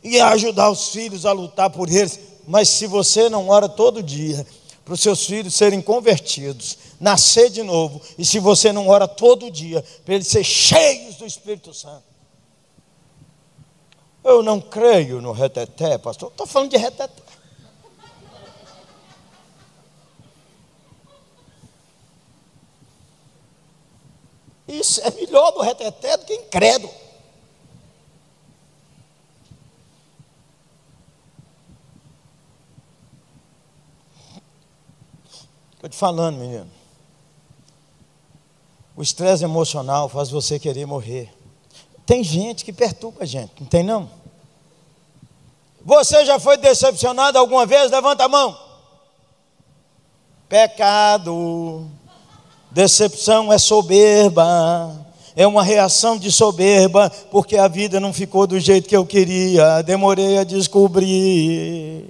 e 0.05 0.21
ajudar 0.21 0.71
os 0.71 0.91
filhos 0.91 1.27
a 1.27 1.33
lutar 1.33 1.69
por 1.69 1.91
eles. 1.91 2.21
Mas 2.47 2.69
se 2.69 2.87
você 2.87 3.29
não 3.29 3.49
ora 3.49 3.69
todo 3.69 4.03
dia, 4.03 4.47
para 4.85 4.95
os 4.95 5.01
seus 5.01 5.27
filhos 5.27 5.55
serem 5.55 5.81
convertidos, 5.81 6.79
nascer 7.03 7.51
de 7.51 7.65
novo, 7.65 8.01
e 8.17 8.25
se 8.25 8.39
você 8.39 8.73
não 8.73 8.87
ora 8.87 9.09
todo 9.09 9.51
dia, 9.51 9.85
para 10.05 10.15
eles 10.15 10.29
serem 10.29 10.45
cheios 10.45 11.17
do 11.17 11.27
Espírito 11.27 11.75
Santo. 11.75 12.05
Eu 14.23 14.41
não 14.41 14.61
creio 14.61 15.21
no 15.21 15.33
reteté, 15.33 15.99
pastor. 15.99 16.31
Estou 16.31 16.47
falando 16.47 16.71
de 16.71 16.77
reteté. 16.77 17.23
Isso 24.69 25.01
é 25.01 25.11
melhor 25.11 25.51
do 25.51 25.61
reteté 25.61 26.17
do 26.17 26.25
que 26.25 26.35
incrédulo. 26.35 26.95
Estou 35.75 35.91
te 35.91 35.97
falando, 35.97 36.39
menino. 36.39 36.82
O 39.03 39.05
estresse 39.05 39.43
emocional 39.43 40.09
faz 40.09 40.31
você 40.31 40.61
querer 40.61 40.87
morrer. 40.87 41.29
Tem 42.07 42.23
gente 42.23 42.65
que 42.65 42.73
perturba 42.73 43.25
a 43.25 43.27
gente, 43.27 43.51
não 43.59 43.67
tem 43.67 43.83
não? 43.83 44.09
Você 45.85 46.25
já 46.25 46.39
foi 46.39 46.57
decepcionado 46.57 47.37
alguma 47.37 47.67
vez? 47.67 47.91
Levanta 47.91 48.27
a 48.27 48.29
mão. 48.29 48.57
Pecado. 50.49 51.85
Decepção 52.71 53.53
é 53.53 53.59
soberba. 53.59 55.05
É 55.35 55.49
uma 55.49 55.65
reação 55.65 56.17
de 56.17 56.31
soberba, 56.31 57.11
porque 57.33 57.57
a 57.57 57.67
vida 57.67 57.99
não 57.99 58.13
ficou 58.13 58.47
do 58.47 58.61
jeito 58.61 58.89
que 58.89 58.97
eu 58.97 59.05
queria. 59.05 59.83
Demorei 59.83 60.39
a 60.39 60.45
descobrir. 60.45 62.09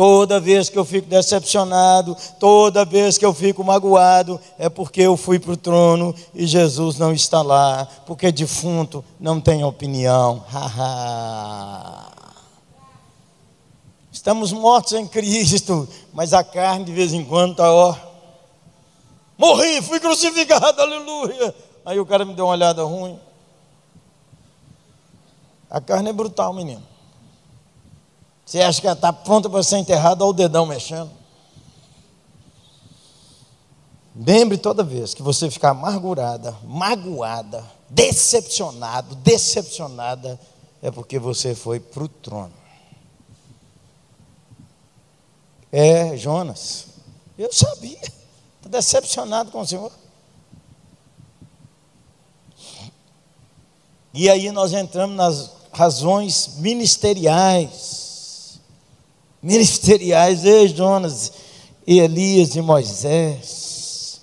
Toda 0.00 0.40
vez 0.40 0.70
que 0.70 0.78
eu 0.78 0.84
fico 0.86 1.06
decepcionado, 1.08 2.16
toda 2.38 2.86
vez 2.86 3.18
que 3.18 3.26
eu 3.26 3.34
fico 3.34 3.62
magoado, 3.62 4.40
é 4.58 4.66
porque 4.66 5.02
eu 5.02 5.14
fui 5.14 5.38
para 5.38 5.52
o 5.52 5.58
trono 5.58 6.14
e 6.34 6.46
Jesus 6.46 6.96
não 6.96 7.12
está 7.12 7.42
lá, 7.42 7.86
porque 8.06 8.32
defunto 8.32 9.04
não 9.20 9.38
tem 9.42 9.62
opinião. 9.62 10.42
Estamos 14.10 14.52
mortos 14.52 14.94
em 14.94 15.06
Cristo, 15.06 15.86
mas 16.14 16.32
a 16.32 16.42
carne 16.42 16.86
de 16.86 16.92
vez 16.92 17.12
em 17.12 17.22
quando 17.22 17.50
está, 17.50 17.70
ó. 17.70 17.94
Morri, 19.36 19.82
fui 19.82 20.00
crucificado, 20.00 20.80
aleluia. 20.80 21.54
Aí 21.84 22.00
o 22.00 22.06
cara 22.06 22.24
me 22.24 22.32
deu 22.32 22.46
uma 22.46 22.52
olhada 22.52 22.82
ruim. 22.84 23.20
A 25.68 25.78
carne 25.78 26.08
é 26.08 26.12
brutal, 26.14 26.54
menino. 26.54 26.89
Você 28.50 28.60
acha 28.62 28.80
que 28.80 28.86
ela 28.88 28.96
está 28.96 29.12
pronta 29.12 29.48
para 29.48 29.62
ser 29.62 29.78
enterrada, 29.78 30.24
olha 30.24 30.30
o 30.30 30.32
dedão 30.32 30.66
mexendo. 30.66 31.08
Lembre 34.16 34.58
toda 34.58 34.82
vez 34.82 35.14
que 35.14 35.22
você 35.22 35.48
ficar 35.48 35.70
amargurada, 35.70 36.50
magoada, 36.64 37.64
decepcionado, 37.88 39.14
decepcionada, 39.14 40.36
é 40.82 40.90
porque 40.90 41.16
você 41.16 41.54
foi 41.54 41.78
para 41.78 42.02
o 42.02 42.08
trono. 42.08 42.52
É, 45.70 46.16
Jonas, 46.16 46.86
eu 47.38 47.52
sabia, 47.52 48.02
estou 48.02 48.68
decepcionado 48.68 49.52
com 49.52 49.60
o 49.60 49.66
Senhor. 49.66 49.92
E 54.12 54.28
aí 54.28 54.50
nós 54.50 54.72
entramos 54.72 55.14
nas 55.14 55.52
razões 55.72 56.56
ministeriais 56.56 58.09
ministeriais, 59.42 60.44
ei 60.44 60.68
Jonas, 60.68 61.32
e 61.86 61.98
Elias 61.98 62.54
e 62.54 62.60
Moisés. 62.60 64.20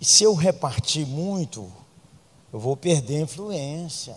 E 0.00 0.04
se 0.04 0.24
eu 0.24 0.34
repartir 0.34 1.06
muito, 1.06 1.72
eu 2.52 2.58
vou 2.58 2.76
perder 2.76 3.20
influência. 3.20 4.16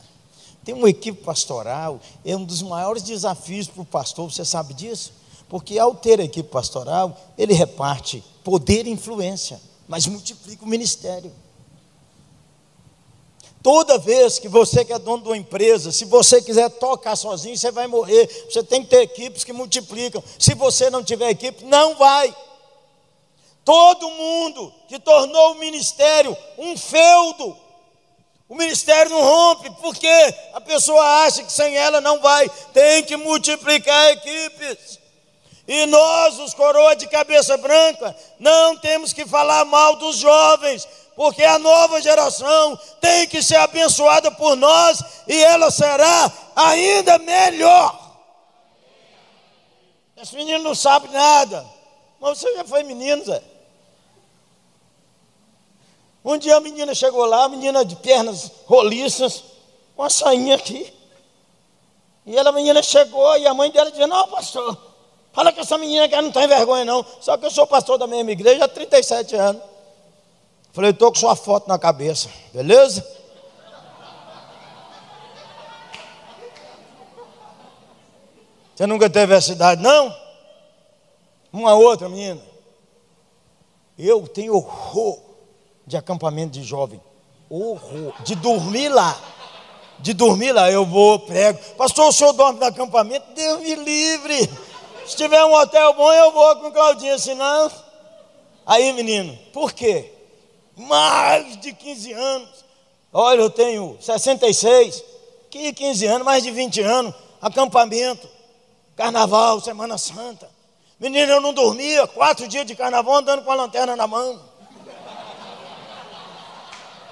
Tem 0.64 0.74
uma 0.74 0.90
equipe 0.90 1.24
pastoral, 1.24 2.02
é 2.26 2.36
um 2.36 2.44
dos 2.44 2.64
maiores 2.64 3.04
desafios 3.04 3.68
para 3.68 3.84
o 3.84 3.86
pastor, 3.86 4.32
você 4.32 4.44
sabe 4.44 4.74
disso? 4.74 5.14
Porque 5.48 5.78
ao 5.78 5.94
ter 5.94 6.20
a 6.20 6.24
equipe 6.24 6.50
pastoral, 6.50 7.16
ele 7.38 7.54
reparte 7.54 8.24
poder 8.44 8.88
e 8.88 8.90
influência, 8.90 9.62
mas 9.88 10.08
multiplica 10.08 10.66
o 10.66 10.68
ministério. 10.68 11.32
Toda 13.62 13.98
vez 13.98 14.38
que 14.38 14.48
você 14.48 14.86
que 14.86 14.94
é 14.94 15.00
dono 15.00 15.24
de 15.24 15.30
uma 15.30 15.38
empresa, 15.38 15.92
se 15.92 16.06
você 16.06 16.42
quiser 16.42 16.70
tocar 16.70 17.16
sozinho, 17.16 17.58
você 17.58 17.72
vai 17.72 17.88
morrer. 17.88 18.28
Você 18.48 18.64
tem 18.64 18.84
que 18.84 18.90
ter 18.90 19.02
equipes 19.02 19.44
que 19.44 19.52
multiplicam. 19.52 20.24
Se 20.38 20.54
você 20.54 20.90
não 20.90 21.04
tiver 21.04 21.32
equipe, 21.32 21.64
não 21.64 21.96
vai. 21.96 22.36
Todo 23.64 24.08
mundo 24.12 24.72
que 24.88 25.00
tornou 25.00 25.54
o 25.54 25.56
ministério 25.56 26.38
um 26.60 26.78
feudo, 26.78 27.58
o 28.48 28.56
ministério 28.56 29.10
não 29.12 29.24
rompe, 29.24 29.72
porque 29.82 30.36
a 30.54 30.62
pessoa 30.62 31.26
acha 31.26 31.42
que 31.44 31.52
sem 31.52 31.76
ela 31.76 32.00
não 32.00 32.22
vai. 32.22 32.48
Tem 32.72 33.04
que 33.04 33.18
multiplicar 33.18 34.12
equipes. 34.12 35.00
E 35.68 35.88
nós, 35.88 36.38
os 36.38 36.54
coroas 36.54 36.98
de 36.98 37.08
cabeça 37.08 37.58
branca, 37.58 38.16
não 38.40 38.78
temos 38.78 39.12
que 39.12 39.26
falar 39.26 39.66
mal 39.66 39.96
dos 39.96 40.18
jovens, 40.18 40.88
porque 41.16 41.44
a 41.44 41.58
nova 41.58 42.02
geração 42.02 42.78
tem 43.00 43.28
que 43.28 43.42
ser 43.42 43.56
abençoada 43.56 44.30
por 44.32 44.56
nós 44.56 45.02
e 45.28 45.44
ela 45.44 45.72
será 45.72 46.32
ainda 46.56 47.18
melhor. 47.20 48.06
Esse 50.18 50.36
menino 50.36 50.64
não 50.64 50.76
sabe 50.76 51.08
nada, 51.10 51.66
mas 52.20 52.38
você 52.38 52.54
já 52.56 52.66
foi 52.66 52.84
menino, 52.84 53.24
Zé. 53.24 53.42
Um 56.24 56.38
dia 56.38 56.58
a 56.58 56.60
menina 56.60 56.96
chegou 56.96 57.26
lá, 57.26 57.44
a 57.44 57.50
menina 57.50 57.86
de 57.86 57.96
pernas 57.98 58.52
roliças, 58.66 59.44
com 59.96 60.04
a 60.04 60.10
sainha 60.10 60.56
aqui. 60.56 60.92
E 62.26 62.36
ela, 62.36 62.50
a 62.50 62.54
menina 62.54 62.82
chegou 62.82 63.38
e 63.38 63.46
a 63.46 63.54
mãe 63.54 63.70
dela 63.70 63.92
dizia: 63.92 64.08
Não, 64.08 64.28
pastor, 64.28 64.76
fala 65.32 65.52
que 65.52 65.60
essa 65.60 65.78
menina 65.78 66.10
que 66.10 66.20
não 66.20 66.32
tem 66.32 66.48
vergonha, 66.48 66.84
não. 66.84 67.06
Só 67.22 67.38
que 67.38 67.46
eu 67.46 67.52
sou 67.52 67.68
pastor 67.68 68.00
da 68.00 68.08
mesma 68.08 68.32
igreja 68.32 68.66
há 68.66 68.68
37 68.68 69.36
anos. 69.36 69.62
Falei: 70.76 70.92
Estou 70.92 71.10
com 71.10 71.18
sua 71.18 71.38
foto 71.38 71.70
na 71.70 71.80
cabeça, 71.80 72.30
beleza? 72.54 73.08
Você 78.76 78.86
nunca 78.86 79.10
teve 79.10 79.34
essa 79.34 79.54
idade, 79.54 79.82
não? 79.82 80.14
Uma 81.54 81.76
outra 81.76 82.10
menina. 82.10 82.42
Eu 83.98 84.28
tenho 84.28 84.54
horror 84.54 85.18
de 85.88 85.96
acampamento 85.96 86.52
de 86.52 86.64
jovem. 86.64 87.02
Horror. 87.50 88.14
De 88.26 88.36
dormir 88.36 88.90
lá. 88.90 89.18
De 90.00 90.14
dormir 90.14 90.52
lá. 90.52 90.70
Eu 90.70 90.86
vou, 90.86 91.20
prego. 91.20 91.58
Pastor, 91.78 92.10
o 92.10 92.12
senhor 92.12 92.34
dorme 92.34 92.60
no 92.60 92.66
acampamento? 92.66 93.26
Deus 93.34 93.62
me 93.62 93.76
livre. 93.76 94.50
Se 95.08 95.16
tiver 95.16 95.46
um 95.46 95.54
hotel 95.54 95.94
bom, 95.94 96.12
eu 96.12 96.34
vou 96.34 96.58
com 96.58 96.70
Claudinha, 96.70 97.18
senão. 97.18 97.72
Aí, 98.66 98.92
menino, 98.92 99.40
por 99.54 99.72
quê? 99.72 100.15
Mais 100.76 101.58
de 101.58 101.74
15 101.74 102.14
anos. 102.14 102.66
Olha, 103.12 103.42
eu 103.42 103.50
tenho 103.50 103.98
66. 104.00 105.04
Que 105.50 105.72
15 105.72 106.06
anos, 106.06 106.26
mais 106.26 106.44
de 106.44 106.52
20 106.52 106.82
anos. 106.82 107.14
Acampamento. 107.42 108.28
Carnaval, 108.96 109.62
Semana 109.62 109.98
Santa. 109.98 110.50
Menino, 111.00 111.32
eu 111.32 111.42
não 111.42 111.54
dormia, 111.54 112.08
quatro 112.08 112.48
dias 112.48 112.66
de 112.66 112.74
carnaval 112.74 113.16
andando 113.16 113.44
com 113.44 113.52
a 113.52 113.56
lanterna 113.56 113.96
na 113.96 114.08
mão. 114.08 114.40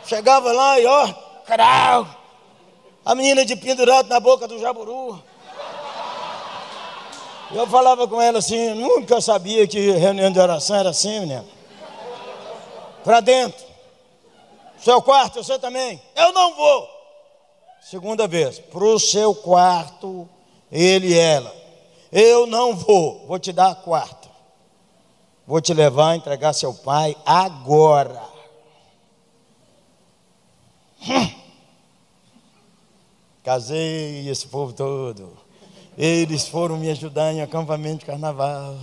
Chegava 0.06 0.52
lá 0.52 0.80
e 0.80 0.86
ó, 0.86 1.14
caralho, 1.46 2.08
a 3.06 3.16
menina 3.16 3.46
de 3.46 3.56
pendurado 3.56 4.08
na 4.08 4.20
boca 4.20 4.48
do 4.48 4.60
jaburu. 4.60 5.22
Eu 7.52 7.68
falava 7.68 8.08
com 8.08 8.22
ela 8.22 8.40
assim, 8.40 8.74
nunca 8.74 9.22
sabia 9.22 9.68
que 9.68 9.92
reunião 9.92 10.32
de 10.32 10.40
oração 10.40 10.76
era 10.78 10.90
assim, 10.90 11.20
menina. 11.20 11.46
Para 13.04 13.20
dentro. 13.20 13.66
Seu 14.78 15.02
quarto, 15.02 15.44
você 15.44 15.58
também. 15.60 16.02
Eu 16.16 16.34
não 16.34 16.56
vou. 16.56 16.90
Segunda 17.82 18.28
vez, 18.28 18.60
para 18.60 18.84
o 18.84 19.00
seu 19.00 19.36
quarto, 19.36 20.28
ele 20.72 21.10
e 21.10 21.18
ela. 21.18 21.54
Eu 22.12 22.48
não 22.48 22.76
vou, 22.76 23.26
vou 23.28 23.40
te 23.40 23.52
dar 23.52 23.72
a 23.72 23.76
quarta. 23.76 24.30
Vou 25.46 25.60
te 25.60 25.74
levar 25.74 26.12
a 26.12 26.16
entregar 26.16 26.54
seu 26.54 26.74
pai 26.74 27.16
agora. 27.26 28.22
Hum. 31.02 31.44
Casei 33.44 34.30
esse 34.30 34.48
povo 34.48 34.72
todo. 34.72 35.38
Eles 35.98 36.48
foram 36.48 36.78
me 36.78 36.90
ajudar 36.90 37.34
em 37.34 37.42
acampamento 37.42 38.00
de 38.00 38.06
carnaval. 38.06 38.78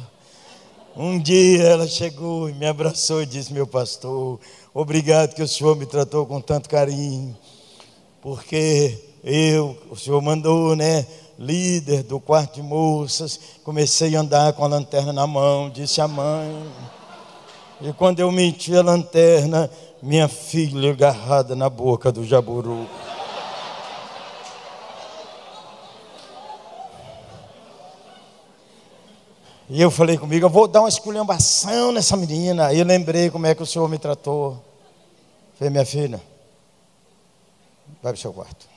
Um 1.03 1.19
dia 1.19 1.63
ela 1.63 1.89
chegou 1.89 2.47
e 2.47 2.53
me 2.53 2.67
abraçou 2.67 3.23
e 3.23 3.27
disse: 3.27 3.55
Meu 3.55 3.67
pastor, 3.67 4.39
obrigado 4.75 5.35
que 5.35 5.43
o 5.43 5.49
senhor 5.49 5.75
me 5.75 5.87
tratou 5.87 6.27
com 6.27 6.43
tanto 6.43 6.69
carinho, 6.69 7.35
porque 8.21 9.03
eu, 9.25 9.79
o 9.91 9.97
senhor 9.97 10.21
mandou, 10.21 10.77
né? 10.77 11.07
líder 11.39 12.03
do 12.03 12.21
quarto 12.21 12.57
de 12.57 12.63
moças, 12.63 13.41
comecei 13.65 14.15
a 14.15 14.21
andar 14.21 14.53
com 14.53 14.63
a 14.63 14.69
lanterna 14.69 15.11
na 15.11 15.27
mão, 15.27 15.71
disse 15.71 16.03
a 16.03 16.07
mãe. 16.07 16.71
E 17.81 17.95
quando 17.95 18.21
eu 18.21 18.31
menti 18.31 18.77
a 18.77 18.83
lanterna, 18.83 19.71
minha 20.03 20.29
filha 20.29 20.91
agarrada 20.91 21.57
na 21.57 21.71
boca 21.71 22.13
do 22.13 22.27
jaburu. 22.27 22.87
E 29.73 29.81
eu 29.81 29.89
falei 29.89 30.19
comigo, 30.19 30.47
eu 30.47 30.51
vou 30.51 30.67
dar 30.67 30.81
uma 30.81 30.89
esculhambação 30.89 31.93
nessa 31.93 32.17
menina. 32.17 32.67
Aí 32.67 32.81
eu 32.81 32.85
lembrei 32.85 33.31
como 33.31 33.47
é 33.47 33.55
que 33.55 33.63
o 33.63 33.67
senhor 33.67 33.89
me 33.89 34.01
tratou. 34.01 34.61
Falei, 35.55 35.71
minha 35.71 35.87
filha, 35.87 36.21
vai 38.03 38.13
para 38.13 38.15
o 38.15 38.17
seu 38.17 38.33
quarto. 38.33 38.69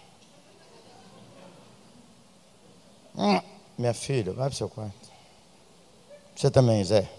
Hum, 3.15 3.41
minha 3.75 3.93
filha, 3.95 4.33
vai 4.33 4.45
para 4.49 4.53
o 4.53 4.57
seu 4.57 4.69
quarto. 4.69 5.09
Você 6.35 6.51
também, 6.51 6.83
Zé. 6.83 7.09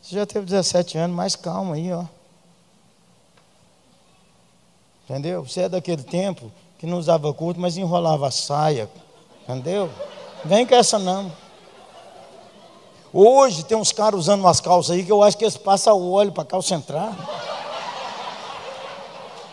Você 0.00 0.14
já 0.14 0.24
teve 0.24 0.46
17 0.46 0.98
anos, 0.98 1.16
mais 1.16 1.34
calma 1.34 1.74
aí, 1.74 1.92
ó. 1.92 2.04
Entendeu? 5.02 5.44
Você 5.44 5.62
é 5.62 5.68
daquele 5.68 6.04
tempo 6.04 6.52
que 6.78 6.86
não 6.86 6.98
usava 6.98 7.34
culto, 7.34 7.58
mas 7.58 7.76
enrolava 7.76 8.28
a 8.28 8.30
saia. 8.30 8.88
Entendeu? 9.48 9.88
Vem 10.44 10.66
com 10.66 10.74
essa 10.74 10.98
não. 10.98 11.32
Hoje 13.12 13.64
tem 13.64 13.76
uns 13.76 13.92
caras 13.92 14.18
usando 14.18 14.40
umas 14.40 14.60
calças 14.60 14.96
aí 14.96 15.04
que 15.04 15.12
eu 15.12 15.22
acho 15.22 15.38
que 15.38 15.44
eles 15.44 15.56
passam 15.56 15.96
o 15.96 16.10
óleo 16.10 16.32
para 16.32 16.44
calça 16.44 16.74
entrar. 16.74 17.14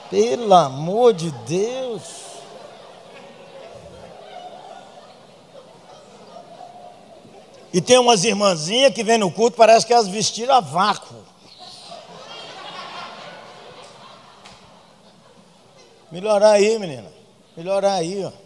Pelo 0.10 0.54
amor 0.54 1.14
de 1.14 1.30
Deus. 1.32 2.02
E 7.72 7.80
tem 7.82 8.00
umas 8.00 8.24
irmãzinhas 8.24 8.94
que 8.94 9.04
vêm 9.04 9.18
no 9.18 9.32
culto, 9.32 9.58
parece 9.58 9.86
que 9.86 9.94
elas 9.94 10.08
vestiram 10.08 10.56
a 10.56 10.60
vácuo. 10.60 11.16
Melhorar 16.12 16.52
aí, 16.52 16.78
menina. 16.78 17.12
Melhorar 17.56 17.94
aí, 17.94 18.26
ó. 18.26 18.43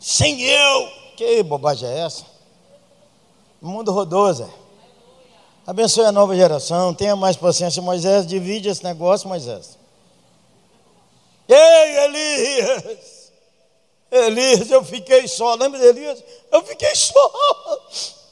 Sem 0.00 0.40
eu. 0.40 0.88
Que 1.16 1.42
bobagem 1.42 1.88
é 1.88 1.98
essa? 1.98 2.24
O 3.60 3.68
mundo 3.68 3.92
rodou, 3.92 4.32
Zé. 4.32 4.48
Abençoe 5.66 6.06
a 6.06 6.10
nova 6.10 6.34
geração, 6.34 6.94
tenha 6.94 7.14
mais 7.14 7.36
paciência, 7.36 7.82
Moisés, 7.82 8.26
divide 8.26 8.70
esse 8.70 8.82
negócio, 8.82 9.28
Moisés. 9.28 9.78
Ei, 11.46 11.96
Elias! 12.04 13.32
Elias, 14.10 14.70
eu 14.70 14.82
fiquei 14.82 15.28
só. 15.28 15.54
Lembra 15.54 15.78
de 15.78 15.86
Elias? 15.86 16.24
Eu 16.50 16.62
fiquei 16.62 16.94
só. 16.96 17.30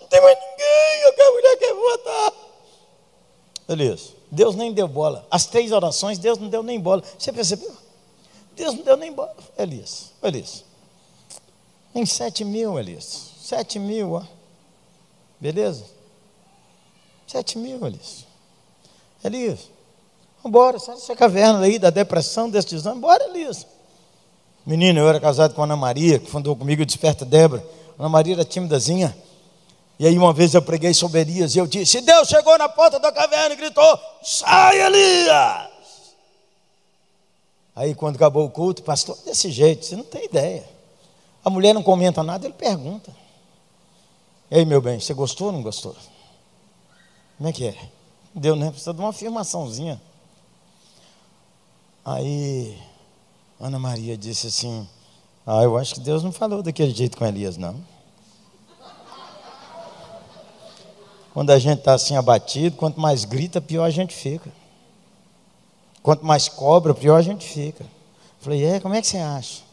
Não 0.01 0.09
tem 0.09 0.21
mais 0.21 0.37
ninguém, 0.37 1.03
eu 1.05 1.13
quero 1.13 1.33
mulher 1.35 1.57
quer 1.59 1.75
votar. 1.75 2.33
Elias, 3.69 4.15
Deus 4.31 4.57
nem 4.57 4.73
deu 4.73 4.89
bola. 4.89 5.27
As 5.31 5.45
três 5.47 5.71
orações, 5.71 6.19
Deus 6.19 6.39
não 6.39 6.49
deu 6.49 6.63
nem 6.63 6.81
bola. 6.81 7.03
Você 7.19 7.33
percebeu? 7.33 7.73
Deus 8.57 8.75
não 8.75 8.83
deu 8.83 8.97
nem 8.97 9.13
bola. 9.13 9.37
Elias, 9.57 10.13
Elias. 10.23 10.65
Em 11.95 12.05
sete 12.07 12.45
mil, 12.45 12.79
Elias. 12.79 13.31
Sete 13.41 13.79
mil, 13.79 14.13
ó. 14.13 14.23
Beleza? 15.41 15.85
Sete 17.27 17.59
mil, 17.59 17.85
Elias. 17.87 18.27
Elias, 19.25 19.71
vambora, 20.43 20.79
sai 20.79 20.95
dessa 20.95 21.17
caverna 21.17 21.61
aí 21.61 21.79
da 21.79 21.91
depressão, 21.91 22.49
desse 22.49 22.69
desânimo. 22.69 23.03
Bora, 23.03 23.25
Elias. 23.25 23.67
Menino, 24.65 25.01
eu 25.01 25.09
era 25.09 25.19
casado 25.19 25.55
com 25.55 25.63
Ana 25.63 25.77
Maria, 25.77 26.19
que 26.19 26.31
fundou 26.31 26.55
comigo 26.55 26.83
o 26.83 26.87
Desperta 26.87 27.25
Débora. 27.25 27.65
Ana 27.99 28.09
Maria 28.09 28.35
era 28.35 28.45
timidazinha. 28.45 29.17
E 29.99 30.07
aí 30.07 30.17
uma 30.17 30.33
vez 30.33 30.55
eu 30.55 30.63
preguei 30.63 30.95
sobre 30.95 31.21
Elias 31.21 31.57
e 31.57 31.59
eu 31.59 31.67
disse: 31.67 32.01
Deus 32.01 32.29
chegou 32.29 32.57
na 32.57 32.69
porta 32.69 33.01
da 33.01 33.11
caverna 33.11 33.55
e 33.55 33.57
gritou: 33.57 33.99
Sai, 34.23 34.81
Elias! 34.81 35.71
Aí 37.75 37.95
quando 37.95 38.17
acabou 38.17 38.45
o 38.45 38.51
culto, 38.51 38.83
pastor, 38.83 39.17
desse 39.25 39.51
jeito, 39.51 39.85
você 39.85 39.97
não 39.97 40.05
tem 40.05 40.25
ideia. 40.25 40.78
A 41.45 41.51
mulher 41.51 41.73
não 41.73 41.83
comenta 41.83 42.23
nada, 42.23 42.47
ele 42.47 42.55
pergunta. 42.55 43.15
E 44.51 44.57
aí, 44.57 44.65
meu 44.65 44.81
bem, 44.81 44.99
você 44.99 45.15
gostou 45.15 45.49
ou 45.49 45.53
não 45.53 45.63
gostou? 45.63 45.95
Como 47.37 47.49
é 47.49 47.53
que 47.53 47.67
é? 47.67 47.89
Deu, 48.35 48.57
né? 48.57 48.71
Precisa 48.71 48.93
de 48.93 49.01
uma 49.01 49.11
afirmaçãozinha. 49.11 50.01
Aí, 52.05 52.79
Ana 53.61 53.79
Maria 53.79 54.17
disse 54.17 54.47
assim: 54.47 54.89
Ah, 55.47 55.63
eu 55.63 55.77
acho 55.77 55.95
que 55.95 56.01
Deus 56.01 56.23
não 56.23 56.33
falou 56.33 56.63
daquele 56.63 56.95
jeito 56.95 57.17
com 57.17 57.27
Elias, 57.27 57.57
não. 57.57 57.77
Quando 61.35 61.51
a 61.51 61.59
gente 61.59 61.79
está 61.79 61.95
assim 61.95 62.17
abatido, 62.17 62.77
quanto 62.77 62.99
mais 62.99 63.25
grita, 63.25 63.61
pior 63.61 63.85
a 63.85 63.91
gente 63.91 64.15
fica. 64.15 64.51
Quanto 66.03 66.25
mais 66.25 66.49
cobra, 66.49 66.95
pior 66.95 67.17
a 67.17 67.23
gente 67.23 67.47
fica. 67.47 67.85
Falei, 68.41 68.65
é, 68.65 68.81
como 68.81 68.95
é 68.95 69.01
que 69.01 69.07
você 69.07 69.19
acha? 69.19 69.68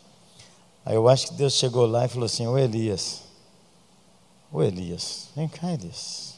Aí 0.85 0.95
eu 0.95 1.09
acho 1.09 1.27
que 1.27 1.33
Deus 1.33 1.53
chegou 1.53 1.85
lá 1.85 2.05
e 2.05 2.07
falou 2.07 2.25
assim: 2.25 2.45
Ô 2.47 2.57
Elias, 2.57 3.23
ô 4.51 4.61
Elias, 4.61 5.29
vem 5.35 5.47
cá, 5.47 5.71
Elias. 5.71 6.35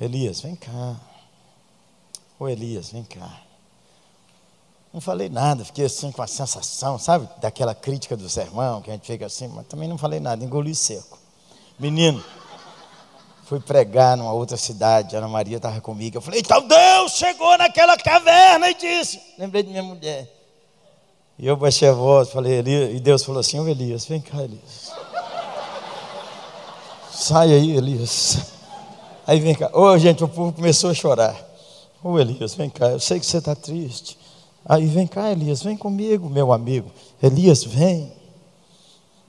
Elias, 0.00 0.40
vem 0.40 0.56
cá. 0.56 0.96
Ô 2.38 2.48
Elias, 2.48 2.90
vem 2.90 3.04
cá. 3.04 3.40
Não 4.92 5.00
falei 5.00 5.28
nada, 5.28 5.64
fiquei 5.64 5.84
assim 5.86 6.10
com 6.12 6.22
a 6.22 6.26
sensação, 6.26 6.98
sabe, 6.98 7.28
daquela 7.40 7.74
crítica 7.74 8.16
do 8.16 8.28
sermão, 8.28 8.80
que 8.80 8.90
a 8.90 8.94
gente 8.94 9.06
fica 9.06 9.26
assim, 9.26 9.48
mas 9.48 9.66
também 9.66 9.88
não 9.88 9.98
falei 9.98 10.20
nada, 10.20 10.44
engoli 10.44 10.74
seco. 10.74 11.18
Menino, 11.78 12.24
Fui 13.44 13.60
pregar 13.60 14.16
numa 14.16 14.32
outra 14.32 14.56
cidade, 14.56 15.14
Ana 15.14 15.28
Maria 15.28 15.58
estava 15.58 15.78
comigo. 15.78 16.16
Eu 16.16 16.22
falei, 16.22 16.40
então 16.40 16.66
Deus 16.66 17.12
chegou 17.12 17.58
naquela 17.58 17.96
caverna 17.96 18.70
e 18.70 18.74
disse. 18.74 19.20
Lembrei 19.38 19.62
de 19.62 19.68
minha 19.68 19.82
mulher. 19.82 20.33
E 21.38 21.46
eu 21.46 21.56
baixei 21.56 21.88
a 21.88 21.92
voz, 21.92 22.30
falei, 22.30 22.58
Elias, 22.58 22.94
e 22.94 23.00
Deus 23.00 23.24
falou 23.24 23.40
assim, 23.40 23.58
ô 23.58 23.66
Elias, 23.68 24.06
vem 24.06 24.20
cá, 24.20 24.42
Elias. 24.42 24.92
Sai 27.10 27.52
aí, 27.52 27.76
Elias. 27.76 28.52
Aí 29.26 29.40
vem 29.40 29.54
cá. 29.54 29.70
Ô, 29.72 29.82
oh, 29.82 29.98
gente, 29.98 30.22
o 30.22 30.28
povo 30.28 30.52
começou 30.52 30.90
a 30.90 30.94
chorar. 30.94 31.34
Ô, 32.02 32.10
oh, 32.10 32.18
Elias, 32.18 32.54
vem 32.54 32.70
cá, 32.70 32.90
eu 32.90 33.00
sei 33.00 33.18
que 33.18 33.26
você 33.26 33.38
está 33.38 33.54
triste. 33.54 34.16
Aí 34.64 34.86
vem 34.86 35.06
cá, 35.06 35.30
Elias, 35.30 35.62
vem 35.62 35.76
comigo, 35.76 36.30
meu 36.30 36.52
amigo. 36.52 36.90
Elias, 37.22 37.64
vem. 37.64 38.12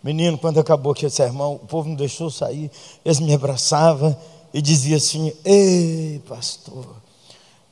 Menino, 0.03 0.38
quando 0.38 0.60
acabou 0.60 0.91
aquele 0.91 1.10
sermão, 1.10 1.56
o 1.56 1.60
povo 1.60 1.89
não 1.89 1.95
deixou 1.95 2.30
sair. 2.30 2.70
Eles 3.03 3.20
me 3.20 3.34
abraçavam 3.34 4.16
e 4.53 4.62
diziam 4.62 4.97
assim: 4.97 5.34
Ei, 5.43 6.22
pastor, 6.30 6.86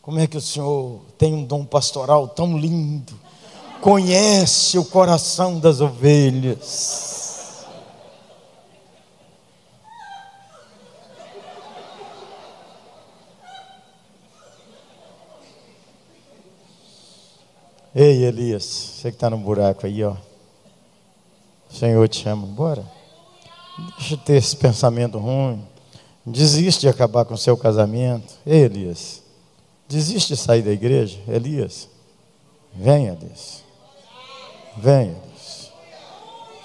como 0.01 0.19
é 0.19 0.25
que 0.25 0.35
o 0.35 0.41
senhor 0.41 1.01
tem 1.17 1.33
um 1.33 1.43
dom 1.43 1.63
pastoral 1.63 2.27
tão 2.27 2.57
lindo? 2.57 3.13
Conhece 3.83 4.77
o 4.77 4.85
coração 4.85 5.59
das 5.59 5.81
ovelhas. 5.81 7.65
Ei, 17.93 18.23
Elias, 18.23 18.63
você 18.63 19.11
que 19.11 19.17
está 19.17 19.29
no 19.29 19.37
buraco 19.37 19.85
aí, 19.85 20.01
ó. 20.01 20.15
O 21.69 21.73
Senhor 21.73 22.07
te 22.07 22.23
chama, 22.23 22.47
bora. 22.47 22.85
Deixa 23.97 24.15
de 24.15 24.23
ter 24.23 24.37
esse 24.37 24.55
pensamento 24.55 25.17
ruim. 25.17 25.61
Desiste 26.25 26.79
de 26.79 26.87
acabar 26.87 27.25
com 27.25 27.33
o 27.33 27.37
seu 27.37 27.57
casamento. 27.57 28.33
Ei, 28.45 28.61
Elias, 28.61 29.21
desiste 29.89 30.35
de 30.35 30.39
sair 30.39 30.61
da 30.61 30.71
igreja. 30.71 31.19
Elias, 31.27 31.89
vem, 32.73 33.07
Elias. 33.07 33.62
Elias. 34.77 35.71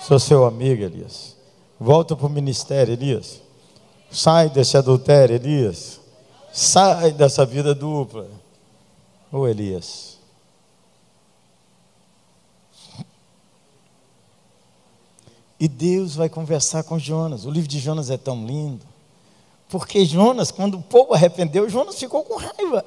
Sou 0.00 0.18
seu 0.18 0.44
amigo, 0.44 0.82
Elias. 0.82 1.36
Volta 1.78 2.16
para 2.16 2.26
o 2.26 2.30
ministério, 2.30 2.94
Elias. 2.94 3.40
Sai 4.10 4.48
desse 4.48 4.76
adultério, 4.76 5.36
Elias. 5.36 6.00
Sai 6.52 7.12
dessa 7.12 7.44
vida 7.44 7.74
dupla. 7.74 8.28
Ô, 9.30 9.46
Elias. 9.46 10.16
E 15.60 15.66
Deus 15.66 16.14
vai 16.14 16.28
conversar 16.28 16.84
com 16.84 16.98
Jonas. 16.98 17.44
O 17.44 17.50
livro 17.50 17.68
de 17.68 17.78
Jonas 17.78 18.10
é 18.10 18.16
tão 18.16 18.46
lindo. 18.46 18.86
Porque 19.68 20.04
Jonas, 20.04 20.50
quando 20.50 20.78
o 20.78 20.82
povo 20.82 21.12
arrependeu, 21.12 21.68
Jonas 21.68 21.98
ficou 21.98 22.22
com 22.22 22.36
raiva. 22.36 22.84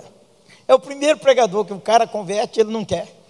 É 0.68 0.74
o 0.74 0.80
primeiro 0.80 1.20
pregador 1.20 1.66
que 1.66 1.74
o 1.74 1.80
cara 1.80 2.08
converte 2.08 2.60
e 2.60 2.62
ele 2.62 2.72
não 2.72 2.84
quer. 2.84 3.21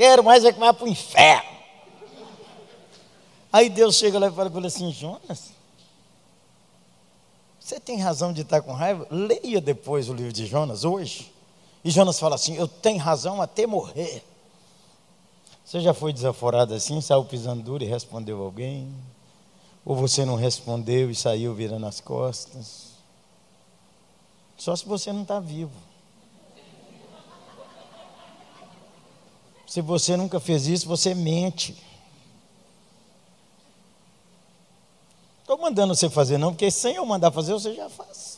Quero 0.00 0.24
mais 0.24 0.46
é 0.46 0.50
que 0.50 0.58
vai 0.58 0.72
para 0.72 0.86
o 0.86 0.88
inferno. 0.88 1.50
Aí 3.52 3.68
Deus 3.68 3.96
chega 3.96 4.18
lá 4.18 4.28
e 4.28 4.32
fala 4.32 4.66
assim: 4.66 4.90
Jonas, 4.90 5.50
você 7.60 7.78
tem 7.78 8.00
razão 8.00 8.32
de 8.32 8.40
estar 8.40 8.62
com 8.62 8.72
raiva? 8.72 9.06
Leia 9.10 9.60
depois 9.60 10.08
o 10.08 10.14
livro 10.14 10.32
de 10.32 10.46
Jonas 10.46 10.84
hoje. 10.84 11.30
E 11.84 11.90
Jonas 11.90 12.18
fala 12.18 12.36
assim: 12.36 12.56
Eu 12.56 12.66
tenho 12.66 12.98
razão 12.98 13.42
até 13.42 13.66
morrer. 13.66 14.24
Você 15.66 15.82
já 15.82 15.92
foi 15.92 16.14
desaforado 16.14 16.72
assim, 16.72 17.02
saiu 17.02 17.26
pisando 17.26 17.62
duro 17.62 17.84
e 17.84 17.86
respondeu 17.86 18.40
alguém? 18.42 18.90
Ou 19.84 19.94
você 19.94 20.24
não 20.24 20.34
respondeu 20.34 21.10
e 21.10 21.14
saiu 21.14 21.52
virando 21.52 21.84
as 21.84 22.00
costas? 22.00 22.92
Só 24.56 24.74
se 24.74 24.86
você 24.86 25.12
não 25.12 25.24
está 25.24 25.38
vivo. 25.38 25.89
Se 29.70 29.80
você 29.80 30.16
nunca 30.16 30.40
fez 30.40 30.66
isso, 30.66 30.88
você 30.88 31.14
mente. 31.14 31.80
Estou 35.42 35.56
mandando 35.58 35.94
você 35.94 36.10
fazer, 36.10 36.38
não, 36.38 36.50
porque 36.50 36.72
sem 36.72 36.96
eu 36.96 37.06
mandar 37.06 37.30
fazer, 37.30 37.52
você 37.52 37.72
já 37.72 37.88
faz. 37.88 38.36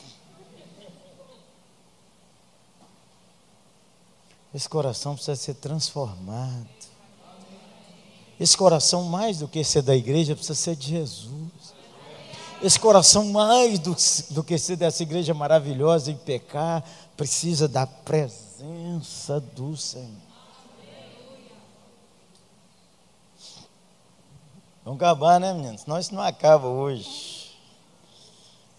Esse 4.53 4.69
coração 4.69 5.15
precisa 5.15 5.35
ser 5.35 5.55
transformado. 5.55 6.67
Esse 8.39 8.55
coração, 8.55 9.05
mais 9.05 9.39
do 9.39 9.47
que 9.47 9.63
ser 9.63 9.81
da 9.81 9.95
igreja, 9.95 10.35
precisa 10.35 10.53
ser 10.53 10.75
de 10.75 10.89
Jesus. 10.89 11.73
Esse 12.61 12.79
coração, 12.79 13.25
mais 13.29 13.79
do, 13.79 13.95
do 14.29 14.43
que 14.43 14.55
ser 14.59 14.75
dessa 14.75 15.01
igreja 15.01 15.33
maravilhosa 15.33 16.11
em 16.11 16.15
pecar, 16.15 16.83
precisa 17.17 17.67
da 17.67 17.87
presença 17.87 19.39
do 19.39 19.75
Senhor. 19.75 20.32
Vamos 24.83 25.01
acabar, 25.01 25.39
né, 25.39 25.53
meninos? 25.53 25.81
Senão 25.81 25.97
isso 25.97 26.13
não 26.13 26.21
acaba 26.21 26.67
hoje. 26.67 27.43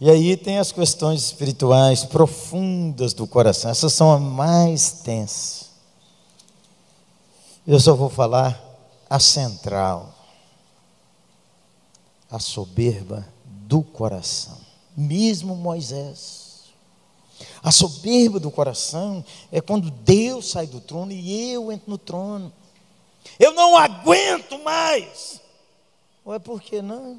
E 0.01 0.11
aí 0.11 0.37
tem 0.37 0.59
as 0.59 0.71
questões 0.71 1.23
espirituais 1.25 2.05
profundas 2.05 3.15
do 3.15 3.27
coração. 3.27 3.71
Essas 3.71 3.93
são 3.93 4.13
as 4.13 4.21
mais 4.21 4.93
tensas. 5.03 5.71
Eu 7.67 7.81
só 7.81 7.95
vou 7.95 8.11
falar 8.11 8.63
a 9.09 9.19
central, 9.19 10.15
a 12.31 12.39
soberba 12.39 13.27
do 13.47 13.81
coração. 13.81 14.59
Mesmo 14.95 15.57
Moisés. 15.57 16.65
A 17.63 17.71
soberba 17.71 18.39
do 18.39 18.51
coração 18.51 19.25
é 19.51 19.61
quando 19.61 19.91
Deus 19.91 20.51
sai 20.51 20.67
do 20.67 20.81
trono 20.81 21.13
e 21.13 21.53
eu 21.53 21.73
entro 21.73 21.91
no 21.91 21.97
trono. 21.97 22.53
Eu 23.39 23.55
não 23.55 23.77
aguento 23.77 24.63
mais. 24.63 25.41
Ou 26.25 26.35
é 26.35 26.39
porque 26.39 26.81
não? 26.81 27.19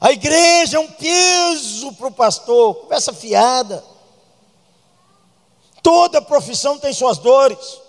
A 0.00 0.12
igreja 0.12 0.76
é 0.76 0.80
um 0.80 0.90
peso 0.90 1.92
para 1.94 2.06
o 2.06 2.12
pastor, 2.12 2.74
conversa 2.76 3.12
fiada. 3.12 3.84
Toda 5.82 6.22
profissão 6.22 6.78
tem 6.78 6.92
suas 6.92 7.18
dores. 7.18 7.80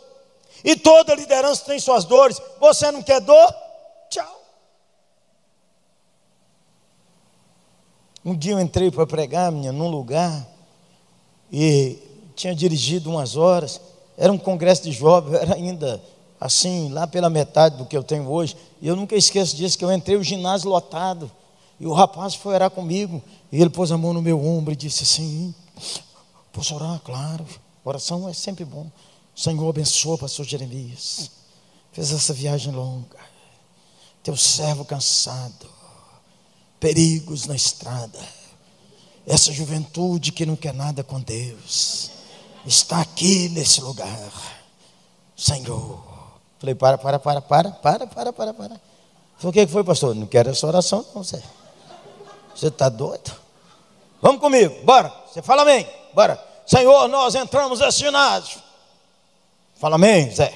E 0.63 0.75
toda 0.75 1.15
liderança 1.15 1.65
tem 1.65 1.79
suas 1.79 2.03
dores. 2.03 2.41
Você 2.59 2.91
não 2.91 3.01
quer 3.01 3.21
dor? 3.21 3.55
Tchau. 4.09 4.41
Um 8.23 8.35
dia 8.35 8.53
eu 8.53 8.59
entrei 8.59 8.91
para 8.91 9.07
pregar, 9.07 9.51
minha, 9.51 9.71
num 9.71 9.89
lugar, 9.89 10.47
e 11.51 11.97
tinha 12.35 12.53
dirigido 12.53 13.09
umas 13.09 13.35
horas. 13.35 13.81
Era 14.17 14.31
um 14.31 14.37
congresso 14.37 14.83
de 14.83 14.91
jovens, 14.91 15.41
era 15.41 15.55
ainda 15.55 16.01
assim, 16.41 16.89
lá 16.89 17.05
pela 17.05 17.29
metade 17.29 17.77
do 17.77 17.85
que 17.85 17.95
eu 17.95 18.03
tenho 18.03 18.27
hoje. 18.27 18.57
E 18.81 18.87
eu 18.87 18.95
nunca 18.95 19.15
esqueço 19.15 19.55
disso, 19.55 19.77
que 19.77 19.85
eu 19.85 19.93
entrei 19.93 20.17
o 20.17 20.23
ginásio 20.23 20.67
lotado. 20.67 21.31
E 21.79 21.85
o 21.85 21.93
rapaz 21.93 22.33
foi 22.33 22.55
orar 22.55 22.71
comigo. 22.71 23.21
E 23.51 23.61
ele 23.61 23.69
pôs 23.69 23.91
a 23.91 23.97
mão 23.97 24.11
no 24.11 24.23
meu 24.23 24.43
ombro 24.43 24.73
e 24.73 24.75
disse 24.75 25.03
assim: 25.03 25.53
Posso 26.51 26.73
orar? 26.73 26.99
Claro. 27.01 27.45
Oração 27.85 28.27
é 28.27 28.33
sempre 28.33 28.65
bom. 28.65 28.89
Senhor 29.35 29.69
abençoa 29.69 30.15
o 30.15 30.17
pastor 30.17 30.45
Jeremias. 30.45 31.29
Fez 31.91 32.11
essa 32.11 32.33
viagem 32.33 32.73
longa. 32.73 33.19
Teu 34.23 34.35
servo 34.35 34.83
cansado. 34.83 35.69
Perigos 36.79 37.45
na 37.45 37.55
estrada. 37.55 38.19
Essa 39.27 39.53
juventude 39.53 40.31
que 40.31 40.45
não 40.45 40.55
quer 40.55 40.73
nada 40.73 41.03
com 41.03 41.19
Deus. 41.21 42.09
Está 42.65 43.01
aqui 43.01 43.47
nesse 43.49 43.79
lugar. 43.81 44.31
Senhor. 45.35 46.10
Falei, 46.61 46.75
para, 46.75 46.95
para, 46.95 47.17
para, 47.17 47.41
para, 47.41 47.71
para, 47.71 48.05
para, 48.05 48.31
para, 48.31 48.53
para. 48.53 48.53
Falei, 48.53 48.79
o 49.43 49.51
que 49.51 49.65
foi, 49.65 49.83
pastor? 49.83 50.13
Não 50.13 50.27
quero 50.27 50.51
essa 50.51 50.67
oração, 50.67 51.03
não, 51.15 51.23
você. 51.23 51.41
Você 52.55 52.67
está 52.67 52.87
doido? 52.87 53.31
Vamos 54.21 54.39
comigo, 54.39 54.75
bora. 54.83 55.11
Você 55.25 55.41
fala 55.41 55.63
amém. 55.63 55.87
Bora. 56.13 56.39
Senhor, 56.67 57.07
nós 57.07 57.33
entramos 57.33 57.79
nesse 57.79 57.99
ginásio 57.99 58.61
Fala 59.79 59.95
amém, 59.95 60.29
Zé. 60.29 60.53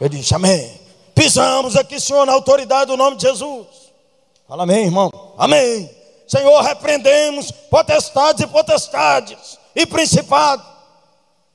Ele 0.00 0.18
disse 0.18 0.32
amém. 0.32 0.80
Pisamos 1.12 1.74
aqui, 1.74 1.98
Senhor, 1.98 2.24
na 2.24 2.32
autoridade 2.32 2.86
do 2.86 2.96
nome 2.96 3.16
de 3.16 3.22
Jesus. 3.22 3.66
Fala 4.46 4.62
amém, 4.62 4.84
irmão. 4.84 5.10
Amém. 5.36 5.90
Senhor, 6.28 6.60
repreendemos 6.62 7.50
potestades 7.50 8.44
e 8.44 8.46
potestades 8.46 9.58
e 9.74 9.84
principados. 9.84 10.64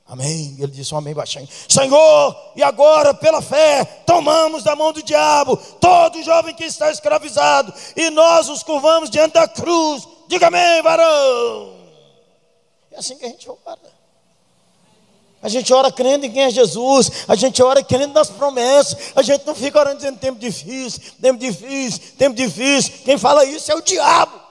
Amém. 0.07 0.55
Ele 0.59 0.71
disse 0.71 0.93
um 0.93 0.97
amém 0.97 1.15
baixinho. 1.15 1.47
Senhor, 1.67 2.35
e 2.55 2.61
agora, 2.61 3.13
pela 3.13 3.41
fé, 3.41 3.83
tomamos 4.05 4.63
da 4.63 4.75
mão 4.75 4.93
do 4.93 5.01
diabo 5.01 5.57
todo 5.79 6.21
jovem 6.21 6.53
que 6.53 6.63
está 6.63 6.91
escravizado 6.91 7.73
e 7.95 8.09
nós 8.11 8.47
os 8.47 8.61
curvamos 8.61 9.09
diante 9.09 9.33
da 9.33 9.47
cruz. 9.47 10.07
Diga 10.27 10.47
amém, 10.47 10.81
varão. 10.83 11.73
É 12.91 12.99
assim 12.99 13.17
que 13.17 13.25
a 13.25 13.29
gente 13.29 13.49
ora. 13.49 13.95
A 15.41 15.49
gente 15.49 15.71
ora 15.73 15.91
crendo 15.91 16.25
em 16.25 16.31
quem 16.31 16.41
é 16.43 16.49
Jesus, 16.49 17.11
a 17.27 17.35
gente 17.35 17.61
ora 17.61 17.83
crendo 17.83 18.13
nas 18.13 18.31
promessas, 18.31 19.11
a 19.15 19.21
gente 19.21 19.45
não 19.45 19.53
fica 19.53 19.79
orando 19.79 19.97
dizendo 19.97 20.17
tempo 20.17 20.39
difícil, 20.39 20.99
tempo 21.21 21.39
difícil, 21.39 22.01
tempo 22.17 22.35
difícil. 22.35 22.93
Quem 23.03 23.15
fala 23.15 23.45
isso 23.45 23.71
é 23.71 23.75
o 23.75 23.81
diabo. 23.81 24.44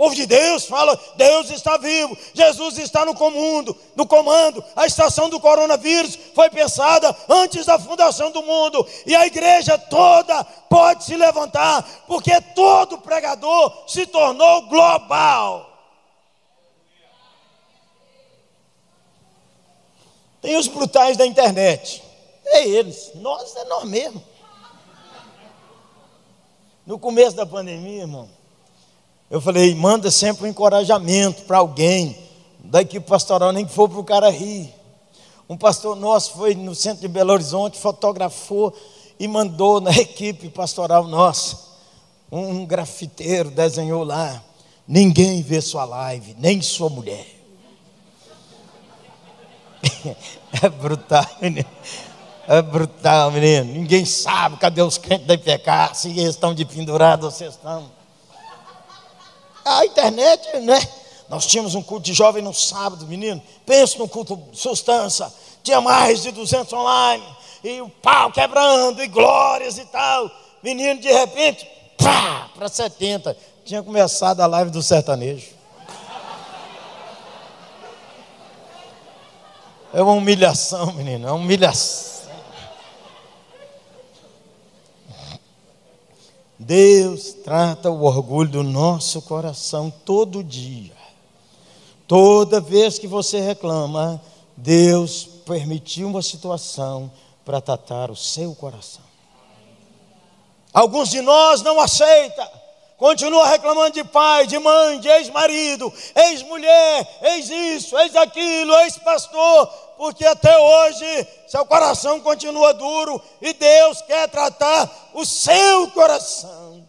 Povo 0.00 0.14
de 0.14 0.24
Deus 0.24 0.64
fala: 0.64 0.98
Deus 1.14 1.50
está 1.50 1.76
vivo, 1.76 2.16
Jesus 2.32 2.78
está 2.78 3.04
no 3.04 3.14
comando, 3.14 3.76
no 3.94 4.06
comando. 4.06 4.64
A 4.74 4.86
estação 4.86 5.28
do 5.28 5.38
coronavírus 5.38 6.18
foi 6.34 6.48
pensada 6.48 7.14
antes 7.28 7.66
da 7.66 7.78
fundação 7.78 8.30
do 8.30 8.42
mundo, 8.42 8.88
e 9.04 9.14
a 9.14 9.26
igreja 9.26 9.76
toda 9.76 10.42
pode 10.42 11.04
se 11.04 11.14
levantar, 11.14 11.86
porque 12.06 12.32
todo 12.54 12.96
pregador 12.96 13.84
se 13.86 14.06
tornou 14.06 14.62
global. 14.68 15.70
Tem 20.40 20.56
os 20.56 20.66
brutais 20.66 21.18
da 21.18 21.26
internet. 21.26 22.02
É 22.46 22.66
eles. 22.66 23.10
Nós 23.16 23.54
é 23.54 23.64
nós 23.66 23.84
mesmo. 23.84 24.24
No 26.86 26.98
começo 26.98 27.36
da 27.36 27.44
pandemia, 27.44 28.00
irmão, 28.00 28.39
eu 29.30 29.40
falei, 29.40 29.74
manda 29.76 30.10
sempre 30.10 30.44
um 30.44 30.48
encorajamento 30.48 31.42
para 31.42 31.58
alguém 31.58 32.18
da 32.58 32.82
equipe 32.82 33.06
pastoral, 33.06 33.52
nem 33.52 33.64
que 33.64 33.72
for 33.72 33.88
para 33.88 34.00
o 34.00 34.04
cara 34.04 34.28
rir. 34.28 34.74
Um 35.48 35.56
pastor 35.56 35.94
nosso 35.94 36.32
foi 36.32 36.54
no 36.54 36.74
centro 36.74 37.00
de 37.00 37.08
Belo 37.08 37.32
Horizonte, 37.32 37.78
fotografou 37.78 38.74
e 39.20 39.28
mandou 39.28 39.80
na 39.80 39.92
equipe 39.98 40.48
pastoral 40.48 41.04
nossa. 41.04 41.58
Um 42.30 42.66
grafiteiro 42.66 43.50
desenhou 43.50 44.02
lá: 44.02 44.42
ninguém 44.86 45.42
vê 45.42 45.60
sua 45.60 45.84
live, 45.84 46.34
nem 46.38 46.60
sua 46.60 46.88
mulher. 46.88 47.26
É 50.62 50.68
brutal, 50.68 51.24
menino. 51.40 51.68
É 52.48 52.60
brutal, 52.60 53.30
menino. 53.30 53.72
Ninguém 53.72 54.04
sabe 54.04 54.56
cadê 54.56 54.82
os 54.82 54.98
crentes 54.98 55.28
da 55.28 55.34
IPK, 55.34 55.94
se 55.94 56.10
eles 56.10 56.30
estão 56.30 56.52
de 56.52 56.64
pendurado 56.64 57.22
ou 57.22 57.30
vocês 57.30 57.54
estão. 57.54 57.99
A 59.64 59.84
internet, 59.84 60.58
né? 60.60 60.80
Nós 61.28 61.46
tínhamos 61.46 61.74
um 61.74 61.82
culto 61.82 62.04
de 62.04 62.12
jovem 62.12 62.42
no 62.42 62.52
sábado, 62.52 63.06
menino. 63.06 63.40
Pensa 63.64 63.98
num 63.98 64.08
culto 64.08 64.38
sustância. 64.52 65.32
Tinha 65.62 65.80
mais 65.80 66.22
de 66.22 66.32
200 66.32 66.72
online. 66.72 67.24
E 67.62 67.80
o 67.80 67.88
pau 67.88 68.32
quebrando, 68.32 69.02
e 69.02 69.06
glórias 69.06 69.78
e 69.78 69.84
tal. 69.84 70.30
Menino, 70.62 71.00
de 71.00 71.12
repente, 71.12 71.68
pá, 71.96 72.50
para 72.54 72.68
70. 72.68 73.36
Tinha 73.64 73.82
começado 73.82 74.40
a 74.40 74.46
live 74.46 74.70
do 74.70 74.82
sertanejo. 74.82 75.60
É 79.92 80.02
uma 80.02 80.12
humilhação, 80.12 80.92
menino, 80.92 81.28
é 81.28 81.32
uma 81.32 81.40
humilhação. 81.40 82.19
Deus 86.62 87.32
trata 87.42 87.90
o 87.90 88.04
orgulho 88.04 88.50
do 88.50 88.62
nosso 88.62 89.22
coração 89.22 89.90
todo 90.04 90.44
dia. 90.44 90.92
Toda 92.06 92.60
vez 92.60 92.98
que 92.98 93.06
você 93.06 93.40
reclama, 93.40 94.20
Deus 94.54 95.26
permitiu 95.46 96.08
uma 96.08 96.20
situação 96.20 97.10
para 97.46 97.62
tratar 97.62 98.10
o 98.10 98.16
seu 98.16 98.54
coração. 98.54 99.02
Alguns 100.70 101.08
de 101.08 101.22
nós 101.22 101.62
não 101.62 101.80
aceitam 101.80 102.46
continua 103.00 103.46
reclamando 103.46 103.92
de 103.92 104.04
pai, 104.04 104.46
de 104.46 104.58
mãe, 104.58 105.00
de 105.00 105.08
ex-marido, 105.08 105.90
ex-mulher, 106.14 107.18
ex-isso, 107.22 107.98
ex-aquilo, 107.98 108.74
ex-pastor, 108.80 109.72
porque 110.00 110.24
até 110.24 110.58
hoje 110.58 111.28
seu 111.46 111.66
coração 111.66 112.20
continua 112.20 112.72
duro 112.72 113.20
e 113.38 113.52
Deus 113.52 114.00
quer 114.00 114.30
tratar 114.30 114.90
o 115.12 115.26
seu 115.26 115.90
coração. 115.90 116.88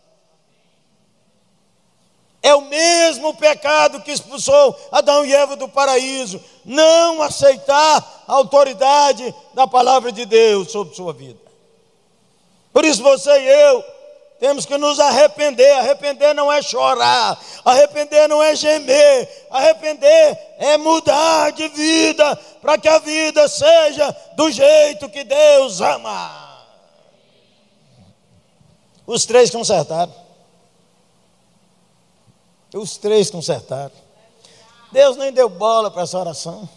É 2.41 2.55
o 2.55 2.61
mesmo 2.61 3.33
pecado 3.33 3.99
que 3.99 4.13
expulsou 4.13 4.79
Adão 4.93 5.25
e 5.25 5.33
Eva 5.33 5.57
do 5.57 5.67
paraíso, 5.67 6.41
não 6.63 7.21
aceitar 7.21 8.23
a 8.25 8.33
autoridade 8.33 9.35
da 9.53 9.67
palavra 9.67 10.09
de 10.13 10.25
Deus 10.25 10.71
sobre 10.71 10.95
sua 10.95 11.11
vida. 11.11 11.41
Por 12.71 12.85
isso 12.85 13.03
você 13.03 13.29
e 13.29 13.45
eu 13.45 13.83
temos 14.41 14.65
que 14.65 14.75
nos 14.75 14.99
arrepender. 14.99 15.71
Arrepender 15.77 16.33
não 16.33 16.51
é 16.51 16.63
chorar, 16.63 17.39
arrepender 17.63 18.27
não 18.27 18.41
é 18.41 18.55
gemer, 18.55 19.47
arrepender 19.51 20.55
é 20.57 20.77
mudar 20.77 21.51
de 21.51 21.67
vida 21.67 22.35
para 22.59 22.75
que 22.75 22.87
a 22.87 22.97
vida 22.97 23.47
seja 23.47 24.11
do 24.35 24.49
jeito 24.49 25.07
que 25.09 25.23
Deus 25.23 25.79
ama. 25.79 26.65
Os 29.05 29.27
três 29.27 29.51
consertaram. 29.51 30.13
Os 32.73 32.97
três 32.97 33.29
consertaram. 33.29 33.91
Deus 34.91 35.17
nem 35.17 35.31
deu 35.31 35.49
bola 35.49 35.91
para 35.91 36.01
essa 36.01 36.17
oração. 36.17 36.67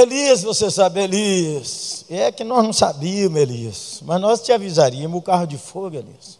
Elias, 0.00 0.44
você 0.44 0.70
sabe, 0.70 1.00
Elias. 1.00 2.04
É 2.08 2.30
que 2.30 2.44
nós 2.44 2.62
não 2.62 2.72
sabíamos, 2.72 3.40
Elias. 3.40 4.00
Mas 4.04 4.20
nós 4.20 4.40
te 4.40 4.52
avisaríamos: 4.52 5.18
o 5.18 5.22
carro 5.22 5.44
de 5.44 5.58
fogo, 5.58 5.96
Elias. 5.96 6.38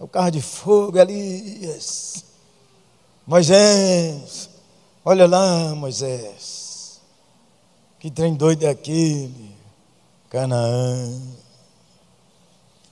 O 0.00 0.08
carro 0.08 0.30
de 0.30 0.40
fogo, 0.40 0.98
Elias. 0.98 2.24
Moisés. 3.26 4.48
Olha 5.04 5.26
lá, 5.26 5.74
Moisés. 5.74 6.98
Que 8.00 8.10
trem 8.10 8.32
doido 8.32 8.64
é 8.64 8.70
aquele? 8.70 9.54
Canaã. 10.30 11.20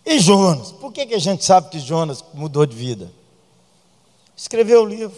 E 0.04 0.18
Jonas? 0.18 0.72
Por 0.72 0.92
que, 0.92 1.06
que 1.06 1.14
a 1.14 1.18
gente 1.18 1.42
sabe 1.42 1.70
que 1.70 1.78
Jonas 1.78 2.22
mudou 2.34 2.66
de 2.66 2.76
vida? 2.76 3.10
Escreveu 4.36 4.82
o 4.82 4.86
livro. 4.86 5.16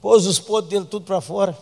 Pôs 0.00 0.24
os 0.24 0.38
podres 0.38 0.70
dele 0.70 0.86
tudo 0.86 1.04
para 1.04 1.20
fora. 1.20 1.56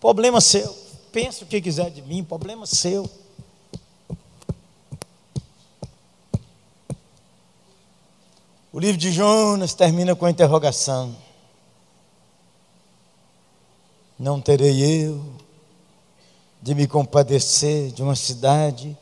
Problema 0.00 0.40
seu. 0.40 0.76
Pensa 1.10 1.44
o 1.44 1.46
que 1.46 1.60
quiser 1.60 1.90
de 1.90 2.02
mim, 2.02 2.22
problema 2.22 2.66
seu. 2.66 3.08
O 8.72 8.78
livro 8.78 8.96
de 8.96 9.10
Jonas 9.10 9.74
termina 9.74 10.14
com 10.14 10.24
a 10.24 10.30
interrogação: 10.30 11.16
Não 14.18 14.40
terei 14.40 14.80
eu 15.04 15.24
de 16.62 16.74
me 16.74 16.86
compadecer 16.86 17.90
de 17.90 18.02
uma 18.02 18.14
cidade 18.14 18.96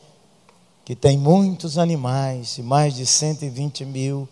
que 0.84 0.94
tem 0.94 1.18
muitos 1.18 1.76
animais 1.76 2.57
e 2.59 2.62
mais 2.62 2.94
de 2.94 3.05
120 3.05 3.84
mil 3.84 4.28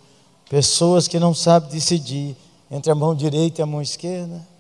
pessoas 0.48 1.08
que 1.08 1.18
não 1.18 1.34
sabem 1.34 1.68
decidir 1.68 2.36
entre 2.70 2.92
a 2.92 2.94
mão 2.94 3.14
direita 3.14 3.60
e 3.60 3.62
a 3.62 3.66
mão 3.66 3.82
esquerda? 3.82 4.53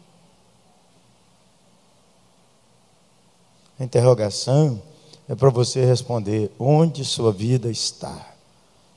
A 3.78 3.84
interrogação 3.84 4.80
é 5.28 5.34
para 5.34 5.50
você 5.50 5.84
responder 5.84 6.50
onde 6.58 7.04
sua 7.04 7.32
vida 7.32 7.70
está. 7.70 8.34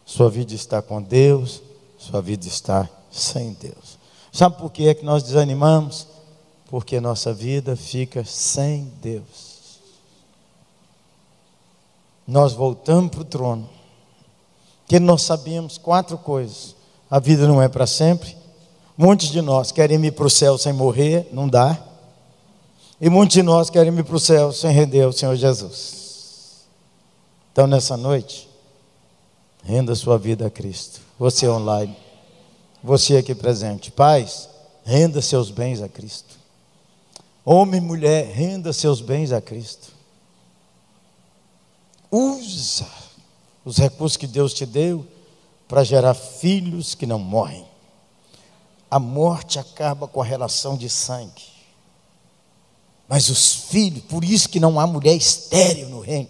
Sua 0.06 0.30
vida 0.30 0.54
está 0.54 0.82
com 0.82 1.02
Deus, 1.02 1.62
sua 1.98 2.22
vida 2.22 2.48
está 2.48 2.90
sem 3.12 3.54
Deus. 3.54 3.98
Sabe 4.32 4.58
por 4.58 4.72
que 4.72 4.88
é 4.88 4.94
que 4.94 5.04
nós 5.04 5.24
desanimamos? 5.24 6.08
Porque 6.70 7.00
nossa 7.00 7.34
vida 7.34 7.76
fica 7.76 8.24
sem 8.24 8.92
Deus. 9.02 9.48
Nós 12.28 12.54
voltamos 12.54 13.12
para 13.12 13.22
o 13.22 13.26
trono. 13.26 13.70
Que 14.86 15.00
nós 15.00 15.24
sabemos 15.24 15.78
quatro 15.78 16.18
coisas. 16.18 16.76
A 17.10 17.20
vida 17.20 17.48
não 17.48 17.62
é 17.62 17.68
para 17.68 17.88
sempre. 17.88 18.36
Muitos 18.98 19.30
de 19.30 19.42
nós 19.42 19.72
querem 19.72 20.04
ir 20.06 20.12
para 20.12 20.28
o 20.28 20.30
céu 20.30 20.58
sem 20.58 20.74
morrer, 20.74 21.30
não 21.32 21.48
dá. 21.48 21.87
E 23.00 23.10
muitos 23.10 23.36
de 23.36 23.44
nós 23.44 23.70
querem 23.70 23.96
ir 23.96 24.04
para 24.04 24.16
o 24.16 24.20
céu 24.20 24.52
sem 24.52 24.72
render 24.72 25.04
ao 25.04 25.14
Senhor 25.14 25.36
Jesus. 25.36 26.66
Então, 27.52 27.68
nessa 27.68 27.96
noite, 27.96 28.50
renda 29.64 29.94
sua 29.94 30.18
vida 30.18 30.48
a 30.48 30.50
Cristo. 30.50 31.02
Você 31.20 31.48
online, 31.48 31.96
você 32.84 33.18
aqui 33.18 33.36
presente. 33.36 33.92
Pais, 33.92 34.50
renda 34.84 35.22
seus 35.22 35.52
bens 35.52 35.82
a 35.82 35.88
Cristo. 35.88 36.36
Homem 37.46 37.80
e 37.80 37.84
mulher, 37.84 38.26
renda 38.32 38.74
seus 38.74 39.00
bens 39.00 39.32
a 39.32 39.40
Cristo. 39.40 39.92
Usa 42.12 42.88
os 43.64 43.78
recursos 43.78 44.18
que 44.18 44.28
Deus 44.28 44.54
te 44.54 44.66
deu 44.66 45.06
para 45.68 45.84
gerar 45.84 46.14
filhos 46.14 46.96
que 46.96 47.06
não 47.06 47.20
morrem. 47.20 47.66
A 48.90 48.98
morte 48.98 49.60
acaba 49.60 50.08
com 50.08 50.22
a 50.22 50.26
relação 50.26 50.78
de 50.78 50.90
sangue. 50.90 51.57
Mas 53.08 53.30
os 53.30 53.54
filhos, 53.70 54.04
por 54.04 54.24
isso 54.24 54.50
que 54.50 54.60
não 54.60 54.80
há 54.80 54.86
mulher 54.86 55.16
estéril 55.16 55.90
no 55.90 56.02
reino. 56.02 56.30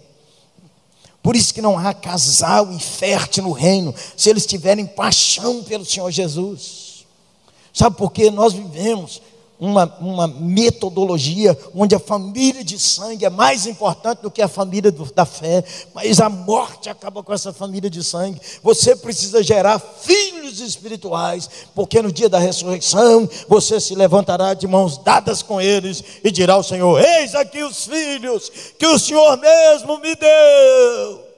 Por 1.22 1.34
isso 1.34 1.52
que 1.52 1.60
não 1.60 1.76
há 1.76 1.92
casal 1.92 2.72
infértil 2.72 3.44
no 3.44 3.52
reino, 3.52 3.94
se 4.16 4.30
eles 4.30 4.46
tiverem 4.46 4.86
paixão 4.86 5.62
pelo 5.64 5.84
Senhor 5.84 6.10
Jesus. 6.10 7.04
Sabe 7.72 7.96
por 7.96 8.12
quê? 8.12 8.30
Nós 8.30 8.52
vivemos 8.52 9.20
uma, 9.60 9.84
uma 10.00 10.28
metodologia 10.28 11.58
onde 11.74 11.94
a 11.94 11.98
família 11.98 12.62
de 12.62 12.78
sangue 12.78 13.24
é 13.24 13.30
mais 13.30 13.66
importante 13.66 14.22
do 14.22 14.30
que 14.30 14.40
a 14.40 14.48
família 14.48 14.92
do, 14.92 15.04
da 15.12 15.24
fé, 15.24 15.64
mas 15.92 16.20
a 16.20 16.28
morte 16.28 16.88
acaba 16.88 17.22
com 17.22 17.32
essa 17.32 17.52
família 17.52 17.90
de 17.90 18.02
sangue. 18.04 18.40
Você 18.62 18.94
precisa 18.94 19.42
gerar 19.42 19.78
filhos 19.78 20.60
espirituais, 20.60 21.48
porque 21.74 22.00
no 22.00 22.12
dia 22.12 22.28
da 22.28 22.38
ressurreição 22.38 23.28
você 23.48 23.80
se 23.80 23.94
levantará 23.94 24.54
de 24.54 24.66
mãos 24.66 24.98
dadas 24.98 25.42
com 25.42 25.60
eles 25.60 26.02
e 26.22 26.30
dirá 26.30 26.54
ao 26.54 26.62
Senhor: 26.62 27.00
Eis 27.00 27.34
aqui 27.34 27.62
os 27.62 27.84
filhos 27.84 28.50
que 28.78 28.86
o 28.86 28.98
Senhor 28.98 29.36
mesmo 29.38 29.98
me 29.98 30.14
deu. 30.14 31.28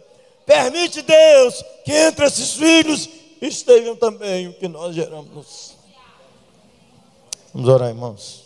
Permite 0.45 1.01
Deus 1.03 1.65
que 1.85 1.93
entre 1.93 2.27
esses 2.27 2.53
filhos 2.53 3.09
estejam 3.41 3.97
também 3.97 4.49
o 4.49 4.53
que 4.53 4.69
nós 4.69 4.95
geramos. 4.95 5.70
Vamos 7.53 7.69
orar, 7.69 7.89
irmãos. 7.89 8.45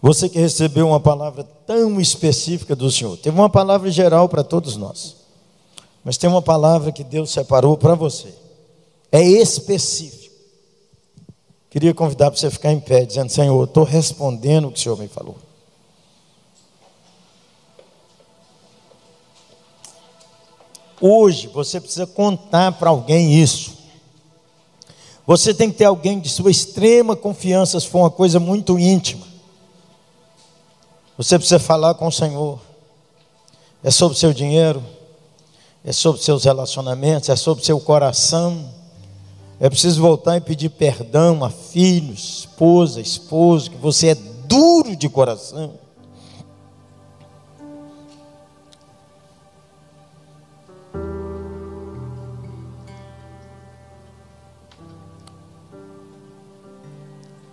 Você 0.00 0.28
que 0.28 0.38
recebeu 0.38 0.86
uma 0.86 1.00
palavra 1.00 1.42
tão 1.66 1.98
específica 1.98 2.76
do 2.76 2.90
Senhor, 2.90 3.16
teve 3.16 3.36
uma 3.38 3.48
palavra 3.48 3.90
geral 3.90 4.28
para 4.28 4.44
todos 4.44 4.76
nós, 4.76 5.16
mas 6.04 6.18
tem 6.18 6.28
uma 6.28 6.42
palavra 6.42 6.92
que 6.92 7.02
Deus 7.02 7.30
separou 7.30 7.76
para 7.78 7.94
você, 7.94 8.34
é 9.10 9.22
específico. 9.22 10.34
Queria 11.70 11.94
convidar 11.94 12.30
para 12.30 12.38
você 12.38 12.50
ficar 12.50 12.70
em 12.70 12.78
pé, 12.78 13.04
dizendo: 13.04 13.30
Senhor, 13.30 13.64
estou 13.64 13.82
respondendo 13.82 14.68
o 14.68 14.70
que 14.70 14.78
o 14.78 14.82
Senhor 14.82 14.98
me 14.98 15.08
falou. 15.08 15.36
Hoje 21.00 21.48
você 21.48 21.80
precisa 21.80 22.06
contar 22.06 22.72
para 22.72 22.90
alguém 22.90 23.34
isso. 23.34 23.83
Você 25.26 25.54
tem 25.54 25.70
que 25.70 25.78
ter 25.78 25.86
alguém 25.86 26.20
de 26.20 26.28
sua 26.28 26.50
extrema 26.50 27.16
confiança, 27.16 27.80
se 27.80 27.88
for 27.88 28.00
uma 28.00 28.10
coisa 28.10 28.38
muito 28.38 28.78
íntima. 28.78 29.26
Você 31.16 31.38
precisa 31.38 31.58
falar 31.58 31.94
com 31.94 32.06
o 32.06 32.12
Senhor. 32.12 32.58
É 33.82 33.90
sobre 33.90 34.18
seu 34.18 34.32
dinheiro, 34.32 34.82
é 35.84 35.92
sobre 35.92 36.22
seus 36.22 36.44
relacionamentos, 36.44 37.28
é 37.28 37.36
sobre 37.36 37.64
seu 37.64 37.80
coração. 37.80 38.68
É 39.60 39.70
preciso 39.70 40.00
voltar 40.00 40.36
e 40.36 40.40
pedir 40.40 40.70
perdão 40.70 41.44
a 41.44 41.50
filhos, 41.50 42.40
esposa, 42.40 43.00
esposo, 43.00 43.70
que 43.70 43.76
você 43.76 44.08
é 44.08 44.14
duro 44.14 44.96
de 44.96 45.08
coração. 45.08 45.83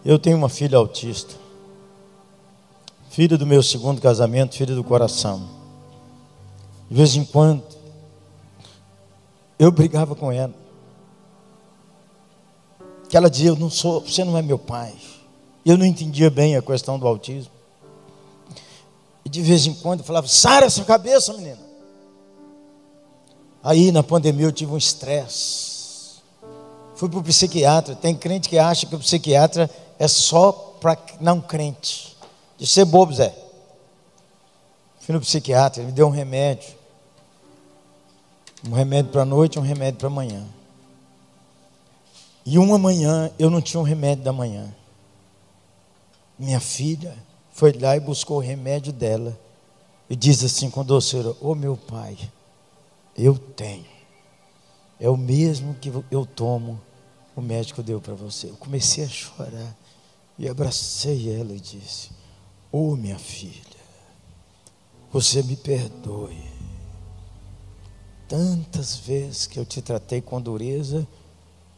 Eu 0.03 0.17
tenho 0.17 0.37
uma 0.37 0.49
filha 0.49 0.77
autista, 0.77 1.35
filha 3.09 3.37
do 3.37 3.45
meu 3.45 3.61
segundo 3.61 4.01
casamento, 4.01 4.55
filha 4.55 4.73
do 4.73 4.83
coração. 4.83 5.47
De 6.89 6.95
vez 6.95 7.15
em 7.15 7.23
quando, 7.23 7.63
eu 9.59 9.71
brigava 9.71 10.15
com 10.15 10.31
ela. 10.31 10.53
Que 13.07 13.15
ela 13.15 13.29
dizia: 13.29 13.49
Eu 13.49 13.55
não 13.55 13.69
sou, 13.69 14.01
você 14.01 14.23
não 14.23 14.37
é 14.37 14.41
meu 14.41 14.57
pai. 14.57 14.93
Eu 15.63 15.77
não 15.77 15.85
entendia 15.85 16.29
bem 16.29 16.55
a 16.55 16.61
questão 16.61 16.97
do 16.97 17.07
autismo. 17.07 17.51
E 19.23 19.29
de 19.29 19.41
vez 19.41 19.67
em 19.67 19.73
quando 19.75 19.99
eu 19.99 20.05
falava: 20.05 20.27
Sara 20.27 20.65
essa 20.65 20.83
cabeça, 20.83 21.31
menina. 21.33 21.59
Aí 23.63 23.91
na 23.91 24.01
pandemia 24.01 24.47
eu 24.47 24.51
tive 24.51 24.71
um 24.71 24.77
estresse. 24.77 26.21
Fui 26.95 27.07
para 27.07 27.19
o 27.19 27.23
psiquiatra. 27.23 27.95
Tem 27.95 28.15
crente 28.15 28.49
que 28.49 28.57
acha 28.57 28.85
que 28.87 28.95
o 28.95 28.99
psiquiatra 28.99 29.69
é 30.01 30.07
só 30.07 30.51
para 30.51 30.97
não 31.19 31.39
crente. 31.39 32.17
De 32.57 32.65
ser 32.65 32.85
bobo, 32.85 33.13
Zé. 33.13 33.31
Fui 34.99 35.13
no 35.13 35.21
psiquiatra, 35.21 35.79
ele 35.79 35.91
me 35.91 35.95
deu 35.95 36.07
um 36.07 36.09
remédio. 36.09 36.73
Um 38.67 38.73
remédio 38.73 39.11
para 39.11 39.21
a 39.21 39.25
noite 39.25 39.59
um 39.59 39.61
remédio 39.61 39.99
para 39.99 40.07
amanhã. 40.07 40.43
E 42.43 42.57
uma 42.57 42.79
manhã 42.79 43.29
eu 43.37 43.51
não 43.51 43.61
tinha 43.61 43.79
um 43.79 43.83
remédio 43.83 44.23
da 44.23 44.33
manhã. 44.33 44.73
Minha 46.37 46.59
filha 46.59 47.15
foi 47.51 47.71
lá 47.71 47.95
e 47.95 47.99
buscou 47.99 48.37
o 48.37 48.41
remédio 48.41 48.91
dela. 48.91 49.39
E 50.09 50.15
diz 50.15 50.43
assim 50.43 50.71
com 50.71 50.83
doçura: 50.83 51.29
Ô 51.29 51.51
oh, 51.51 51.55
meu 51.55 51.77
pai, 51.77 52.17
eu 53.15 53.37
tenho. 53.37 53.85
É 54.99 55.07
o 55.07 55.15
mesmo 55.15 55.75
que 55.75 55.93
eu 56.09 56.25
tomo, 56.25 56.81
o 57.35 57.41
médico 57.41 57.83
deu 57.83 58.01
para 58.01 58.15
você. 58.15 58.47
Eu 58.47 58.57
comecei 58.57 59.03
a 59.03 59.07
chorar. 59.07 59.75
E 60.41 60.49
abracei 60.49 61.39
ela 61.39 61.53
e 61.53 61.59
disse: 61.59 62.09
Oh, 62.71 62.95
minha 62.95 63.19
filha, 63.19 63.61
você 65.13 65.43
me 65.43 65.55
perdoe. 65.55 66.49
Tantas 68.27 68.95
vezes 68.95 69.45
que 69.45 69.59
eu 69.59 69.65
te 69.65 69.83
tratei 69.83 70.19
com 70.19 70.41
dureza 70.41 71.07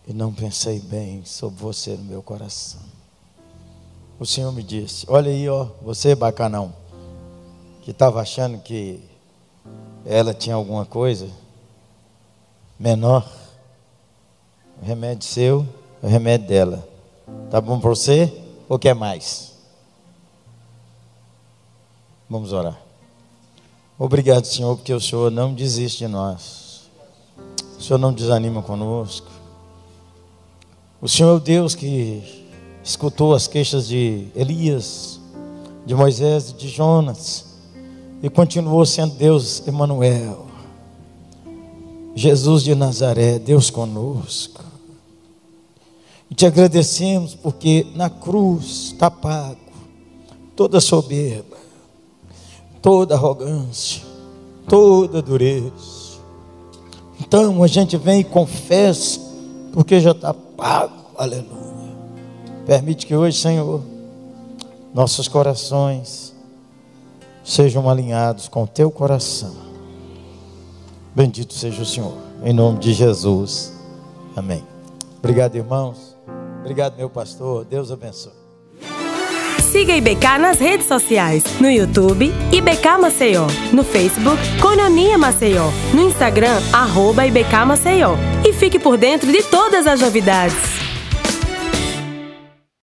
e 0.07 0.13
não 0.13 0.33
pensei 0.33 0.79
bem 0.79 1.25
sobre 1.25 1.59
você 1.59 1.97
no 1.97 2.05
meu 2.05 2.23
coração. 2.23 2.79
O 4.17 4.25
Senhor 4.25 4.53
me 4.53 4.63
disse: 4.63 5.05
Olha 5.09 5.29
aí, 5.29 5.49
ó, 5.49 5.67
você 5.81 6.15
bacanão, 6.15 6.73
que 7.81 7.91
estava 7.91 8.21
achando 8.21 8.59
que 8.59 9.03
ela 10.05 10.33
tinha 10.33 10.55
alguma 10.55 10.85
coisa 10.85 11.29
menor. 12.79 13.29
O 14.81 14.85
remédio 14.85 15.27
seu, 15.27 15.67
o 16.01 16.07
remédio 16.07 16.47
dela. 16.47 16.89
Tá 17.51 17.59
bom 17.59 17.77
para 17.77 17.89
você? 17.89 18.42
Ou 18.73 18.79
quer 18.79 18.95
mais? 18.95 19.53
Vamos 22.27 22.51
orar. 22.51 22.81
Obrigado, 23.99 24.45
Senhor, 24.45 24.75
porque 24.75 24.91
o 24.91 24.99
Senhor 24.99 25.29
não 25.29 25.53
desiste 25.53 25.99
de 25.99 26.07
nós. 26.07 26.89
O 27.77 27.83
Senhor 27.83 27.99
não 27.99 28.11
desanima 28.11 28.63
conosco. 28.63 29.27
O 30.99 31.07
Senhor 31.07 31.33
é 31.33 31.35
o 31.35 31.39
Deus 31.39 31.75
que 31.75 32.49
escutou 32.83 33.35
as 33.35 33.45
queixas 33.45 33.87
de 33.87 34.29
Elias, 34.35 35.19
de 35.85 35.93
Moisés 35.93 36.49
e 36.49 36.53
de 36.53 36.67
Jonas 36.67 37.45
e 38.23 38.29
continuou 38.31 38.83
sendo 38.87 39.13
Deus 39.13 39.67
Emanuel. 39.67 40.47
Jesus 42.15 42.63
de 42.63 42.73
Nazaré, 42.73 43.37
Deus 43.37 43.69
conosco. 43.69 44.62
E 46.29 46.35
te 46.35 46.45
agradecemos 46.45 47.35
porque 47.35 47.85
na 47.95 48.09
cruz 48.09 48.91
está 48.93 49.11
pago 49.11 49.63
toda 50.55 50.79
soberba, 50.79 51.57
toda 52.81 53.15
arrogância, 53.15 54.03
toda 54.67 55.21
dureza. 55.21 56.13
Então 57.19 57.63
a 57.63 57.67
gente 57.67 57.97
vem 57.97 58.21
e 58.21 58.23
confessa, 58.23 59.19
porque 59.71 59.99
já 59.99 60.11
está 60.11 60.33
pago, 60.33 60.93
aleluia. 61.17 61.53
Permite 62.65 63.05
que 63.05 63.15
hoje, 63.15 63.39
Senhor, 63.39 63.81
nossos 64.93 65.27
corações 65.27 66.33
sejam 67.43 67.89
alinhados 67.89 68.47
com 68.47 68.63
o 68.63 68.67
teu 68.67 68.89
coração. 68.89 69.53
Bendito 71.15 71.53
seja 71.53 71.81
o 71.81 71.85
Senhor, 71.85 72.17
em 72.43 72.53
nome 72.53 72.79
de 72.79 72.93
Jesus. 72.93 73.73
Amém. 74.35 74.63
Obrigado, 75.19 75.55
irmãos. 75.55 76.12
Obrigado, 76.63 76.95
meu 76.95 77.09
pastor. 77.09 77.65
Deus 77.65 77.91
abençoe. 77.91 78.31
Siga 79.59 79.95
IBK 79.95 80.37
nas 80.39 80.59
redes 80.59 80.87
sociais. 80.87 81.43
No 81.59 81.69
YouTube, 81.69 82.31
IBK 82.51 82.97
Maceió. 83.01 83.47
No 83.73 83.83
Facebook, 83.83 84.37
Cononia 84.61 85.17
Maceió. 85.17 85.65
No 85.93 86.01
Instagram, 86.07 86.61
arroba 86.71 87.25
IBK 87.25 87.65
Maceió. 87.65 88.15
E 88.47 88.53
fique 88.53 88.79
por 88.79 88.97
dentro 88.97 89.31
de 89.31 89.43
todas 89.43 89.87
as 89.87 89.99
novidades. 89.99 90.82